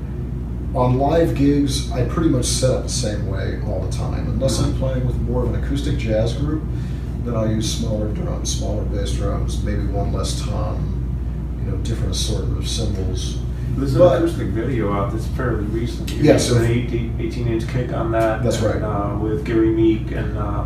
on 0.75 0.99
live 0.99 1.35
gigs, 1.35 1.91
I 1.93 2.05
pretty 2.05 2.31
much 2.31 2.47
set 2.47 2.71
up 2.71 2.83
the 2.85 2.89
same 2.89 3.29
way 3.29 3.61
all 3.67 3.81
the 3.81 3.93
time, 3.93 4.29
unless 4.29 4.61
I'm 4.61 4.73
Mhm. 4.73 4.79
playing 4.79 5.07
with 5.07 5.17
more 5.21 5.45
of 5.45 5.53
an 5.55 5.63
acoustic 5.63 5.99
jazz 5.99 6.33
group. 6.33 6.63
Then 7.25 7.37
I'll 7.37 7.51
use 7.51 7.79
smaller 7.79 8.09
drums, 8.13 8.59
smaller 8.59 8.85
bass 8.85 9.13
drums, 9.13 9.63
maybe 9.65 9.87
one 9.87 10.13
less 10.13 10.41
tom, 10.43 10.77
you 11.65 11.71
know, 11.71 11.77
different 11.79 12.13
assortment 12.13 12.59
of 12.59 12.69
cymbals. 12.69 13.39
There's 13.77 13.95
an 13.95 14.01
But- 14.01 14.19
acoustic 14.19 14.49
video 14.49 14.93
out 14.93 15.11
that's 15.13 15.27
fairly 15.29 15.65
recent. 15.65 16.13
You 16.13 16.23
Yeah, 16.23 16.37
so- 16.37 16.57
an 16.59 16.67
18, 16.71 17.15
18 17.19 17.49
inch 17.49 17.67
kick 17.67 17.93
on 17.93 18.13
that. 18.13 18.43
That's 18.43 18.63
and, 18.63 18.83
right. 18.83 18.83
Uh, 18.83 19.19
with 19.19 19.45
Gary 19.45 19.71
Meek 19.71 20.13
and 20.13 20.37
uh, 20.37 20.65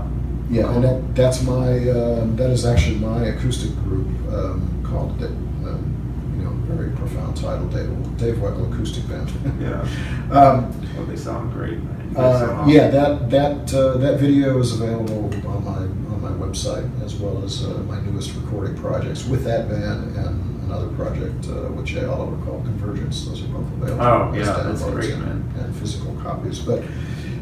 Yeah, 0.50 0.72
and 0.74 0.82
that, 0.82 1.14
that's 1.14 1.42
my 1.44 1.88
uh, 1.88 2.26
that 2.36 2.50
is 2.50 2.64
actually 2.66 2.96
my 2.96 3.24
acoustic 3.26 3.70
group 3.84 4.06
um, 4.32 4.82
called 4.82 5.18
the, 5.20 5.26
um, 5.26 6.34
you 6.38 6.44
know 6.44 6.52
very 6.74 6.90
profound 6.96 7.36
title 7.36 7.66
Dave 7.68 8.16
Dave 8.16 8.36
Weckl 8.36 8.72
Acoustic 8.72 9.06
Band. 9.08 9.30
yeah, 9.60 9.82
um, 10.36 10.72
well, 10.96 11.06
they 11.06 11.16
sound 11.16 11.52
great. 11.52 11.78
They 12.14 12.20
uh, 12.20 12.66
yeah, 12.66 12.88
that 12.88 13.30
that 13.30 13.74
uh, 13.74 13.98
that 13.98 14.18
video 14.18 14.58
is 14.58 14.72
available 14.72 15.30
on 15.46 15.64
my 15.64 16.07
website 16.38 16.88
as 17.04 17.16
well 17.16 17.42
as 17.44 17.64
uh, 17.64 17.70
my 17.88 18.00
newest 18.00 18.34
recording 18.34 18.76
projects 18.76 19.26
with 19.26 19.44
that 19.44 19.68
band 19.68 20.16
and 20.16 20.62
another 20.64 20.88
project 20.88 21.48
uh, 21.48 21.70
with 21.72 21.86
Jay 21.86 22.04
Oliver 22.04 22.36
called 22.44 22.64
Convergence. 22.64 23.26
Those 23.26 23.42
are 23.42 23.48
both 23.48 23.72
available. 23.72 24.02
Oh, 24.02 24.32
yeah, 24.34 24.62
that's 24.64 24.82
great, 24.84 25.10
and, 25.10 25.56
and 25.56 25.76
physical 25.76 26.14
copies. 26.22 26.58
But 26.58 26.82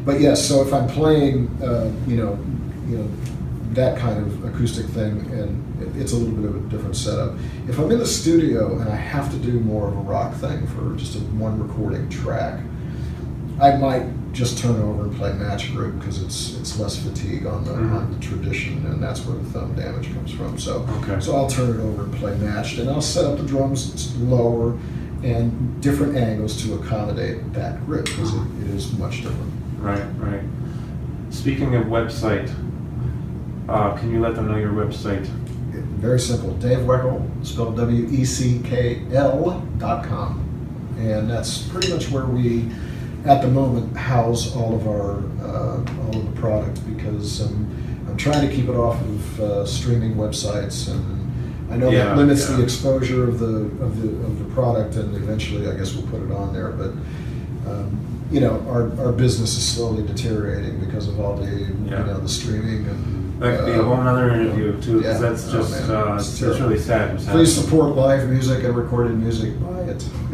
but 0.05 0.21
yes, 0.21 0.47
so 0.47 0.61
if 0.61 0.73
I'm 0.73 0.87
playing, 0.87 1.47
uh, 1.61 1.91
you 2.07 2.15
know, 2.15 2.39
you 2.87 2.97
know 2.97 3.09
that 3.73 3.97
kind 3.97 4.17
of 4.17 4.45
acoustic 4.45 4.85
thing, 4.87 5.19
and 5.31 5.95
it's 5.95 6.13
a 6.13 6.15
little 6.15 6.35
bit 6.35 6.45
of 6.45 6.55
a 6.65 6.69
different 6.69 6.95
setup. 6.95 7.35
If 7.67 7.77
I'm 7.77 7.91
in 7.91 7.99
the 7.99 8.07
studio 8.07 8.79
and 8.79 8.89
I 8.89 8.95
have 8.95 9.29
to 9.31 9.37
do 9.37 9.59
more 9.59 9.89
of 9.89 9.97
a 9.97 10.01
rock 10.01 10.33
thing 10.35 10.65
for 10.67 10.95
just 10.95 11.15
a 11.15 11.19
one 11.19 11.59
recording 11.59 12.09
track, 12.09 12.59
I 13.61 13.75
might 13.75 14.05
just 14.33 14.57
turn 14.59 14.79
over 14.81 15.03
and 15.03 15.15
play 15.15 15.33
match 15.33 15.73
grip 15.73 15.97
because 15.99 16.21
it's 16.21 16.57
it's 16.59 16.79
less 16.79 16.97
fatigue 16.97 17.45
on 17.45 17.63
the 17.65 17.71
Mhm. 17.71 17.95
on 17.95 18.11
the 18.13 18.19
tradition, 18.19 18.85
and 18.85 19.01
that's 19.01 19.25
where 19.25 19.37
the 19.37 19.43
thumb 19.45 19.73
damage 19.75 20.13
comes 20.13 20.31
from. 20.31 20.57
So 20.57 20.85
Okay. 21.01 21.19
so 21.19 21.35
I'll 21.35 21.47
turn 21.47 21.69
it 21.69 21.79
over 21.81 22.03
and 22.03 22.13
play 22.13 22.35
matched, 22.37 22.77
and 22.79 22.89
I'll 22.89 23.01
set 23.01 23.25
up 23.25 23.37
the 23.37 23.43
drums 23.45 24.13
lower 24.19 24.73
and 25.23 25.81
different 25.81 26.15
angles 26.15 26.61
to 26.63 26.75
accommodate 26.75 27.53
that 27.53 27.83
grip 27.87 28.05
because 28.05 28.33
it, 28.33 28.41
it 28.63 28.75
is 28.75 28.95
much 28.99 29.17
different. 29.23 29.51
Right, 29.81 30.03
right. 30.21 30.41
Speaking 31.31 31.73
of 31.75 31.85
website, 31.87 32.49
uh, 33.67 33.91
can 33.97 34.11
you 34.11 34.19
let 34.19 34.35
them 34.35 34.47
know 34.47 34.57
your 34.57 34.71
website? 34.73 35.27
Very 35.99 36.19
simple. 36.19 36.51
Dave 36.53 36.79
Weckl, 36.79 37.21
spelled 37.43 37.75
W 37.77 38.07
E 38.11 38.23
C 38.23 38.61
K 38.63 39.01
L 39.13 39.63
dot 39.79 40.03
com. 40.05 40.41
And 40.99 41.29
that's 41.29 41.59
pretty 41.59 41.91
much 41.93 42.09
where 42.11 42.25
we, 42.25 42.69
at 43.27 43.41
the 43.41 43.47
moment, 43.47 43.95
house 43.95 44.55
all 44.55 44.73
of 44.75 44.87
our, 44.87 45.17
uh, 45.45 45.77
all 46.05 46.15
of 46.17 46.33
the 46.33 46.39
product 46.41 46.79
because 46.95 47.41
um, 47.41 48.05
I'm 48.07 48.17
trying 48.17 48.47
to 48.47 48.53
keep 48.55 48.69
it 48.69 48.75
off 48.75 48.99
of 49.01 49.39
uh, 49.41 49.65
streaming 49.65 50.15
websites 50.15 50.89
and 50.89 51.15
I 51.71 51.75
know 51.75 51.89
Yeah, 51.89 52.05
that 52.05 52.17
limits 52.17 52.49
yeah. 52.49 52.55
the 52.57 52.63
exposure 52.63 53.27
of 53.27 53.39
the, 53.39 53.65
of 53.83 54.01
the, 54.01 54.09
of 54.25 54.39
the 54.39 54.45
product 54.55 54.95
and 54.95 55.13
eventually 55.15 55.67
I 55.69 55.75
guess 55.75 55.93
we'll 55.93 56.07
put 56.07 56.21
it 56.23 56.31
on 56.31 56.53
there, 56.53 56.71
but 56.71 56.91
um, 57.69 58.03
you 58.31 58.39
know, 58.39 58.59
our, 58.69 58.97
our 59.05 59.11
business 59.11 59.57
is 59.57 59.67
slowly 59.67 60.05
deteriorating 60.05 60.79
because 60.83 61.07
of 61.07 61.19
all 61.19 61.35
the, 61.35 61.45
you 61.49 61.89
know, 61.89 62.19
the 62.19 62.29
streaming 62.29 62.85
and. 62.87 63.15
That 63.41 63.59
could 63.59 63.65
be 63.67 63.71
a 63.73 63.81
uh, 63.81 63.85
whole 63.85 63.93
other 63.97 64.33
interview 64.33 64.81
too, 64.81 64.93
yeah. 64.95 65.13
because 65.13 65.19
that's 65.21 65.47
Oh, 65.49 65.57
just, 65.59 65.87
man. 65.87 65.91
uh, 65.91 66.15
It's 66.15 66.41
it's, 66.41 66.59
really 66.59 66.79
sad. 66.79 67.19
Please 67.19 67.53
support 67.53 67.95
live 67.95 68.27
music 68.29 68.63
and 68.63 68.75
recorded 68.75 69.15
music. 69.15 69.51
It. 69.51 69.86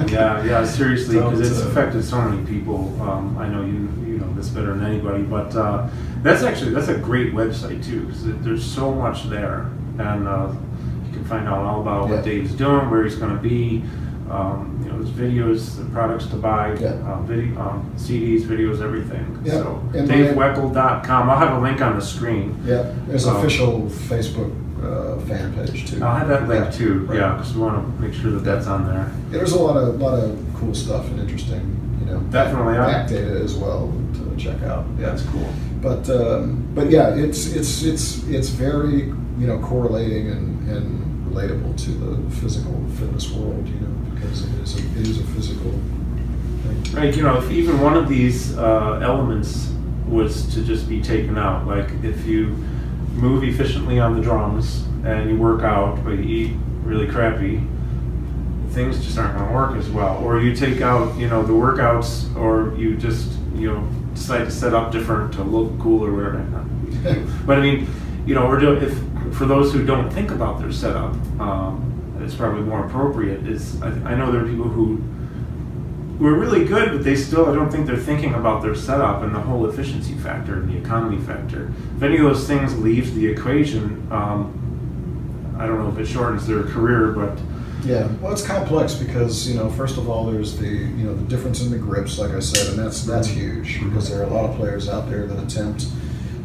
Yeah, 0.07 0.43
yeah, 0.43 0.65
seriously, 0.65 1.15
because 1.17 1.39
it's 1.51 1.61
uh, 1.61 1.67
affected 1.69 2.03
so 2.03 2.19
many 2.21 2.43
people. 2.45 2.99
Um, 3.01 3.37
I 3.37 3.47
know 3.47 3.61
you, 3.61 3.73
you 4.11 4.17
know 4.19 4.33
this 4.33 4.49
better 4.49 4.73
than 4.75 4.83
anybody, 4.85 5.23
but 5.23 5.55
uh, 5.55 5.87
that's 6.23 6.43
actually 6.43 6.71
that's 6.71 6.87
a 6.87 6.97
great 6.97 7.33
website 7.33 7.83
too, 7.85 8.05
because 8.07 8.25
there's 8.43 8.63
so 8.65 8.91
much 8.93 9.29
there, 9.29 9.69
and 9.99 10.27
uh, 10.27 10.51
you 11.05 11.13
can 11.13 11.23
find 11.25 11.47
out 11.47 11.59
all 11.59 11.81
about 11.81 12.09
Yeah. 12.09 12.15
what 12.15 12.25
Dave's 12.25 12.53
doing, 12.53 12.89
where 12.89 13.03
he's 13.03 13.15
going 13.15 13.35
to 13.35 13.41
be. 13.41 13.83
Um, 14.31 14.79
you 14.83 14.89
know, 14.91 14.97
there's 15.03 15.11
videos, 15.11 15.77
the 15.77 15.83
products 15.91 16.25
to 16.27 16.37
buy, 16.37 16.73
Yeah. 16.79 16.93
uh, 17.05 17.21
video, 17.21 17.59
um, 17.61 17.91
CDs, 17.97 18.43
videos, 18.43 18.81
everything. 18.81 19.39
Yeah, 19.43 19.51
So 19.53 19.83
DaveWeckl.com. 19.93 21.29
I'll 21.29 21.37
have 21.37 21.57
a 21.57 21.59
link 21.61 21.81
on 21.81 21.95
the 21.95 22.01
screen. 22.01 22.57
Yeah, 22.65 22.93
there's 23.05 23.25
an 23.27 23.35
official 23.35 23.81
Facebook 23.89 24.51
uh, 24.83 25.19
fan 25.21 25.53
page 25.53 25.89
too. 25.89 26.03
I'll 26.03 26.15
have 26.17 26.27
that 26.27 26.47
link 26.47 26.65
Yeah, 26.65 26.71
too. 26.71 26.99
right. 27.05 27.17
Yeah, 27.19 27.33
because 27.35 27.53
we 27.55 27.61
want 27.61 27.75
to 27.97 28.01
make 28.01 28.13
sure 28.13 28.31
that 28.31 28.43
that's 28.43 28.67
on 28.67 28.85
there. 28.85 29.11
Yeah, 29.31 29.37
there's 29.37 29.53
a 29.53 29.59
lot 29.61 29.77
of 29.77 29.99
lot 29.99 30.19
of 30.19 30.37
cool 30.55 30.75
stuff 30.75 31.05
and 31.07 31.19
interesting, 31.19 31.97
you 31.99 32.05
know, 32.13 32.19
Definitely, 32.31 32.75
back 32.75 33.07
data 33.07 33.39
as 33.41 33.55
well 33.55 33.91
to 34.13 34.35
check 34.37 34.61
out. 34.63 34.85
Yeah, 34.99 35.07
That's 35.09 35.23
cool. 35.23 35.49
But 35.81 36.09
um, 36.09 36.67
but 36.75 36.89
yeah, 36.89 37.15
it's 37.15 37.47
it's 37.53 37.83
it's 37.83 38.23
it's 38.27 38.49
very 38.49 39.07
you 39.39 39.47
know 39.47 39.59
correlating 39.59 40.27
and, 40.29 40.69
and 40.69 41.33
relatable 41.33 41.75
to 41.85 41.91
the 41.91 42.31
physical 42.35 42.73
fitness 42.99 43.31
world, 43.31 43.67
you 43.67 43.79
know, 43.79 43.93
because 44.13 44.43
it 44.45 44.51
is 44.61 44.75
a, 44.75 44.99
it 44.99 45.07
is 45.07 45.19
a 45.19 45.23
physical 45.33 45.71
thing. 45.71 46.83
Right, 46.93 47.15
you 47.15 47.23
know, 47.23 47.37
if 47.37 47.49
even 47.51 47.81
one 47.81 47.97
of 47.97 48.07
these 48.07 48.55
uh, 48.57 48.99
elements 49.01 49.71
was 50.07 50.45
to 50.53 50.63
just 50.63 50.87
be 50.87 51.01
taken 51.01 51.37
out, 51.37 51.65
like 51.67 51.89
if 52.03 52.25
you 52.25 52.55
move 53.13 53.43
efficiently 53.43 53.99
on 53.99 54.15
the 54.15 54.21
drums 54.21 54.85
and 55.05 55.29
you 55.29 55.37
work 55.37 55.63
out, 55.63 56.03
but 56.03 56.11
you 56.11 56.23
eat 56.23 56.57
really 56.83 57.07
crappy, 57.07 57.65
things 58.69 59.03
just 59.03 59.17
aren't 59.17 59.37
going 59.37 59.47
to 59.47 59.53
work 59.53 59.77
as 59.77 59.89
well. 59.89 60.17
Or 60.23 60.41
you 60.41 60.55
take 60.55 60.81
out, 60.81 61.15
you 61.17 61.27
know, 61.27 61.43
the 61.43 61.53
workouts, 61.53 62.35
or 62.35 62.75
you 62.75 62.97
just, 62.97 63.31
you 63.55 63.71
know, 63.71 63.87
decide 64.13 64.45
to 64.45 64.51
set 64.51 64.73
up 64.73 64.91
different 64.91 65.33
to 65.33 65.43
look 65.43 65.79
cool 65.79 66.03
or 66.05 66.11
whatever. 66.11 66.43
but 67.45 67.57
I 67.57 67.61
mean, 67.61 67.87
you 68.25 68.35
know, 68.35 68.47
or 68.47 68.59
do, 68.59 68.73
if 68.73 68.93
for 69.35 69.45
those 69.45 69.73
who 69.73 69.85
don't 69.85 70.09
think 70.11 70.31
about 70.31 70.59
their 70.59 70.71
setup, 70.71 71.13
um, 71.39 71.89
it's 72.21 72.35
probably 72.35 72.61
more 72.61 72.85
appropriate. 72.85 73.45
Is 73.47 73.81
I, 73.81 73.89
I 73.89 74.15
know 74.15 74.31
there 74.31 74.43
are 74.43 74.47
people 74.47 74.65
who 74.65 75.03
who 76.23 76.29
are 76.29 76.39
really 76.39 76.63
good, 76.63 76.93
but 76.93 77.03
they 77.03 77.17
still 77.17 77.49
I 77.49 77.53
don't 77.53 77.69
think 77.69 77.85
they're 77.85 77.97
thinking 77.97 78.33
about 78.33 78.61
their 78.61 78.75
setup 78.75 79.23
and 79.23 79.35
the 79.35 79.41
whole 79.41 79.69
efficiency 79.69 80.13
factor 80.13 80.53
and 80.53 80.69
the 80.69 80.77
economy 80.77 81.21
factor. 81.21 81.73
If 81.97 82.01
any 82.01 82.15
of 82.15 82.23
those 82.23 82.47
things 82.47 82.79
leaves 82.79 83.13
the 83.13 83.27
equation, 83.27 84.07
um, 84.09 85.57
I 85.59 85.67
don't 85.67 85.79
know 85.79 85.89
if 85.89 85.97
it 85.97 86.09
shortens 86.09 86.47
their 86.47 86.63
career, 86.63 87.11
but 87.11 87.37
Yeah, 87.83 88.07
well, 88.21 88.31
it's 88.31 88.41
complex 88.41 88.93
because 88.95 89.49
you 89.49 89.55
know, 89.55 89.69
first 89.69 89.97
of 89.97 90.09
all, 90.09 90.31
there's 90.31 90.57
the 90.57 90.69
you 90.69 91.03
know 91.05 91.13
the 91.13 91.25
difference 91.25 91.61
in 91.61 91.71
the 91.71 91.77
grips, 91.77 92.17
like 92.17 92.31
I 92.31 92.39
said, 92.39 92.69
and 92.69 92.79
that's 92.79 93.03
that's 93.03 93.27
huge 93.27 93.83
because 93.83 94.09
there 94.09 94.21
are 94.21 94.23
a 94.23 94.33
lot 94.33 94.49
of 94.49 94.55
players 94.55 94.87
out 94.87 95.09
there 95.09 95.27
that 95.27 95.43
attempt 95.43 95.87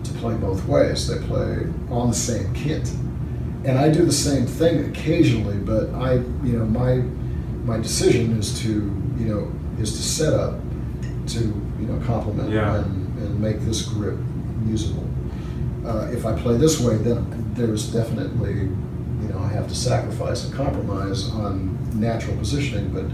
to 0.03 0.13
play 0.15 0.35
both 0.35 0.67
ways. 0.67 1.07
They 1.07 1.25
play 1.25 1.69
on 1.89 2.09
the 2.09 2.17
same 2.17 2.53
kit, 2.53 2.89
and 3.65 3.79
I 3.79 3.91
do 3.91 4.05
the 4.05 4.13
same 4.13 4.45
thing 4.45 4.87
occasionally. 4.91 5.59
But 5.59 5.95
I, 5.95 6.15
you 6.43 6.59
know, 6.59 6.65
my 6.65 6.97
my 7.65 7.81
decision 7.81 8.37
is 8.37 8.61
to 8.63 8.71
you 9.17 9.27
know 9.27 9.53
is 9.79 9.93
to 9.93 10.03
set 10.03 10.35
up 10.35 10.55
to 11.29 11.39
you 11.41 11.87
know 11.87 11.99
complement 12.07 12.51
Yeah. 12.51 12.77
and, 12.77 13.19
and 13.19 13.41
make 13.41 13.61
this 13.61 13.83
grip 13.83 14.19
usable. 14.67 15.05
Uh, 15.87 16.09
if 16.13 16.27
I 16.27 16.39
play 16.39 16.57
this 16.57 16.81
way, 16.81 16.97
then 16.97 17.25
there's 17.55 17.91
definitely, 17.93 18.55
you 18.55 19.29
know, 19.31 19.39
I 19.39 19.49
have 19.49 19.69
to 19.69 19.75
sacrifice 19.75 20.45
and 20.45 20.53
compromise 20.55 21.31
on 21.31 21.79
natural 21.99 22.37
positioning. 22.37 22.91
But, 22.93 23.07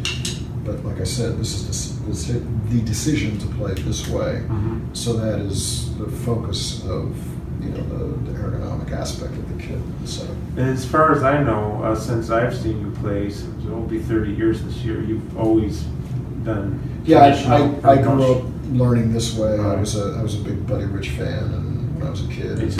but 0.64 0.84
like 0.84 1.00
I 1.00 1.04
said, 1.04 1.38
this 1.38 1.54
is 1.54 2.00
the, 2.00 2.06
this, 2.08 2.26
the 2.70 2.80
decision 2.82 3.38
to 3.38 3.46
play 3.58 3.74
this 3.74 4.08
way. 4.08 4.42
Mhm. 4.48 4.96
So 4.96 5.12
that 5.14 5.38
is 5.40 5.96
the 5.98 6.08
focus 6.08 6.82
of, 6.84 7.14
you 7.62 7.68
know, 7.70 7.82
the, 7.84 8.32
the 8.32 8.38
ergonomic 8.38 8.90
aspect 8.90 9.34
of 9.34 9.56
the 9.56 9.62
kit. 9.62 9.78
So 10.06 10.26
as 10.56 10.84
far 10.84 11.12
as 11.14 11.22
I 11.22 11.42
know, 11.42 11.80
uh, 11.84 11.94
since 11.94 12.30
I've 12.30 12.56
seen 12.56 12.80
you 12.80 12.90
play, 13.02 13.30
since 13.30 13.64
it 13.64 13.70
will 13.70 13.82
be 13.82 14.00
30 14.00 14.32
years 14.32 14.62
this 14.64 14.76
year, 14.78 15.00
you've 15.02 15.38
always 15.38 15.84
yeah, 17.04 17.18
I, 17.18 17.88
I, 17.88 17.92
I 17.92 18.02
grew 18.02 18.22
up 18.22 18.44
learning 18.68 19.12
this 19.12 19.34
way. 19.36 19.58
I 19.58 19.76
was 19.76 19.96
a 19.96 20.16
I 20.18 20.22
was 20.22 20.34
a 20.40 20.42
big 20.44 20.66
Buddy 20.66 20.84
Rich 20.86 21.10
fan, 21.10 21.44
and 21.54 21.94
when 21.98 22.06
I 22.06 22.10
was 22.10 22.24
a 22.24 22.28
kid. 22.28 22.74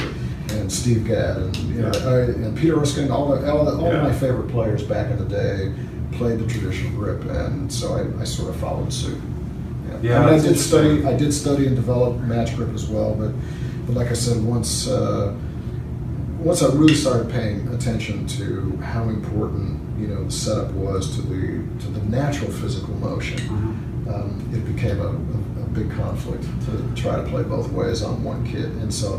And 0.51 0.71
Steve 0.71 1.07
Gadd 1.07 1.39
and 1.39 1.57
you 1.57 1.81
know, 1.83 1.89
I, 1.89 2.21
and 2.31 2.57
Peter 2.57 2.79
Erskine, 2.79 3.11
all 3.11 3.29
the, 3.35 3.51
all, 3.51 3.65
the, 3.65 3.73
all 3.73 3.89
Yeah. 3.91 3.97
of 3.97 4.03
my 4.05 4.13
favorite 4.13 4.49
players 4.51 4.83
back 4.83 5.11
in 5.11 5.17
the 5.17 5.25
day 5.25 5.73
played 6.13 6.39
the 6.39 6.47
traditional 6.47 6.93
grip, 6.93 7.25
and 7.25 7.73
so 7.73 7.95
I, 7.95 8.21
I 8.21 8.25
sort 8.25 8.51
of 8.51 8.57
followed 8.57 8.93
suit. 8.93 9.19
Yeah, 10.03 10.21
I, 10.23 10.27
mean, 10.31 10.35
I 10.41 10.43
did 10.43 10.59
study. 10.59 11.05
I 11.07 11.17
did 11.17 11.33
study 11.33 11.67
and 11.67 11.75
develop 11.75 12.19
match 12.21 12.55
grip 12.57 12.75
as 12.75 12.87
well, 12.87 13.15
but 13.15 13.33
but 13.87 13.97
like 13.97 14.11
I 14.11 14.13
said, 14.13 14.45
once 14.45 14.87
uh, 14.87 15.35
once 16.39 16.63
I 16.63 16.67
really 16.75 16.95
started 16.95 17.31
paying 17.31 17.67
attention 17.69 18.27
to 18.27 18.77
how 18.83 19.09
important 19.09 19.81
you 19.99 20.09
know 20.09 20.25
the 20.25 20.31
setup 20.31 20.71
was 20.73 21.15
to 21.17 21.23
the 21.23 21.63
to 21.81 21.89
the 21.91 22.03
natural 22.07 22.51
physical 22.51 22.95
motion, 22.97 23.39
Mm-hmm. 23.39 24.09
um, 24.13 24.51
it 24.53 24.65
became 24.75 25.01
a, 25.01 25.07
a, 25.09 25.63
a 25.63 25.67
big 25.73 25.91
conflict 25.93 26.45
to 26.67 27.03
try 27.03 27.17
to 27.17 27.23
play 27.29 27.43
both 27.43 27.71
ways 27.73 28.03
on 28.03 28.23
one 28.23 28.45
kit. 28.47 28.67
And 28.67 28.93
so, 28.93 29.15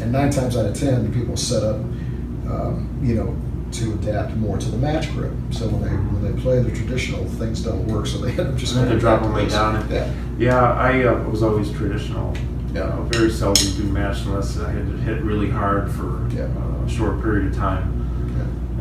and 0.00 0.10
nine 0.12 0.30
times 0.30 0.56
out 0.56 0.66
of 0.66 0.74
ten, 0.74 1.12
people 1.12 1.36
set 1.36 1.62
up, 1.62 1.76
um, 1.76 2.98
you 3.02 3.14
know, 3.14 3.36
to 3.72 3.92
adapt 3.94 4.34
more 4.36 4.58
to 4.58 4.70
the 4.70 4.78
match 4.78 5.10
grip. 5.12 5.32
So 5.50 5.68
when 5.68 5.82
they 5.82 5.90
when 5.90 6.22
they 6.36 6.40
play 6.42 6.60
the 6.60 6.70
traditional, 6.74 7.24
things 7.26 7.62
don't 7.62 7.86
work. 7.86 8.06
So 8.06 8.18
they 8.18 8.30
end 8.30 8.40
up 8.40 8.56
just 8.56 8.74
have 8.74 8.88
to 8.88 8.98
drop 8.98 9.22
them 9.22 9.32
way 9.34 9.48
down 9.48 9.76
and- 9.76 9.90
Yeah, 9.90 10.12
Yeah, 10.38 10.72
I 10.72 11.04
uh, 11.04 11.22
was 11.28 11.42
always 11.42 11.70
traditional. 11.72 12.34
Yeah. 12.74 12.82
Uh, 12.82 13.02
very 13.04 13.30
seldom 13.30 13.72
do 13.76 13.84
match 13.84 14.22
unless 14.26 14.58
I 14.58 14.70
had 14.70 14.86
to 14.86 14.96
hit 14.98 15.22
really 15.22 15.48
hard 15.48 15.90
for 15.90 16.28
Yeah. 16.30 16.48
a 16.84 16.88
short 16.88 17.22
period 17.22 17.46
of 17.52 17.54
time 17.56 17.95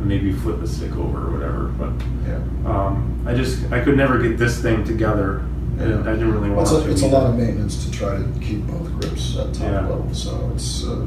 maybe 0.05 0.31
flip 0.31 0.61
a 0.61 0.67
stick 0.67 0.95
over 0.95 1.27
or 1.27 1.31
whatever. 1.31 1.63
But 1.77 1.91
yeah. 2.27 2.35
um, 2.65 3.23
I 3.27 3.33
just 3.33 3.71
I 3.71 3.83
could 3.83 3.97
never 3.97 4.19
get 4.21 4.37
this 4.37 4.61
thing 4.61 4.83
together, 4.83 5.39
and 5.79 6.07
I 6.07 6.13
didn't 6.13 6.31
really 6.31 6.49
Well, 6.49 6.57
want 6.63 6.69
it's, 6.69 6.77
a, 6.77 6.83
to. 6.85 6.91
it's 6.91 7.01
a 7.01 7.07
lot 7.07 7.27
of 7.29 7.37
maintenance 7.37 7.83
to 7.85 7.91
try 7.91 8.17
to 8.17 8.25
keep 8.41 8.65
both 8.67 8.91
grips 8.99 9.37
at 9.37 9.53
top 9.53 9.63
Yeah. 9.63 9.81
level. 9.87 10.13
So 10.13 10.51
it's 10.53 10.85
uh, 10.85 11.05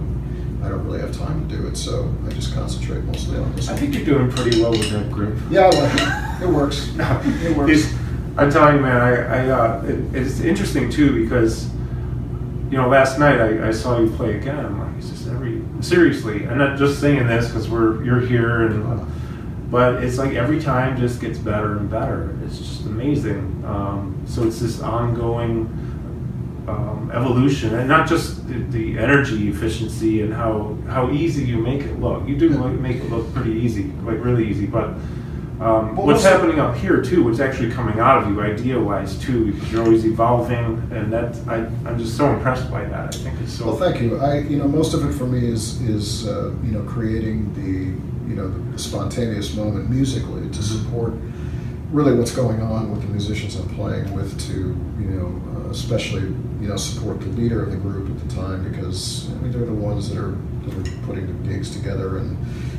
I 0.63 0.69
don't 0.69 0.85
really 0.85 1.01
have 1.01 1.17
time 1.17 1.49
to 1.49 1.57
do 1.57 1.67
it. 1.69 1.77
So 1.77 2.13
I 2.27 2.31
just 2.31 2.53
concentrate 2.55 3.05
mostly 3.05 3.39
on 3.39 3.55
this. 3.55 3.69
I 3.69 3.77
think 3.77 3.95
you're 3.95 4.05
doing 4.05 4.31
pretty 4.31 4.61
well 4.61 4.73
with 4.73 4.91
that 4.91 5.11
grip. 5.11 5.35
Yeah, 5.51 5.67
like 5.67 5.95
it. 5.95 6.25
It 6.43 6.49
works. 6.49 6.93
No, 6.97 7.21
It 7.43 7.57
works. 7.57 7.71
it's- 7.73 7.95
I'm 8.37 8.49
telling 8.53 8.77
you, 8.77 8.83
man, 8.83 9.01
I, 9.01 9.47
I 9.49 9.49
uh, 9.51 9.83
it, 9.85 10.15
it's 10.15 10.39
interesting 10.39 10.89
too 10.89 11.25
because, 11.25 11.69
you 12.71 12.77
know, 12.77 12.87
last 12.89 13.19
night 13.19 13.41
I, 13.41 13.67
I 13.67 13.71
saw 13.73 13.99
you 13.99 14.09
play 14.11 14.37
again. 14.37 14.65
I'm 14.65 14.79
like, 14.79 14.97
it's 14.99 15.09
just 15.11 15.27
every 15.27 15.57
seriously. 15.81 16.47
I'm 16.47 16.59
not 16.59 16.79
just 16.79 17.01
saying 17.01 17.27
this 17.27 17.49
because 17.49 17.69
we're 17.69 18.05
you're 18.05 18.21
here 18.21 18.67
and, 18.67 19.07
but 19.71 20.03
it's 20.03 20.19
like 20.19 20.35
every 20.35 20.61
time 20.61 20.97
just 20.97 21.21
gets 21.21 21.39
better 21.39 21.77
and 21.77 21.91
better. 21.91 22.37
It's 22.45 22.59
just 22.59 22.87
amazing. 22.87 23.63
Um, 23.67 24.23
so 24.27 24.45
it's 24.45 24.61
this 24.61 24.81
ongoing 24.81 25.67
um, 26.67 27.11
evolution, 27.15 27.75
and 27.75 27.89
not 27.89 28.09
just 28.09 28.47
the, 28.49 28.55
the 28.55 28.99
energy 28.99 29.49
efficiency 29.49 30.23
and 30.23 30.33
how 30.33 30.77
how 30.89 31.11
easy 31.11 31.45
you 31.45 31.59
make 31.59 31.83
it 31.83 32.01
look. 32.01 32.27
You 32.27 32.37
do 32.37 32.51
make 32.51 32.97
it 32.97 33.11
look 33.11 33.33
pretty 33.35 33.53
easy, 33.53 33.85
like 34.03 34.23
really 34.23 34.49
easy, 34.49 34.67
but. 34.67 34.95
Um, 35.61 35.97
what's 35.97 36.23
happening 36.23 36.61
up 36.61 36.77
here 36.77 37.03
too, 37.03 37.25
what's 37.25 37.41
actually 37.41 37.73
coming 37.73 37.99
out 37.99 38.23
of 38.23 38.29
you 38.29 38.41
idea-wise 38.41 39.19
too, 39.19 39.53
because 39.53 39.73
you're 39.73 39.83
always 39.83 40.05
evolving, 40.05 40.89
and 40.93 41.13
that 41.13 41.37
I, 41.49 41.57
I'm 41.89 41.99
just 41.99 42.17
so 42.17 42.33
impressed 42.33 42.71
by 42.71 42.85
that. 42.85 43.15
I 43.17 43.19
think 43.19 43.41
it's 43.41 43.55
so. 43.55 43.67
Well, 43.67 43.77
thank 43.77 44.01
you. 44.01 44.19
I, 44.19 44.39
you 44.39 44.57
know, 44.57 44.69
most 44.69 44.95
of 44.95 45.05
it 45.05 45.13
for 45.13 45.27
me 45.27 45.49
is 45.49 45.81
is 45.83 46.29
uh, 46.29 46.55
you 46.63 46.71
know 46.71 46.83
creating 46.85 47.53
the 47.55 48.29
you 48.29 48.37
know 48.37 48.49
the 48.71 48.79
spontaneous 48.79 49.55
moment 49.55 49.91
musically 49.91 50.49
to 50.51 50.63
support 50.63 51.15
really 51.91 52.15
what's 52.15 52.35
going 52.35 52.61
on 52.61 52.91
with 52.91 53.01
the 53.01 53.09
musicians 53.09 53.57
I'm 53.57 53.69
playing 53.75 54.13
with 54.15 54.39
to 54.49 54.53
you 54.53 55.11
know 55.11 55.43
uh, 55.57 55.71
especially 55.71 56.23
you 56.23 56.69
know 56.69 56.77
support 56.77 57.21
the 57.21 57.29
leader 57.29 57.63
of 57.63 57.71
the 57.71 57.79
group 57.79 58.11
at 58.11 58.29
the 58.29 58.35
time 58.35 58.71
because 58.71 59.29
I 59.31 59.35
mean 59.37 59.53
they're 59.53 59.65
the 59.65 59.73
ones 59.73 60.11
that 60.11 60.19
are 60.19 60.37
that 60.67 60.75
are 60.89 61.07
putting 61.07 61.27
the 61.27 61.49
gigs 61.49 61.75
together 61.75 62.19
and 62.19 62.37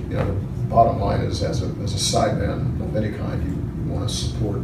you 0.10 0.18
know 0.18 0.40
bottom 0.70 1.00
line 1.00 1.22
is 1.22 1.42
as 1.44 1.64
a 1.64 1.68
as 1.84 1.94
a 1.94 1.98
sideman 2.18 2.80
of 2.82 2.96
any 2.96 3.12
kind 3.18 3.44
you, 3.44 3.54
you 3.86 3.92
want 3.92 4.08
to 4.08 4.16
support 4.16 4.62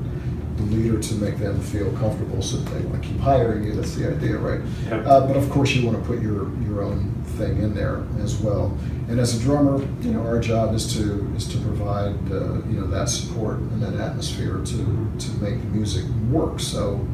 the 0.58 0.64
leader 0.64 1.00
to 1.02 1.14
make 1.16 1.38
them 1.38 1.60
feel 1.60 1.92
comfortable 1.98 2.42
so 2.42 2.56
that 2.58 2.70
they 2.74 2.80
want 2.86 3.02
to 3.04 3.10
keep 3.10 3.20
hiring 3.20 3.64
you 3.66 3.74
that's 3.74 3.96
the 3.96 4.08
idea 4.10 4.38
right 4.38 4.62
Yep. 4.90 5.06
uh, 5.06 5.28
but 5.28 5.36
of 5.36 5.50
course, 5.50 5.72
you 5.76 5.86
want 5.86 6.00
to 6.02 6.06
put 6.08 6.22
your 6.22 6.50
your 6.62 6.84
own 6.84 7.12
thing 7.38 7.58
in 7.62 7.74
there 7.74 8.06
as 8.24 8.38
well. 8.38 8.78
And 9.10 9.20
as 9.20 9.36
a 9.36 9.40
drummer, 9.44 9.82
you 10.02 10.14
know, 10.14 10.22
our 10.22 10.40
job 10.40 10.74
is 10.74 10.94
to 10.96 11.04
is 11.36 11.46
to 11.50 11.58
provide 11.58 12.16
uh, 12.32 12.64
you 12.70 12.80
know 12.80 12.88
that 12.88 13.10
support 13.10 13.58
and 13.58 13.82
that 13.82 13.96
atmosphere 13.96 14.60
to 14.72 15.12
to 15.24 15.32
make 15.42 15.60
the 15.60 15.68
music 15.80 16.06
work. 16.32 16.60
So, 16.60 17.06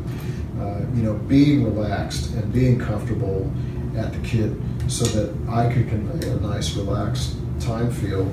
uh, 0.60 0.82
you 0.94 1.02
know, 1.04 1.14
being 1.28 1.64
relaxed 1.66 2.34
and 2.36 2.54
being 2.54 2.78
comfortable 2.80 3.52
at 3.98 4.14
the 4.14 4.20
kit, 4.20 4.52
so 4.88 5.06
that 5.16 5.30
I 5.50 5.74
could 5.74 5.90
convey 5.90 6.30
a 6.30 6.36
nice, 6.36 6.76
relaxed 6.76 7.36
time 7.62 7.90
feel, 7.92 8.28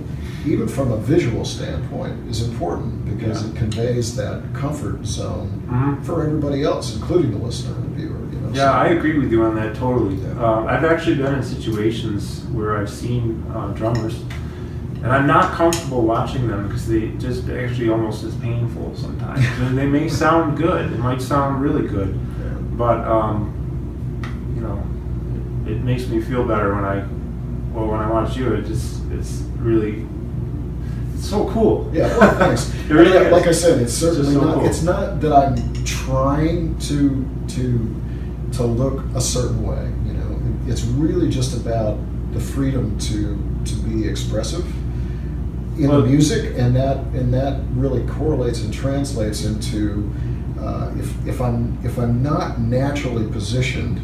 even 0.46 0.66
from 0.68 0.92
a 0.92 0.96
visual 0.96 1.44
standpoint, 1.44 2.14
is 2.28 2.42
important 2.48 3.04
because 3.04 3.42
Yeah. 3.44 3.50
it 3.50 3.56
conveys 3.56 4.16
that 4.16 4.42
comfort 4.54 5.04
zone 5.06 5.48
Mhm. 5.70 6.02
for 6.04 6.24
everybody 6.24 6.62
else, 6.64 6.94
including 6.96 7.32
the 7.32 7.38
listener 7.44 7.74
and 7.76 7.84
the 7.84 8.00
viewer. 8.00 8.16
You 8.32 8.40
know, 8.40 8.48
Yeah, 8.52 8.72
so- 8.72 8.78
I 8.78 8.86
agree 8.88 9.18
with 9.18 9.30
you 9.32 9.42
on 9.44 9.54
that 9.56 9.74
totally. 9.74 10.16
Yeah. 10.16 10.42
Um, 10.44 10.66
I've 10.66 10.84
actually 10.84 11.16
been 11.16 11.34
in 11.34 11.42
situations 11.42 12.44
where 12.52 12.76
I've 12.78 12.88
seen 12.90 13.42
uh, 13.54 13.68
drummers, 13.74 14.22
and 15.02 15.12
I'm 15.12 15.26
not 15.26 15.52
comfortable 15.52 16.02
watching 16.02 16.48
them 16.48 16.66
because 16.66 16.86
they 16.88 17.12
just 17.18 17.48
actually 17.50 17.88
almost 17.90 18.24
as 18.24 18.34
painful 18.34 18.92
sometimes. 18.96 19.44
and 19.60 19.76
they 19.78 19.86
may 19.86 20.08
sound 20.08 20.56
good, 20.56 20.92
it 20.92 20.98
might 20.98 21.20
sound 21.22 21.62
really 21.62 21.86
good, 21.86 22.08
Yeah. 22.40 22.46
but 22.76 23.06
um, 23.06 23.50
you 24.54 24.60
know, 24.62 24.78
it, 25.66 25.72
it 25.72 25.84
makes 25.84 26.08
me 26.08 26.20
feel 26.20 26.44
better 26.44 26.74
when 26.74 26.84
I, 26.84 27.02
well, 27.78 27.90
when 27.90 28.00
I 28.00 28.10
watch 28.10 28.36
you. 28.36 28.52
It 28.54 28.66
just, 28.66 29.02
it's 29.12 29.42
really, 29.58 30.06
it's 31.14 31.28
so 31.28 31.48
cool. 31.50 31.90
Yeah, 31.92 32.06
well, 32.18 32.36
thanks. 32.38 32.72
It 32.74 32.90
really 32.90 33.18
like, 33.18 33.30
like 33.32 33.46
I 33.46 33.52
said, 33.52 33.80
it's 33.80 33.92
It's 33.92 33.98
certainly 34.00 34.34
so 34.34 34.40
not. 34.44 34.54
cool. 34.56 34.66
It's 34.66 34.82
not 34.82 35.20
that 35.20 35.32
I'm 35.32 35.84
trying 35.84 36.78
to 36.80 37.26
to 37.48 37.94
to 38.52 38.62
look 38.64 39.04
a 39.14 39.20
certain 39.20 39.62
way. 39.66 39.90
You 40.06 40.14
know, 40.14 40.40
it's 40.66 40.82
really 40.84 41.28
just 41.28 41.56
about 41.56 41.98
the 42.32 42.40
freedom 42.40 42.98
to 42.98 43.38
to 43.64 43.74
be 43.82 44.06
expressive 44.08 44.66
in 45.78 45.88
Well- 45.88 46.02
the 46.02 46.08
music, 46.08 46.54
and 46.56 46.74
that 46.76 46.96
and 47.14 47.32
that 47.34 47.60
really 47.74 48.04
correlates 48.06 48.62
and 48.62 48.72
translates 48.72 49.44
into 49.44 50.10
uh, 50.60 50.90
if 50.98 51.26
if 51.26 51.40
I'm 51.40 51.78
if 51.84 51.98
I'm 51.98 52.22
not 52.22 52.60
naturally 52.60 53.26
positioned 53.30 54.00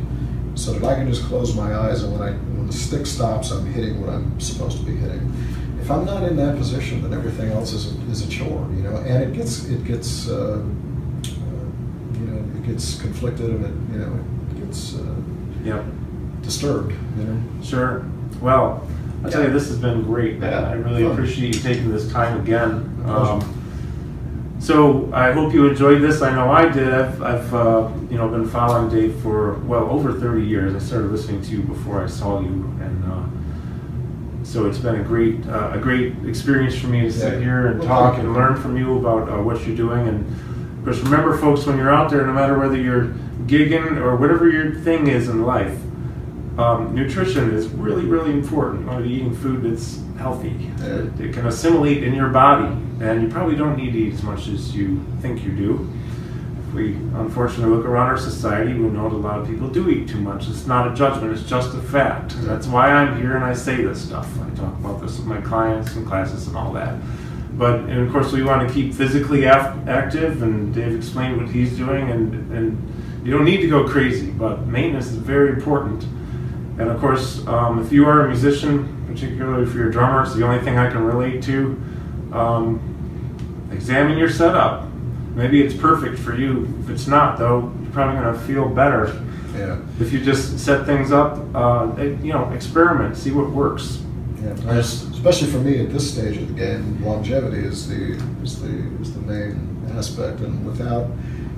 so 0.54 0.72
that 0.72 0.84
I 0.84 0.94
can 0.94 1.06
just 1.08 1.24
close 1.24 1.54
my 1.54 1.74
eyes 1.74 2.02
and 2.02 2.12
when 2.18 2.22
I 2.28 2.32
when 2.32 2.66
the 2.66 2.72
stick 2.72 3.06
stops, 3.06 3.50
I'm 3.50 3.66
hitting 3.72 4.00
what 4.00 4.10
I'm 4.10 4.38
supposed 4.40 4.78
to 4.78 4.84
be 4.84 4.94
hitting. 4.96 5.32
If 5.80 5.90
I'm 5.90 6.04
not 6.06 6.22
in 6.22 6.36
that 6.36 6.56
position, 6.56 7.02
then 7.02 7.12
everything 7.12 7.50
else 7.52 7.72
is 7.72 7.92
a, 7.94 8.00
is 8.10 8.22
a 8.26 8.28
chore, 8.30 8.66
you 8.74 8.82
know, 8.82 8.96
and 8.98 9.22
it 9.22 9.32
gets 9.34 9.64
it 9.66 9.84
gets 9.84 10.28
uh, 10.28 10.34
uh, 10.34 11.28
you 12.18 12.26
know 12.26 12.58
it 12.58 12.66
gets 12.66 13.00
conflicted 13.00 13.50
and 13.50 13.64
it 13.64 13.92
you 13.92 13.98
know 14.00 14.24
it 14.52 14.64
gets 14.66 14.94
uh, 14.96 15.14
Yep. 15.64 15.84
disturbed, 16.42 16.92
you 17.18 17.24
know. 17.24 17.40
Sure. 17.62 18.04
Well, 18.40 18.86
I 19.24 19.30
tell 19.30 19.42
you, 19.42 19.50
this 19.50 19.68
has 19.68 19.78
been 19.78 20.02
great. 20.02 20.38
Yeah, 20.40 20.68
I 20.68 20.74
really 20.74 21.02
fun. 21.04 21.12
appreciate 21.12 21.54
you 21.54 21.60
taking 21.62 21.90
this 21.90 22.10
time 22.12 22.38
again. 22.40 23.02
Um, 23.06 23.40
so 24.58 25.10
I 25.12 25.32
hope 25.32 25.52
you 25.52 25.68
enjoyed 25.68 26.00
this. 26.00 26.22
I 26.22 26.34
know 26.34 26.50
I 26.50 26.68
did. 26.68 26.92
I've, 26.92 27.22
I've 27.22 27.54
uh, 27.54 27.90
you 28.10 28.16
know, 28.16 28.28
been 28.28 28.48
following 28.48 28.88
Dave 28.88 29.14
for 29.20 29.54
well 29.60 29.90
over 29.90 30.12
30 30.18 30.42
years. 30.44 30.74
I 30.74 30.78
started 30.78 31.10
listening 31.10 31.42
to 31.42 31.50
you 31.50 31.62
before 31.62 32.02
I 32.02 32.06
saw 32.06 32.40
you, 32.40 32.48
and 32.80 33.04
uh, 33.04 34.44
so 34.44 34.66
it's 34.66 34.78
been 34.78 34.96
a 34.96 35.02
great, 35.02 35.46
uh, 35.46 35.72
a 35.74 35.78
great 35.78 36.14
experience 36.26 36.76
for 36.78 36.86
me 36.86 37.00
to 37.02 37.12
sit 37.12 37.34
Yeah. 37.34 37.38
here 37.40 37.66
and 37.68 37.80
Well, 37.80 37.88
talk 37.88 38.18
and 38.18 38.32
learn 38.32 38.56
from 38.56 38.76
you 38.76 38.98
about 38.98 39.28
uh, 39.28 39.42
what 39.42 39.66
you're 39.66 39.76
doing. 39.76 40.06
And 40.08 40.20
of 40.78 40.84
course, 40.84 40.98
remember, 41.00 41.36
folks, 41.36 41.66
when 41.66 41.76
you're 41.76 41.92
out 41.92 42.10
there, 42.10 42.24
no 42.26 42.32
matter 42.32 42.58
whether 42.58 42.76
you're 42.76 43.14
gigging 43.46 43.96
or 43.98 44.16
whatever 44.16 44.48
your 44.48 44.74
thing 44.76 45.08
is 45.08 45.28
in 45.28 45.42
life, 45.44 45.76
um, 46.58 46.94
nutrition 46.94 47.52
is 47.52 47.66
really, 47.68 48.04
really 48.04 48.30
important. 48.30 48.82
You 48.82 48.86
want 48.86 49.02
to 49.02 49.08
be 49.08 49.14
eating 49.14 49.34
food 49.34 49.62
that's 49.64 50.00
healthy. 50.18 50.70
It, 50.78 51.32
can 51.32 51.46
assimilate 51.46 52.02
in 52.02 52.14
your 52.14 52.28
body, 52.28 52.66
and 53.00 53.22
you 53.22 53.28
probably 53.28 53.56
don't 53.56 53.76
need 53.76 53.92
to 53.92 53.98
eat 53.98 54.14
as 54.14 54.22
much 54.22 54.48
as 54.48 54.74
you 54.74 55.04
think 55.20 55.42
you 55.44 55.52
do. 55.52 55.92
If 56.68 56.74
we 56.74 56.94
unfortunately 56.94 57.74
look 57.74 57.84
around 57.84 58.08
our 58.08 58.18
society, 58.18 58.72
we 58.74 58.88
know 58.88 59.08
that 59.08 59.16
a 59.16 59.18
lot 59.18 59.40
of 59.40 59.46
people 59.46 59.68
do 59.68 59.90
eat 59.90 60.08
too 60.08 60.20
much. 60.20 60.48
It's 60.48 60.66
not 60.66 60.90
a 60.90 60.94
judgment, 60.94 61.32
it's 61.32 61.48
just 61.48 61.74
a 61.74 61.82
fact. 61.82 62.34
And 62.34 62.44
that's 62.44 62.66
why 62.66 62.90
I'm 62.90 63.20
here 63.20 63.34
and 63.34 63.44
I 63.44 63.54
say 63.54 63.82
this 63.82 64.02
stuff. 64.02 64.28
I 64.40 64.48
talk 64.54 64.74
about 64.78 65.00
this 65.00 65.18
with 65.18 65.26
my 65.26 65.40
clients 65.40 65.94
and 65.96 66.06
classes 66.06 66.46
and 66.46 66.56
all 66.56 66.72
that. 66.72 66.98
But 67.56 67.80
and 67.80 68.00
of 68.00 68.10
course, 68.10 68.32
we 68.32 68.42
want 68.42 68.66
to 68.66 68.74
keep 68.74 68.94
physically 68.94 69.44
af- 69.44 69.76
active, 69.86 70.42
and 70.42 70.74
Dave 70.74 70.96
explained 70.96 71.36
what 71.36 71.48
he's 71.48 71.76
doing, 71.76 72.10
and, 72.10 72.52
and 72.52 73.24
you 73.24 73.32
don't 73.32 73.44
need 73.44 73.58
to 73.58 73.68
go 73.68 73.86
crazy, 73.88 74.30
but 74.30 74.66
maintenance 74.66 75.06
is 75.06 75.16
very 75.16 75.50
important. 75.50 76.02
And 76.78 76.90
of 76.90 77.00
course, 77.00 77.46
um, 77.46 77.80
if 77.80 77.92
you 77.92 78.06
are 78.08 78.26
a 78.26 78.28
musician, 78.28 78.93
particularly 79.24 79.64
for 79.66 79.78
your 79.78 79.90
drummer, 79.90 80.22
it's 80.22 80.34
the 80.34 80.44
only 80.44 80.62
thing 80.64 80.76
I 80.76 80.90
can 80.90 81.04
relate 81.04 81.42
to. 81.44 81.80
Um, 82.32 83.68
examine 83.72 84.18
your 84.18 84.28
setup. 84.28 84.88
Maybe 85.34 85.62
it's 85.62 85.74
perfect 85.74 86.18
for 86.18 86.34
you. 86.34 86.68
If 86.82 86.90
it's 86.90 87.06
not, 87.06 87.38
though, 87.38 87.72
you're 87.82 87.92
probably 87.92 88.20
going 88.20 88.34
to 88.34 88.40
feel 88.40 88.68
better 88.68 89.20
Yeah. 89.56 89.78
if 90.00 90.12
you 90.12 90.20
just 90.24 90.58
set 90.58 90.84
things 90.86 91.12
up. 91.12 91.38
Uh, 91.54 91.90
you 92.22 92.32
know, 92.32 92.50
experiment, 92.50 93.16
see 93.16 93.30
what 93.30 93.50
works. 93.50 94.00
Yeah, 94.42 94.54
just- 94.74 95.10
especially 95.12 95.48
for 95.48 95.58
me 95.58 95.80
at 95.80 95.90
this 95.92 96.12
stage 96.12 96.36
of 96.36 96.48
the 96.48 96.54
game, 96.54 97.02
longevity 97.04 97.58
is 97.64 97.88
the 97.88 98.18
is 98.42 98.60
the 98.60 98.74
is 99.00 99.14
the 99.14 99.20
main 99.22 99.56
aspect, 99.96 100.40
and 100.40 100.66
without 100.66 101.06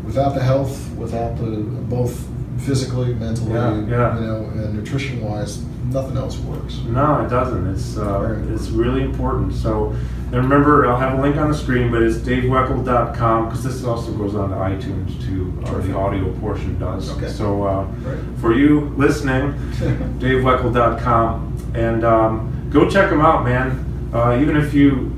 without 0.05 0.35
the 0.35 0.43
health, 0.43 0.89
without 0.97 1.37
the 1.37 1.57
both 1.89 2.29
physically, 2.59 3.13
mentally, 3.15 3.55
Yeah, 3.55 3.75
yeah. 3.89 4.21
you 4.21 4.27
know, 4.27 4.37
and 4.55 4.75
nutrition 4.75 5.21
wise, 5.21 5.59
nothing 5.91 6.17
else 6.17 6.37
works. 6.39 6.79
No, 6.89 7.25
it 7.25 7.29
doesn't. 7.29 7.67
It's 7.69 7.97
uh, 7.97 8.43
it's 8.51 8.69
really 8.69 9.03
important. 9.03 9.53
So, 9.55 9.91
and 10.33 10.35
remember, 10.35 10.87
I'll 10.87 10.97
have 10.99 11.19
a 11.19 11.23
link 11.23 11.37
on 11.37 11.49
the 11.51 11.57
screen, 11.57 11.91
but 11.91 12.03
it's 12.03 12.17
daveweckl.com 12.19 13.45
because 13.47 13.63
this 13.65 13.85
also 13.85 14.13
goes 14.13 14.35
on 14.35 14.51
to 14.51 14.57
iTunes 14.57 15.21
too. 15.25 15.53
Perfect. 15.65 15.89
the 15.89 15.97
audio 15.97 16.33
portion 16.41 16.79
does. 16.79 17.11
Okay. 17.17 17.29
So, 17.29 17.65
uh, 17.65 17.85
Right. 17.85 18.19
for 18.41 18.55
you 18.55 18.93
listening, 18.97 19.53
daveweckl.com, 20.19 21.73
and 21.75 22.05
um, 22.05 22.69
go 22.71 22.89
check 22.89 23.11
them 23.11 23.21
out, 23.21 23.45
man. 23.45 23.83
Uh, 24.13 24.39
even 24.41 24.57
if 24.57 24.73
you, 24.75 25.13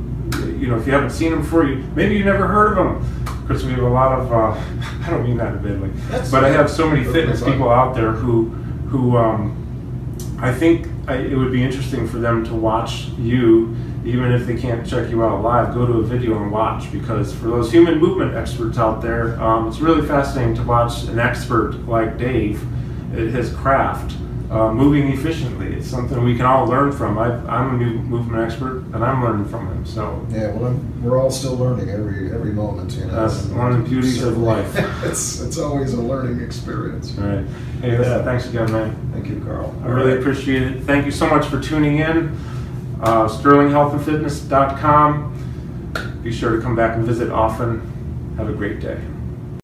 you 0.59 0.67
know, 0.69 0.77
if 0.79 0.87
you 0.87 0.93
haven't 0.93 1.11
seen 1.11 1.31
them 1.31 1.41
before, 1.43 1.65
you 1.65 1.77
maybe 1.95 2.17
you 2.17 2.25
never 2.25 2.47
heard 2.47 2.77
of 2.79 2.85
them. 2.87 3.15
Because 3.47 3.65
we 3.65 3.71
have 3.73 3.83
a 3.83 3.89
lot 3.89 4.19
of, 4.19 4.31
uh, 4.31 4.61
I 5.07 5.11
don't 5.11 5.25
mean 5.25 5.39
that 5.39 5.55
in 5.55 5.59
a 5.59 5.63
bad 5.63 5.81
way, 5.81 5.91
but 6.31 6.45
I 6.45 6.51
have 6.51 6.69
so 6.71 6.87
many 6.89 7.03
fitness 7.05 7.43
people 7.43 7.71
out 7.71 7.95
there 7.95 8.13
who, 8.13 8.51
who, 8.91 9.17
um, 9.17 9.58
I 10.41 10.53
think 10.53 10.87
I, 11.09 11.17
it 11.17 11.37
would 11.37 11.51
be 11.51 11.63
interesting 11.63 12.07
for 12.07 12.19
them 12.19 12.45
to 12.45 12.55
watch 12.55 13.09
you, 13.19 13.75
even 14.05 14.31
if 14.31 14.47
they 14.47 14.57
can't 14.57 14.87
check 14.87 15.11
you 15.11 15.25
out 15.25 15.43
live. 15.43 15.75
Go 15.75 15.85
to 15.85 15.95
a 15.95 16.03
video 16.03 16.41
and 16.41 16.53
watch 16.53 16.91
because 16.93 17.35
for 17.35 17.49
those 17.49 17.73
human 17.73 17.99
movement 17.99 18.35
experts 18.35 18.79
out 18.79 19.03
there, 19.03 19.41
um, 19.43 19.67
it's 19.67 19.81
really 19.81 20.07
fascinating 20.07 20.55
to 20.55 20.63
watch 20.63 21.05
an 21.05 21.19
expert 21.19 21.73
like 21.89 22.19
Dave, 22.19 22.65
his 23.11 23.53
craft, 23.53 24.15
uh, 24.51 24.73
moving 24.73 25.13
efficiently. 25.13 25.75
It's 25.75 25.87
something 25.87 26.25
we 26.25 26.35
can 26.35 26.47
all 26.47 26.67
learn 26.67 26.91
from. 26.93 27.19
I, 27.19 27.27
I'm 27.47 27.75
a 27.75 27.79
new 27.85 27.99
movement 28.01 28.43
expert, 28.43 28.79
and 28.95 29.05
I'm 29.05 29.23
learning 29.23 29.45
from 29.47 29.67
him. 29.69 29.85
So 29.85 30.25
Yeah, 30.31 30.53
well, 30.53 30.69
I'm, 30.69 31.03
we're 31.03 31.21
all 31.21 31.31
still 31.31 31.55
learning 31.57 31.91
every 31.91 32.33
every 32.33 32.53
moment, 32.53 32.93
you 32.93 33.05
know. 33.05 33.13
That's 33.27 33.45
one 33.47 33.73
of 33.73 33.83
the 33.83 33.89
beauties 33.89 34.23
of 34.23 34.39
life. 34.39 34.73
it's 35.05 35.41
it's 35.43 35.59
always 35.59 35.93
a 35.93 36.01
learning 36.01 36.41
experience. 36.41 37.15
all 37.19 37.25
right, 37.25 37.45
hey, 37.83 37.99
listen, 37.99 38.25
thanks 38.25 38.49
again, 38.49 38.73
man. 38.73 38.97
Thank 39.13 39.27
you, 39.29 39.43
Carl. 39.45 39.75
I 39.85 39.89
really 39.89 40.17
appreciate 40.19 40.63
it. 40.63 40.83
Thank 40.85 41.05
you 41.05 41.13
so 41.13 41.29
much 41.29 41.45
for 41.47 41.61
tuning 41.61 41.99
in. 41.99 42.35
Uh, 43.03 43.29
SterlingHealthAndFitness.com. 43.29 45.35
Be 46.23 46.33
sure 46.33 46.57
to 46.57 46.63
come 46.63 46.75
back 46.75 46.97
and 46.97 47.05
visit 47.05 47.31
often. 47.31 47.83
Have 48.37 48.49
a 48.49 48.53
great 48.53 48.81
day. 48.81 48.99